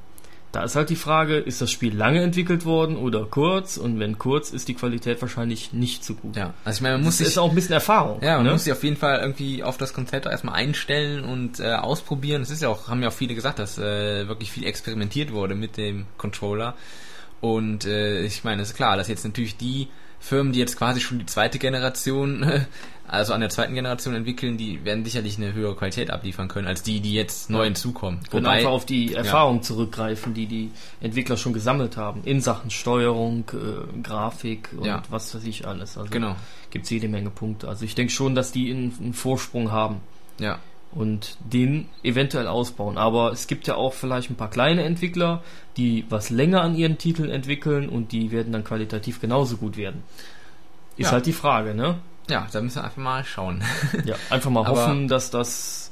Da 0.53 0.65
ist 0.65 0.77
halt 0.77 0.91
die 0.91 0.97
Frage, 0.97 1.39
ist 1.39 1.63
das 1.63 1.71
Spiel 1.71 1.97
lange 1.97 2.21
entwickelt 2.23 2.67
worden 2.67 2.97
oder 2.97 3.25
kurz? 3.25 3.79
Und 3.79 3.99
wenn 3.99 4.19
kurz, 4.19 4.51
ist 4.51 4.69
die 4.69 4.75
Qualität 4.75 5.23
wahrscheinlich 5.23 5.73
nicht 5.73 6.05
so 6.05 6.13
gut. 6.15 6.37
ja, 6.37 6.53
also 6.63 6.77
ich 6.77 6.83
meine, 6.83 6.97
man 6.97 7.05
muss 7.05 7.15
Das 7.15 7.19
sich 7.19 7.29
ist 7.29 7.39
auch 7.39 7.49
ein 7.49 7.55
bisschen 7.55 7.73
Erfahrung. 7.73 8.21
Ja, 8.23 8.37
man 8.37 8.45
ne? 8.45 8.53
muss 8.53 8.65
sich 8.65 8.73
auf 8.73 8.85
jeden 8.85 8.99
Fall 8.99 9.21
irgendwie 9.21 9.63
auf 9.63 9.79
das 9.79 9.95
Konzept 9.95 10.27
erstmal 10.27 10.55
einstellen 10.57 11.25
und 11.25 11.59
äh, 11.59 11.73
ausprobieren. 11.73 12.43
Es 12.43 12.51
ist 12.51 12.61
ja 12.61 12.69
auch, 12.69 12.89
haben 12.89 13.03
ja 13.03 13.09
auch 13.09 13.15
viele 13.15 13.35
gesagt, 13.35 13.59
dass 13.59 13.79
äh, 13.79 14.29
wirklich 14.29 14.53
viel 14.53 14.67
experimentiert 14.67 15.33
wurde 15.33 15.55
mit 15.55 15.79
dem 15.79 16.05
Controller. 16.19 16.75
Und 17.41 17.87
äh, 17.87 18.21
ich 18.21 18.45
meine, 18.45 18.61
es 18.61 18.69
ist 18.69 18.77
klar, 18.77 18.99
dass 18.99 19.09
jetzt 19.09 19.25
natürlich 19.25 19.57
die 19.57 19.89
Firmen, 20.21 20.53
die 20.53 20.61
jetzt 20.61 20.77
quasi 20.77 21.01
schon 21.01 21.19
die 21.19 21.27
zweite 21.27 21.59
Generation, 21.59 22.67
also 23.12 23.35
an 23.35 23.40
der 23.40 23.51
zweiten 23.51 23.75
Generation 23.75 24.14
entwickeln, 24.14 24.57
die 24.57 24.87
werden 24.87 25.05
sicherlich 25.05 25.37
eine 25.37 25.53
höhere 25.53 25.77
Qualität 25.77 26.11
abliefern 26.11 26.48
können, 26.48 26.66
als 26.66 26.83
die, 26.83 27.01
die 27.01 27.12
jetzt 27.12 27.51
neu 27.51 27.64
hinzukommen. 27.64 28.20
Und 28.33 28.46
einfach 28.46 28.70
auf 28.70 28.87
die 28.87 29.12
Erfahrung 29.14 29.62
zurückgreifen, 29.62 30.33
die 30.33 30.46
die 30.46 30.70
Entwickler 31.03 31.37
schon 31.37 31.53
gesammelt 31.53 31.98
haben. 31.98 32.22
In 32.25 32.40
Sachen 32.40 32.70
Steuerung, 32.70 33.44
äh, 33.53 34.01
Grafik 34.03 34.70
und 34.75 34.87
Ja. 34.87 35.03
was 35.11 35.35
weiß 35.35 35.44
ich 35.44 35.66
alles. 35.66 35.98
Also 35.98 36.09
Genau, 36.11 36.37
gibt's 36.70 36.88
jede 36.88 37.07
Menge 37.09 37.29
Punkte. 37.29 37.68
Also 37.68 37.85
ich 37.85 37.94
denke 37.94 38.12
schon, 38.14 38.35
dass 38.35 38.51
die 38.51 38.70
einen, 38.70 38.94
einen 38.98 39.12
Vorsprung 39.12 39.70
haben 39.70 40.01
ja. 40.38 40.59
und 40.92 41.37
den 41.40 41.88
eventuell 42.03 42.46
ausbauen. 42.46 42.96
Aber 42.96 43.31
es 43.31 43.46
gibt 43.46 43.66
ja 43.66 43.75
auch 43.75 43.92
vielleicht 43.92 44.31
ein 44.31 44.37
paar 44.37 44.48
kleine 44.48 44.85
Entwickler, 44.85 45.42
die 45.77 46.07
was 46.09 46.31
länger 46.31 46.62
an 46.62 46.75
ihren 46.75 46.96
Titeln 46.96 47.29
entwickeln 47.29 47.90
und 47.90 48.12
die 48.12 48.31
werden 48.31 48.55
dann 48.55 48.64
qualitativ 48.64 49.20
genauso 49.20 49.59
gut 49.59 49.77
werden. 49.77 50.03
Ist 50.96 51.09
Ja. 51.09 51.12
halt 51.12 51.27
die 51.27 51.33
Frage, 51.35 51.75
ne? 51.75 51.98
Ja, 52.31 52.47
da 52.53 52.61
müssen 52.61 52.77
wir 52.77 52.85
einfach 52.85 52.97
mal 52.99 53.25
schauen. 53.25 53.63
Ja, 54.05 54.15
einfach 54.31 54.51
mal 54.51 54.67
hoffen, 54.67 55.09
dass 55.09 55.31
das 55.31 55.91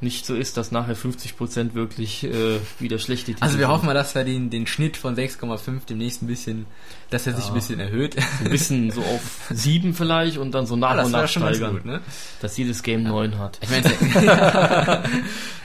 nicht 0.00 0.24
so 0.26 0.36
ist, 0.36 0.56
dass 0.56 0.70
nachher 0.70 0.94
50% 0.96 1.74
wirklich 1.74 2.22
äh, 2.22 2.60
wieder 2.78 3.00
schlechte 3.00 3.32
Titel 3.32 3.42
Also 3.42 3.58
wir 3.58 3.66
sind. 3.66 3.74
hoffen 3.74 3.86
mal, 3.86 3.94
dass 3.94 4.14
wir 4.14 4.22
den, 4.22 4.48
den 4.48 4.68
Schnitt 4.68 4.96
von 4.96 5.16
6,5 5.16 5.80
demnächst 5.88 6.22
ein 6.22 6.28
bisschen, 6.28 6.66
dass 7.10 7.26
er 7.26 7.32
sich 7.34 7.46
Ja. 7.46 7.50
ein 7.50 7.54
bisschen 7.54 7.80
erhöht. 7.80 8.16
ein 8.44 8.50
bisschen 8.50 8.92
so 8.92 9.00
auf 9.00 9.40
sieben 9.50 9.94
vielleicht 9.94 10.38
und 10.38 10.52
dann 10.52 10.66
so 10.66 10.76
nach 10.76 10.90
Ah, 10.96 11.02
und 11.04 11.10
nach 11.10 11.26
steigern, 11.28 11.72
gut, 11.72 11.84
ne? 11.84 12.00
dass 12.40 12.56
jedes 12.56 12.84
Game 12.84 13.02
neun 13.02 13.38
hat. 13.40 13.58
Ich 13.60 13.70
meine, 13.70 15.02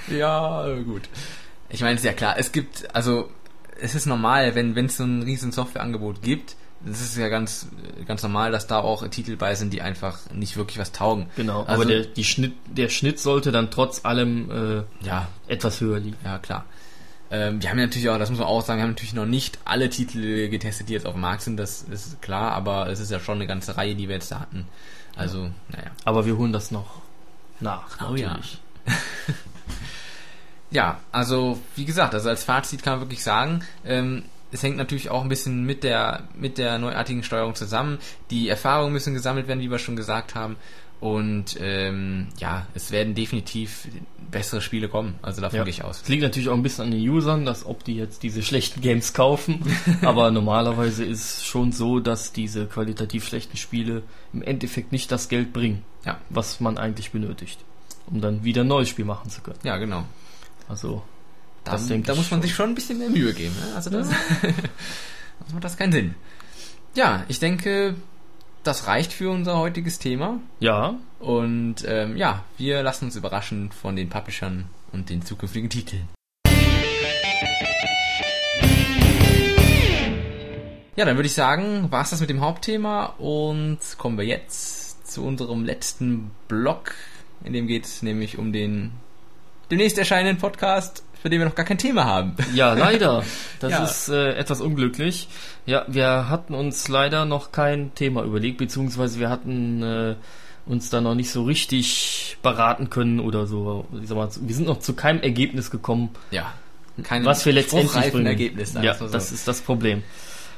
ja, 0.09 0.65
gut. 0.83 1.03
Ich 1.69 1.81
meine, 1.81 1.93
es 1.95 2.01
ist 2.01 2.05
ja 2.05 2.13
klar, 2.13 2.35
es 2.37 2.51
gibt, 2.51 2.93
also, 2.95 3.29
es 3.81 3.95
ist 3.95 4.05
normal, 4.05 4.55
wenn 4.55 4.75
wenn 4.75 4.85
es 4.85 4.97
so 4.97 5.03
ein 5.03 5.23
riesen 5.23 5.51
Softwareangebot 5.51 6.21
gibt, 6.21 6.55
das 6.85 7.01
ist 7.01 7.17
ja 7.17 7.29
ganz 7.29 7.67
ganz 8.07 8.23
normal, 8.23 8.51
dass 8.51 8.67
da 8.67 8.79
auch 8.79 9.07
Titel 9.07 9.35
bei 9.35 9.55
sind, 9.55 9.71
die 9.73 9.81
einfach 9.81 10.19
nicht 10.31 10.57
wirklich 10.57 10.77
was 10.79 10.91
taugen. 10.91 11.27
Genau, 11.35 11.61
Also- 11.61 11.71
aber 11.73 11.85
der, 11.85 12.01
die 12.05 12.23
Schnitt, 12.23 12.53
der 12.67 12.89
Schnitt 12.89 13.19
sollte 13.19 13.51
dann 13.51 13.71
trotz 13.71 14.03
allem 14.05 14.49
äh, 15.01 15.05
Ja, 15.05 15.27
etwas 15.47 15.79
höher 15.81 15.99
liegen. 15.99 16.17
ja, 16.25 16.37
klar. 16.39 16.65
Ähm, 17.31 17.61
wir 17.61 17.69
haben 17.69 17.79
ja 17.79 17.85
natürlich 17.85 18.09
auch, 18.09 18.19
das 18.19 18.29
muss 18.29 18.37
man 18.39 18.47
auch 18.47 18.61
sagen, 18.61 18.79
wir 18.79 18.83
haben 18.83 18.91
natürlich 18.91 19.13
noch 19.15 19.25
nicht 19.25 19.57
alle 19.65 19.89
Titel 19.89 20.49
getestet, 20.49 20.89
die 20.89 20.93
jetzt 20.93 21.05
auf 21.07 21.13
dem 21.13 21.21
Markt 21.21 21.41
sind, 21.41 21.57
das 21.57 21.81
ist 21.83 22.21
klar, 22.21 22.51
aber 22.51 22.87
es 22.89 22.99
ist 22.99 23.09
ja 23.11 23.19
schon 23.19 23.35
eine 23.35 23.47
ganze 23.47 23.75
Reihe, 23.75 23.95
die 23.95 24.07
wir 24.07 24.15
jetzt 24.15 24.31
da 24.31 24.39
hatten. 24.39 24.67
Also, 25.15 25.49
naja. 25.69 25.89
Aber 26.05 26.25
wir 26.27 26.37
holen 26.37 26.53
das 26.53 26.69
noch 26.69 27.01
nach, 27.59 27.97
Oh 28.07 28.15
ja. 28.15 28.29
natürlich. 28.29 28.59
Ja, 30.71 30.99
also 31.11 31.59
wie 31.75 31.85
gesagt, 31.85 32.15
also 32.15 32.29
als 32.29 32.43
Fazit 32.43 32.81
kann 32.81 32.93
man 32.93 33.01
wirklich 33.01 33.23
sagen, 33.23 33.61
ähm, 33.85 34.23
es 34.53 34.63
hängt 34.63 34.77
natürlich 34.77 35.09
auch 35.09 35.23
ein 35.23 35.29
bisschen 35.29 35.65
mit 35.65 35.83
der 35.83 36.23
mit 36.35 36.57
der 36.57 36.77
neuartigen 36.79 37.23
Steuerung 37.23 37.55
zusammen. 37.55 37.97
Die 38.29 38.47
Erfahrungen 38.49 38.93
müssen 38.93 39.13
gesammelt 39.13 39.47
werden, 39.47 39.59
wie 39.59 39.69
wir 39.71 39.79
schon 39.79 39.95
gesagt 39.95 40.35
haben. 40.35 40.55
Und 40.99 41.57
ähm, 41.59 42.27
ja, 42.37 42.65
es 42.75 42.91
werden 42.91 43.13
definitiv 43.13 43.89
bessere 44.31 44.61
Spiele 44.61 44.87
kommen. 44.87 45.15
Also 45.21 45.41
davon 45.41 45.57
Ja. 45.57 45.63
gehe 45.65 45.71
ich 45.71 45.83
aus. 45.83 46.01
Es 46.01 46.07
liegt 46.07 46.23
natürlich 46.23 46.47
auch 46.47 46.53
ein 46.53 46.63
bisschen 46.63 46.85
an 46.85 46.91
den 46.91 47.09
Usern, 47.09 47.43
dass 47.43 47.65
ob 47.65 47.83
die 47.83 47.95
jetzt 47.97 48.23
diese 48.23 48.41
schlechten 48.41 48.79
Games 48.79 49.13
kaufen. 49.13 49.59
aber 50.01 50.31
normalerweise 50.31 51.03
ist 51.03 51.45
schon 51.45 51.73
so, 51.73 51.99
dass 51.99 52.31
diese 52.31 52.67
qualitativ 52.67 53.27
schlechten 53.27 53.57
Spiele 53.57 54.03
im 54.31 54.41
Endeffekt 54.43 54.93
nicht 54.93 55.11
das 55.11 55.27
Geld 55.27 55.51
bringen, 55.51 55.83
Ja. 56.05 56.19
was 56.29 56.61
man 56.61 56.77
eigentlich 56.77 57.11
benötigt, 57.11 57.59
um 58.05 58.21
dann 58.21 58.45
wieder 58.45 58.61
ein 58.61 58.67
neues 58.67 58.87
Spiel 58.87 59.03
machen 59.05 59.29
zu 59.29 59.41
können. 59.41 59.59
Ja, 59.63 59.75
genau. 59.77 60.05
Also 60.69 61.03
Das 61.63 61.87
denke 61.87 62.07
da 62.07 62.15
muss 62.15 62.29
man 62.29 62.39
schon. 62.39 62.41
sich 62.41 62.55
schon 62.55 62.69
ein 62.69 62.75
bisschen 62.75 62.99
mehr 62.99 63.09
Mühe 63.09 63.33
geben. 63.33 63.55
Ne? 63.55 63.75
Also 63.75 63.89
das, 63.89 64.09
das 64.09 65.53
macht 65.53 65.63
das 65.63 65.77
keinen 65.77 65.91
Sinn. 65.91 66.15
Ja, 66.95 67.23
ich 67.27 67.39
denke, 67.39 67.95
das 68.63 68.87
reicht 68.87 69.13
für 69.13 69.29
unser 69.31 69.57
heutiges 69.57 69.97
Thema. 69.99 70.39
ja, 70.59 70.95
Und 71.19 71.77
ähm, 71.87 72.17
ja, 72.17 72.43
wir 72.57 72.83
lassen 72.83 73.05
uns 73.05 73.15
überraschen 73.15 73.71
von 73.71 73.95
den 73.95 74.09
Publishern 74.09 74.65
und 74.91 75.09
den 75.09 75.23
zukünftigen 75.25 75.69
Titeln. 75.69 76.07
Ja, 80.95 81.05
dann 81.05 81.15
würde 81.15 81.25
ich 81.25 81.33
sagen, 81.33 81.87
war's 81.91 82.11
das 82.11 82.21
mit 82.21 82.29
dem 82.29 82.41
Hauptthema 82.41 83.05
und 83.17 83.79
kommen 83.97 84.17
wir 84.17 84.25
jetzt 84.25 85.11
zu 85.11 85.23
unserem 85.25 85.65
letzten 85.65 86.29
Block, 86.47 86.93
in 87.43 87.53
dem 87.53 87.65
geht 87.67 87.85
es 87.85 88.03
nämlich 88.03 88.37
um 88.37 88.53
den 88.53 88.91
demnächst 89.71 89.97
erscheinenden 89.97 90.37
Podcast, 90.37 91.03
für 91.23 91.29
den 91.29 91.39
wir 91.39 91.47
noch 91.47 91.55
gar 91.55 91.65
kein 91.65 91.77
Thema 91.77 92.03
haben. 92.03 92.35
Ja, 92.53 92.73
leider. 92.73 93.23
Das 93.61 93.71
Ja. 93.71 93.83
ist 93.85 94.09
äh, 94.09 94.33
etwas 94.33 94.59
unglücklich. 94.59 95.29
Ja, 95.65 95.85
wir 95.87 96.27
hatten 96.29 96.53
uns 96.53 96.89
leider 96.89 97.23
noch 97.23 97.53
kein 97.53 97.95
Thema 97.95 98.23
überlegt, 98.23 98.57
beziehungsweise 98.57 99.21
wir 99.21 99.29
hatten 99.29 99.81
äh, 99.81 100.15
uns 100.65 100.89
da 100.89 100.99
noch 100.99 101.15
nicht 101.15 101.31
so 101.31 101.43
richtig 101.43 102.37
beraten 102.43 102.89
können 102.89 103.21
oder 103.21 103.47
so. 103.47 103.85
Ich 104.01 104.09
sag 104.09 104.17
mal, 104.17 104.29
wir 104.37 104.53
sind 104.55 104.67
noch 104.67 104.79
zu 104.79 104.93
keinem 104.93 105.21
Ergebnis 105.21 105.71
gekommen, 105.71 106.09
Ja. 106.29 106.53
Keine 107.01 107.25
was 107.25 107.45
wir 107.45 107.53
letztendlich 107.53 108.11
bringen. 108.11 108.27
Ergebnisse. 108.27 108.83
ja, 108.83 108.93
so. 108.93 109.07
das 109.07 109.31
ist 109.31 109.47
das 109.47 109.61
Problem. 109.61 110.03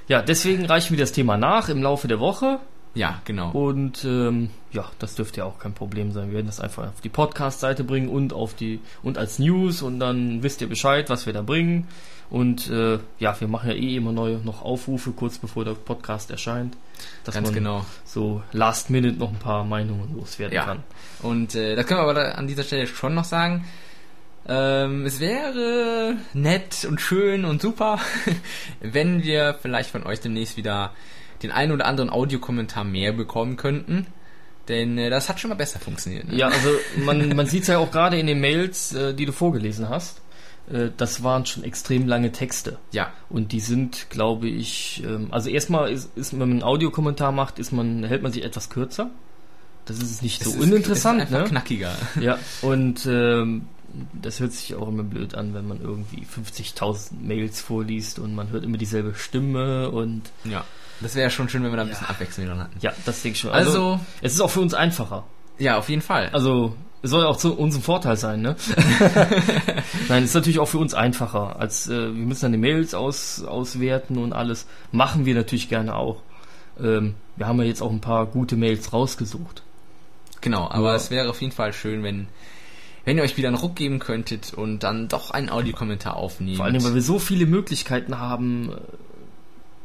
Ja, 0.08 0.22
deswegen 0.24 0.66
reichen 0.66 0.98
wir 0.98 1.00
das 1.04 1.12
Thema 1.12 1.38
nach 1.38 1.70
im 1.70 1.82
Laufe 1.84 2.08
der 2.08 2.20
Woche 2.20 2.60
ja, 2.96 3.22
genau. 3.26 3.52
und 3.52 4.04
ähm, 4.04 4.50
ja, 4.72 4.86
das 5.00 5.16
dürfte 5.16 5.42
ja 5.42 5.46
auch 5.46 5.60
kein 5.60 5.74
Problem 5.74 6.12
sein. 6.12 6.28
Wir 6.30 6.36
werden 6.36 6.48
das 6.48 6.60
einfach 6.60 6.88
auf 6.88 7.02
die 7.02 7.10
Podcast-Seite 7.10 7.84
bringen 7.84 8.10
und 8.10 8.34
auf 8.34 8.54
die 8.56 8.80
und 9.04 9.18
als 9.18 9.38
News 9.40 9.82
und 9.82 10.00
dann 10.00 10.42
wisst 10.44 10.62
ihr 10.62 10.68
Bescheid, 10.70 11.10
was 11.10 11.26
wir 11.26 11.34
da 11.34 11.42
bringen. 11.42 11.88
Und 12.30 12.70
äh, 12.72 12.98
ja, 13.20 13.40
wir 13.40 13.48
machen 13.48 13.70
ja 13.70 13.76
eh 13.76 13.96
immer 13.98 14.12
neue 14.12 14.38
noch 14.40 14.64
Aufrufe 14.64 15.12
kurz 15.12 15.38
bevor 15.38 15.64
der 15.64 15.74
Podcast 15.74 16.32
erscheint, 16.32 16.76
dass 17.24 17.36
Ganz 17.36 17.48
man 17.48 17.54
genau. 17.54 17.86
so 18.04 18.42
Last 18.52 18.90
Minute 18.90 19.18
noch 19.20 19.30
ein 19.30 19.38
paar 19.38 19.64
Meinungen 19.64 20.16
loswerden 20.16 20.56
Ja. 20.56 20.66
kann. 20.66 20.84
Und 21.22 21.54
äh, 21.54 21.76
das 21.76 21.86
können 21.86 22.00
wir 22.00 22.04
aber 22.04 22.14
da 22.16 22.32
an 22.32 22.48
dieser 22.48 22.64
Stelle 22.64 22.88
schon 22.88 23.14
noch 23.14 23.26
sagen. 23.26 23.66
Ähm, 24.48 25.06
es 25.06 25.20
wäre 25.20 26.18
nett 26.34 26.86
und 26.90 27.00
schön 27.02 27.46
und 27.46 27.62
super, 27.62 28.00
wenn 28.82 29.24
wir 29.24 29.56
vielleicht 29.62 29.90
von 29.92 30.04
euch 30.04 30.20
demnächst 30.20 30.58
wieder 30.58 30.92
den 31.48 31.52
einen 31.52 31.72
oder 31.72 31.86
anderen 31.86 32.10
Audiokommentar 32.10 32.84
mehr 32.84 33.14
bekommen 33.14 33.58
könnten. 33.58 34.08
Denn 34.68 34.98
äh, 34.98 35.10
das 35.10 35.30
hat 35.30 35.40
schon 35.40 35.50
mal 35.50 35.56
besser 35.56 35.80
funktioniert. 35.80 36.28
Ne? 36.28 36.38
Ja, 36.38 36.48
also 36.48 36.70
man, 37.06 37.36
man 37.36 37.46
sieht 37.46 37.62
es 37.64 37.68
ja 37.68 37.78
auch 37.78 37.92
gerade 37.92 38.18
in 38.20 38.26
den 38.28 38.40
Mails, 38.42 38.94
äh, 38.94 39.14
die 39.14 39.26
du 39.26 39.32
vorgelesen 39.32 39.90
hast. 39.90 40.22
Äh, 40.72 40.90
das 40.98 41.22
waren 41.24 41.46
schon 41.46 41.64
extrem 41.64 42.08
lange 42.08 42.32
Texte. 42.32 42.80
Ja, 42.92 43.14
Und 43.30 43.52
die 43.52 43.60
sind, 43.60 44.08
glaube 44.10 44.48
ich, 44.48 45.04
ähm, 45.06 45.28
also 45.30 45.50
erstmal 45.50 45.92
ist, 45.92 46.10
ist, 46.18 46.32
wenn 46.34 46.40
man 46.40 46.50
einen 46.52 46.64
Audiokommentar 46.64 47.32
macht, 47.32 47.60
ist 47.60 47.72
man, 47.74 48.04
hält 48.06 48.24
man 48.24 48.32
sich 48.32 48.44
etwas 48.44 48.72
kürzer. 48.72 49.12
Das 49.86 50.00
ist 50.00 50.24
nicht 50.24 50.44
so 50.44 50.50
es 50.50 50.56
ist- 50.56 50.64
uninteressant, 50.64 51.22
es 51.22 51.30
ist 51.30 51.36
einfach 51.36 51.46
ne? 51.46 51.50
knackiger. 51.52 51.94
Ja, 52.20 52.40
und 52.64 53.06
ähm, 53.06 53.68
das 54.20 54.40
hört 54.40 54.52
sich 54.52 54.74
auch 54.74 54.88
immer 54.88 55.04
blöd 55.04 55.36
an, 55.36 55.54
wenn 55.54 55.68
man 55.68 55.80
irgendwie 55.80 56.26
50.000 56.26 57.12
Mails 57.22 57.62
vorliest 57.62 58.18
und 58.18 58.34
man 58.34 58.50
hört 58.50 58.64
immer 58.64 58.78
dieselbe 58.78 59.14
Stimme 59.14 59.92
und 59.92 60.24
Ja, 60.44 60.66
das 61.02 61.16
wäre 61.16 61.30
schon 61.30 61.50
schön, 61.50 61.64
wenn 61.64 61.72
wir 61.72 61.78
da 61.78 61.84
ein 61.84 61.90
bisschen 61.90 62.08
Abwechslung 62.08 62.48
dran 62.48 62.60
hatten. 62.60 62.78
ja, 62.82 62.92
das 63.06 63.22
denke 63.22 63.36
ich 63.36 63.42
schon. 63.42 63.52
Also, 63.52 64.00
es 64.22 64.34
ist 64.34 64.42
auch 64.42 64.50
für 64.50 64.62
uns 64.62 64.74
einfacher. 64.74 65.24
ja, 65.58 65.78
auf 65.78 65.90
jeden 65.90 66.02
Fall. 66.02 66.30
Also, 66.34 66.76
es 67.02 67.12
soll 67.12 67.22
ja 67.24 67.28
auch 67.30 67.38
zu 67.38 67.56
unserem 67.56 67.84
Vorteil 67.84 68.18
sein, 68.18 68.42
ne? 68.42 68.56
Nein, 70.10 70.24
es 70.24 70.30
ist 70.30 70.34
natürlich 70.36 70.60
auch 70.60 70.68
für 70.68 70.80
uns 70.80 70.94
einfacher. 70.94 71.60
Als 71.60 71.88
äh, 71.88 71.92
wir 72.16 72.26
müssen 72.26 72.44
dann 72.44 72.52
die 72.54 72.58
Mails 72.58 72.94
aus, 72.94 73.44
auswerten 73.44 74.18
und 74.18 74.34
alles. 74.34 74.66
Machen 74.92 75.26
wir 75.26 75.36
natürlich 75.36 75.70
gerne 75.70 75.96
auch. 75.96 76.22
Ähm, 76.82 77.16
wir 77.36 77.48
haben 77.48 77.60
ja 77.60 77.66
jetzt 77.66 77.82
auch 77.82 77.92
ein 77.92 78.02
paar 78.02 78.26
gute 78.26 78.56
Mails 78.56 78.92
rausgesucht. 78.92 79.62
Genau, 80.42 80.68
aber 80.70 80.90
Ja. 80.92 80.96
es 80.96 81.12
wäre 81.12 81.30
auf 81.30 81.42
jeden 81.42 81.54
Fall 81.54 81.74
schön, 81.74 82.02
wenn, 82.04 82.28
wenn 83.04 83.18
ihr 83.18 83.24
euch 83.24 83.38
wieder 83.38 83.50
einen 83.50 83.58
Ruck 83.58 83.76
geben 83.76 84.00
könntet 84.00 84.54
und 84.54 84.80
dann 84.80 85.08
doch 85.08 85.32
einen 85.32 85.50
Audiokommentar 85.50 86.16
aufnehmt. 86.16 86.58
Vor 86.58 86.66
allem, 86.66 86.84
weil 86.84 86.96
wir 86.96 87.02
so 87.02 87.20
viele 87.20 87.46
Möglichkeiten 87.46 88.20
haben, 88.20 88.72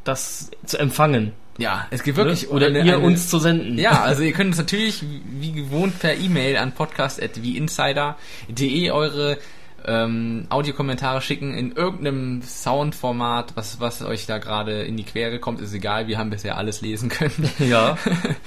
das 0.03 0.49
zu 0.65 0.77
empfangen. 0.77 1.31
ja, 1.57 1.87
es 1.91 2.03
gibt 2.03 2.17
wirklich 2.17 2.43
ne? 2.43 2.49
Oder 2.49 2.67
eine- 2.67 2.79
ihr 2.83 2.95
eine- 2.95 3.05
uns 3.05 3.29
zu 3.29 3.39
senden. 3.39 3.77
Ja, 3.77 4.01
also 4.01 4.23
ihr 4.23 4.31
könnt 4.33 4.47
uns 4.49 4.57
natürlich 4.57 5.01
wie 5.03 5.21
wie 5.39 5.51
gewohnt 5.51 5.99
per 5.99 6.15
E-Mail 6.17 6.57
an 6.57 6.71
podcast.wieinsider.de 6.71 8.91
eure 8.91 9.37
ähm, 9.83 10.45
Audiokommentare 10.49 11.21
schicken 11.21 11.55
in 11.55 11.71
irgendeinem 11.71 12.43
Soundformat, 12.43 13.55
was, 13.55 13.79
was 13.79 14.03
euch 14.03 14.27
da 14.27 14.37
gerade 14.37 14.83
in 14.83 14.95
die 14.95 15.03
Quere 15.03 15.39
kommt, 15.39 15.59
ist 15.59 15.73
egal, 15.73 16.07
wir 16.07 16.19
haben 16.19 16.29
bisher 16.29 16.55
alles 16.57 16.81
lesen 16.81 17.09
können. 17.09 17.49
ja, 17.59 17.97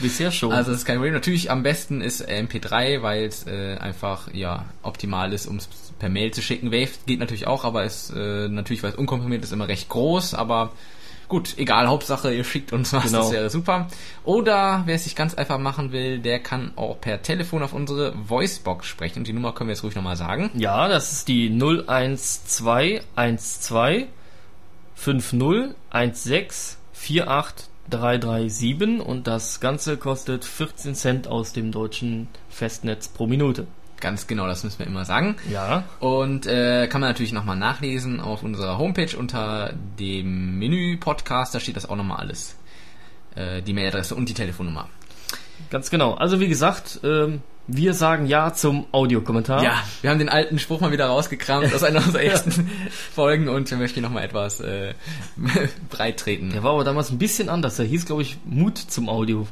bisher 0.00 0.30
schon. 0.30 0.52
Also 0.52 0.70
das 0.70 0.80
ist 0.80 0.84
kein 0.86 0.96
Problem. 0.98 1.12
Natürlich 1.12 1.50
am 1.50 1.64
besten 1.64 2.00
ist 2.02 2.24
MP3, 2.28 3.02
weil 3.02 3.24
es 3.24 3.46
äh, 3.48 3.76
einfach 3.80 4.32
ja 4.32 4.66
optimal 4.84 5.32
ist, 5.32 5.46
um 5.46 5.57
es 5.57 5.68
per 5.98 6.09
Mail 6.09 6.30
zu 6.30 6.40
schicken. 6.40 6.70
Wave 6.70 6.90
geht 7.07 7.18
natürlich 7.18 7.48
auch, 7.48 7.64
aber 7.64 7.82
ist 7.84 8.12
äh, 8.16 8.48
natürlich, 8.48 8.84
weil 8.84 8.90
es 8.92 8.96
unkomprimiert 8.96 9.42
ist, 9.42 9.52
immer 9.52 9.66
recht 9.66 9.88
groß. 9.88 10.34
Aber 10.34 10.70
gut, 11.28 11.54
egal. 11.58 11.88
Hauptsache 11.88 12.32
ihr 12.32 12.44
schickt 12.44 12.72
uns 12.72 12.92
was, 12.92 13.04
Genau. 13.04 13.18
das 13.18 13.32
wäre 13.32 13.50
super. 13.50 13.88
Oder 14.24 14.82
wer 14.86 14.94
es 14.96 15.04
sich 15.04 15.14
ganz 15.16 15.34
einfach 15.34 15.58
machen 15.58 15.92
will, 15.92 16.18
der 16.18 16.40
kann 16.40 16.72
auch 16.76 17.00
per 17.00 17.22
Telefon 17.22 17.62
auf 17.62 17.72
unsere 17.72 18.14
Voicebox 18.28 18.86
sprechen. 18.86 19.20
Und 19.20 19.28
die 19.28 19.32
Nummer 19.32 19.52
können 19.52 19.68
wir 19.68 19.74
jetzt 19.74 19.84
ruhig 19.84 19.94
nochmal 19.94 20.16
sagen. 20.16 20.50
ja, 20.54 20.88
das 20.88 21.12
ist 21.12 21.28
die 21.28 21.48
01212 21.50 24.06
5016 24.94 26.78
48337 26.92 29.00
und 29.00 29.26
das 29.26 29.60
Ganze 29.60 29.96
kostet 29.96 30.44
14 30.44 30.94
Cent 30.94 31.26
aus 31.28 31.52
dem 31.52 31.72
deutschen 31.72 32.28
Festnetz 32.48 33.08
pro 33.08 33.26
Minute. 33.26 33.66
Ganz 34.05 34.26
genau, 34.26 34.46
das 34.46 34.62
müssen 34.64 34.80
wir 34.80 34.86
immer 34.86 35.07
sagen. 35.07 35.36
Ja, 35.50 35.84
Und 35.98 36.46
äh, 36.46 36.86
kann 36.88 37.00
man 37.00 37.09
natürlich 37.09 37.32
nochmal 37.32 37.57
nachlesen 37.57 38.20
auf 38.20 38.42
unserer 38.42 38.76
Homepage 38.76 39.16
unter 39.16 39.72
dem 39.98 40.59
Menü 40.59 40.98
Podcast. 40.98 41.55
Da 41.55 41.59
steht 41.61 41.74
das 41.76 41.88
auch 41.88 41.96
nochmal 41.96 42.18
alles. 42.18 42.55
Äh, 43.34 43.62
die 43.62 43.72
Mailadresse 43.72 44.14
und 44.14 44.28
die 44.28 44.34
Telefonnummer. 44.34 44.88
ganz 45.70 45.88
genau. 45.88 46.12
Also 46.16 46.38
wie 46.38 46.48
gesagt, 46.48 47.00
ähm, 47.02 47.40
wir 47.66 47.94
sagen 47.94 48.26
ja 48.26 48.52
zum 48.52 48.84
Audiokommentar. 48.92 49.64
Ja, 49.64 49.82
wir 50.02 50.11
haben 50.11 50.18
den 50.18 50.28
alten 50.28 50.59
Spruch 50.59 50.80
mal 50.80 50.92
wieder 50.92 51.07
rausgekramt 51.07 51.72
aus 51.74 51.82
einer 51.82 52.05
unserer 52.05 52.22
ersten 52.30 52.70
Folgen 53.14 53.48
und 53.48 53.70
wir 53.70 53.78
möchten 53.78 54.02
nochmal 54.02 54.24
etwas 54.24 54.61
äh, 54.61 54.92
breit 55.88 56.18
treten. 56.20 56.50
Der 56.50 56.62
war 56.62 56.72
aber 56.72 56.84
damals 56.84 57.11
ein 57.11 57.16
bisschen 57.16 57.48
anders. 57.48 57.76
Der 57.76 57.86
hieß, 57.86 58.05
glaube 58.05 58.20
ich, 58.20 58.36
Mut 58.44 58.76
zum 58.76 59.09
Audio. 59.09 59.46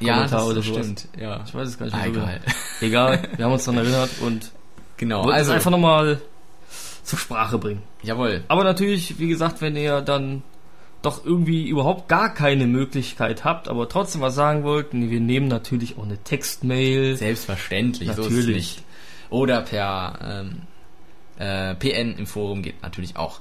Ja, 0.00 0.26
das 0.26 0.32
oder 0.44 0.60
sowas. 0.62 0.84
stimmt. 0.84 1.08
Ja. 1.18 1.42
Ich 1.46 1.54
weiß 1.54 1.68
es 1.68 1.78
gar 1.78 1.86
nicht 1.86 1.94
Ah, 1.94 2.04
mehr. 2.06 2.12
so 2.14 2.20
egal. 2.20 2.40
Egal, 2.80 3.28
wir 3.36 3.44
haben 3.44 3.52
uns 3.52 3.64
daran 3.64 3.80
erinnert 3.80 4.10
und 4.20 4.50
Genau, 4.96 5.22
also, 5.28 5.52
einfach 5.52 5.70
nochmal 5.70 6.20
zur 7.02 7.18
Sprache 7.18 7.58
bringen. 7.58 7.82
jawohl. 8.02 8.44
Aber 8.48 8.64
natürlich, 8.64 9.18
wie 9.18 9.28
gesagt, 9.28 9.60
wenn 9.60 9.76
ihr 9.76 10.00
dann 10.00 10.42
doch 11.02 11.24
irgendwie 11.24 11.68
überhaupt 11.68 12.08
gar 12.08 12.32
keine 12.32 12.66
Möglichkeit 12.66 13.44
habt, 13.44 13.68
aber 13.68 13.88
trotzdem 13.88 14.20
was 14.22 14.34
sagen 14.34 14.62
wollt, 14.64 14.94
nee, 14.94 15.10
wir 15.10 15.20
nehmen 15.20 15.48
natürlich 15.48 15.98
auch 15.98 16.04
eine 16.04 16.16
Textmail. 16.18 17.16
Selbstverständlich, 17.16 18.10
so 18.12 18.22
Natürlich. 18.22 18.46
nicht. 18.56 18.82
Oder 19.30 19.60
per 19.62 20.18
ähm, 20.22 20.62
äh, 21.38 21.74
PN 21.74 22.16
im 22.16 22.26
Forum 22.26 22.62
geht 22.62 22.82
natürlich 22.82 23.16
auch. 23.16 23.40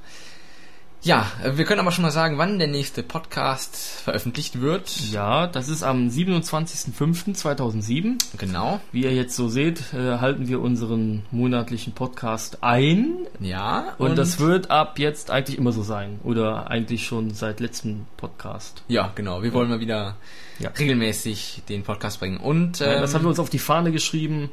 Ja, 1.06 1.30
äh, 1.44 1.58
wir 1.58 1.66
können 1.66 1.82
aber 1.82 1.92
schon 1.92 2.04
mal 2.04 2.12
sagen, 2.12 2.38
wann 2.38 2.60
der 2.60 2.70
nächste 2.70 3.04
Podcast 3.04 3.76
veröffentlicht 3.76 4.62
wird. 4.62 4.90
Ja, 5.12 5.48
das 5.48 5.68
ist 5.68 5.84
am 5.84 6.08
27.05.2007. 6.08 8.20
Genau. 8.38 8.80
Wie 8.94 9.04
ihr 9.04 9.14
jetzt 9.14 9.36
so 9.36 9.50
seht, 9.50 9.94
äh, 9.94 10.20
halten 10.20 10.48
wir 10.48 10.62
unseren 10.62 11.24
monatlichen 11.30 11.92
Podcast 11.94 12.60
ein. 12.64 13.18
Ja. 13.42 13.96
Und, 13.98 14.18
das 14.18 14.40
wird 14.40 14.72
ab 14.72 14.98
jetzt 14.98 15.30
eigentlich 15.30 15.58
immer 15.58 15.74
so 15.74 15.84
sein. 15.84 16.22
Oder 16.24 16.70
eigentlich 16.70 17.06
schon 17.06 17.32
seit 17.34 17.60
letztem 17.60 18.06
Podcast. 18.16 18.84
Ja, 18.88 19.12
genau. 19.14 19.44
Wir 19.44 19.52
wollen 19.54 19.70
mal 19.70 19.82
wieder 19.82 20.16
Ja. 20.60 20.70
regelmäßig 20.70 21.64
den 21.68 21.84
Podcast 21.84 22.22
bringen. 22.22 22.38
Und 22.38 22.80
Ja, 22.80 22.94
ähm, 22.94 23.02
das 23.02 23.14
haben 23.14 23.24
wir 23.26 23.30
uns 23.30 23.40
auf 23.40 23.50
die 23.50 23.60
Fahne 23.60 23.92
geschrieben, 23.92 24.50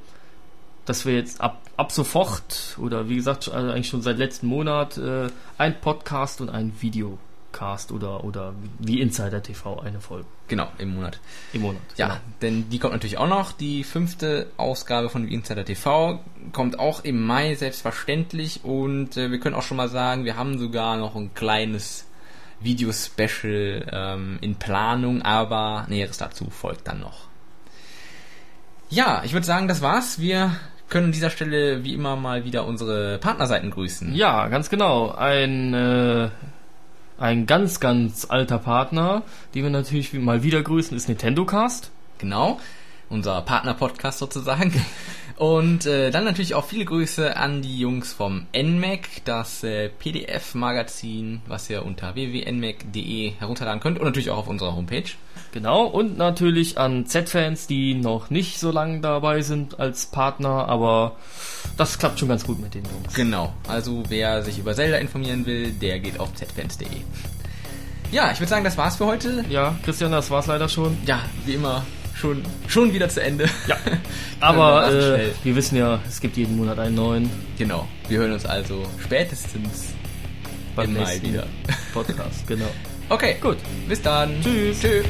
dass 0.85 1.07
wir 1.07 1.15
jetzt 1.15 1.41
ab, 1.41 1.61
ab 1.77 1.93
sofort 1.93 2.77
oder 2.79 3.09
wie 3.09 3.17
gesagt 3.17 3.49
also 3.49 3.71
eigentlich 3.71 3.89
schon 3.89 4.03
seit 4.03 4.19
letzten 4.19 4.47
Monat 4.47 4.99
äh, 4.99 5.29
ein 5.59 5.81
Podcast 5.81 6.41
und 6.41 6.51
ein 6.51 6.73
Videocast 6.81 7.93
oder 7.93 8.25
oder 8.25 8.55
wie 8.79 9.01
Insider 9.01 9.43
TV 9.43 9.81
eine 9.81 10.01
Folge 10.01 10.27
genau 10.51 10.69
im 10.79 10.95
Monat. 10.95 11.19
im 11.55 11.63
Monat. 11.63 11.81
Ja, 11.97 12.07
genau. 12.09 12.21
denn 12.43 12.69
die 12.69 12.79
kommt 12.79 12.93
natürlich 12.93 13.17
auch 13.17 13.29
noch. 13.29 13.53
Die 13.53 13.85
fünfte 13.85 14.49
Ausgabe 14.59 15.09
von 15.09 15.27
Insider 15.27 15.65
TV 15.65 16.21
kommt 16.53 16.79
auch 16.79 17.05
im 17.05 17.25
Mai 17.25 17.55
selbstverständlich. 17.55 18.65
Und 18.65 19.17
äh, 19.17 19.31
wir 19.31 19.41
können 19.41 19.55
auch 19.55 19.63
schon 19.63 19.79
mal 19.79 19.89
sagen, 19.89 20.25
wir 20.25 20.37
haben 20.37 20.59
sogar 20.59 20.99
noch 20.99 21.17
ein 21.17 21.33
kleines 21.35 22.07
Video-Special 22.61 23.87
ähm, 23.91 24.39
in 24.43 24.57
Planung, 24.57 25.23
aber 25.23 25.87
Näheres 25.89 26.19
dazu 26.19 26.51
folgt 26.51 26.87
dann 26.89 27.01
noch. 27.01 27.29
Ja, 28.91 29.23
ich 29.25 29.33
würde 29.33 29.47
sagen, 29.47 29.69
das 29.69 29.83
war's. 29.83 30.19
Wir 30.19 30.57
können 30.89 31.07
an 31.07 31.13
dieser 31.13 31.31
Stelle 31.31 31.85
wie 31.85 31.95
immer 31.95 32.17
mal 32.17 32.45
wieder 32.45 32.67
unsere 32.67 33.19
Partnerseiten 33.19 33.71
grüßen. 33.71 34.15
Ja, 34.15 34.49
ganz 34.49 34.69
genau. 34.69 35.13
Ein 35.13 35.73
äh, 35.73 36.29
ein 37.19 37.47
ganz 37.47 37.79
ganz 37.81 38.27
alter 38.29 38.59
Partner, 38.59 39.23
den 39.55 39.63
wir 39.63 39.71
natürlich 39.71 40.13
mal 40.15 40.43
wieder 40.43 40.63
grüßen, 40.63 40.97
ist 40.97 41.09
Nintendo 41.09 41.45
Cast. 41.45 41.91
Genau. 42.19 42.59
unser 43.09 43.43
Partner-Podcast 43.43 44.19
sozusagen. 44.19 44.73
Und 45.37 45.87
äh, 45.87 46.11
dann 46.11 46.25
natürlich 46.25 46.55
auch 46.55 46.67
viele 46.67 46.85
Grüße 46.85 47.35
an 47.37 47.63
die 47.63 47.79
Jungs 47.79 48.13
vom 48.13 48.47
NMAC, 48.55 49.25
das 49.25 49.65
äh, 49.65 49.89
PDF-Magazin, 49.89 51.41
was 51.47 51.71
ihr 51.71 51.85
unter 51.85 52.15
www.nmac.de 52.15 53.33
herunterladen 53.39 53.81
könnt 53.81 53.99
und 53.99 54.05
natürlich 54.05 54.29
auch 54.31 54.37
auf 54.39 54.49
unserer 54.49 54.77
Homepage. 54.77 55.11
Genau, 55.53 55.87
und 55.87 56.17
natürlich 56.17 56.79
an 56.79 57.07
Z-Fans, 57.07 57.67
die 57.67 57.95
noch 57.95 58.31
nicht 58.31 58.59
so 58.61 58.71
lange 58.71 59.01
dabei 59.01 59.43
sind 59.43 59.81
als 59.81 60.07
Partner, 60.07 60.69
aber 60.69 61.17
das 61.77 61.99
klappt 61.99 62.21
schon 62.21 62.29
ganz 62.29 62.45
gut 62.45 62.61
mit 62.61 62.75
den 62.75 62.85
Jungs. 62.85 63.15
Genau, 63.15 63.53
also 63.67 64.05
wer 64.09 64.43
sich 64.43 64.59
über 64.59 64.75
Zelda 64.75 64.99
informieren 64.99 65.47
will, 65.47 65.73
der 65.73 65.99
geht 65.99 66.21
auf 66.21 66.33
zfans.de. 66.35 66.87
Ja, 68.13 68.31
ich 68.33 68.39
würde 68.41 68.51
sagen, 68.51 68.65
das 68.65 68.77
war's 68.77 68.97
für 68.97 69.07
heute. 69.07 69.45
Ja, 69.49 69.77
Christian, 69.85 70.13
das 70.13 70.31
war's 70.31 70.47
leider 70.47 70.69
schon. 70.69 70.97
Ja, 71.07 71.21
wie 71.47 71.55
immer, 71.55 71.85
schon, 72.15 72.43
schon 72.69 72.93
wieder 72.93 73.09
zu 73.09 73.23
Ende. 73.23 73.49
Ja, 73.67 73.77
aber 74.41 74.85
Ach, 74.87 74.93
äh, 74.93 75.31
wir 75.43 75.57
wissen 75.57 75.77
ja, 75.77 76.01
es 76.09 76.21
gibt 76.21 76.37
jeden 76.37 76.57
Monat 76.57 76.79
einen 76.79 76.95
neuen 76.95 77.31
Genau, 77.59 77.89
wir 78.09 78.19
hören 78.19 78.33
uns 78.33 78.47
also 78.47 78.85
spätestens 78.99 79.95
beim 80.77 80.87
im 80.87 80.95
Mai 80.95 81.01
nächsten 81.01 81.33
wieder. 81.33 81.47
Podcast. 81.93 82.45
Genau. 82.47 82.69
Okay, 83.11 83.37
Gut. 83.41 83.59
bis 83.89 84.01
dann. 84.01 84.41
Tschüss. 84.41 84.81
Tschüss. 84.81 85.05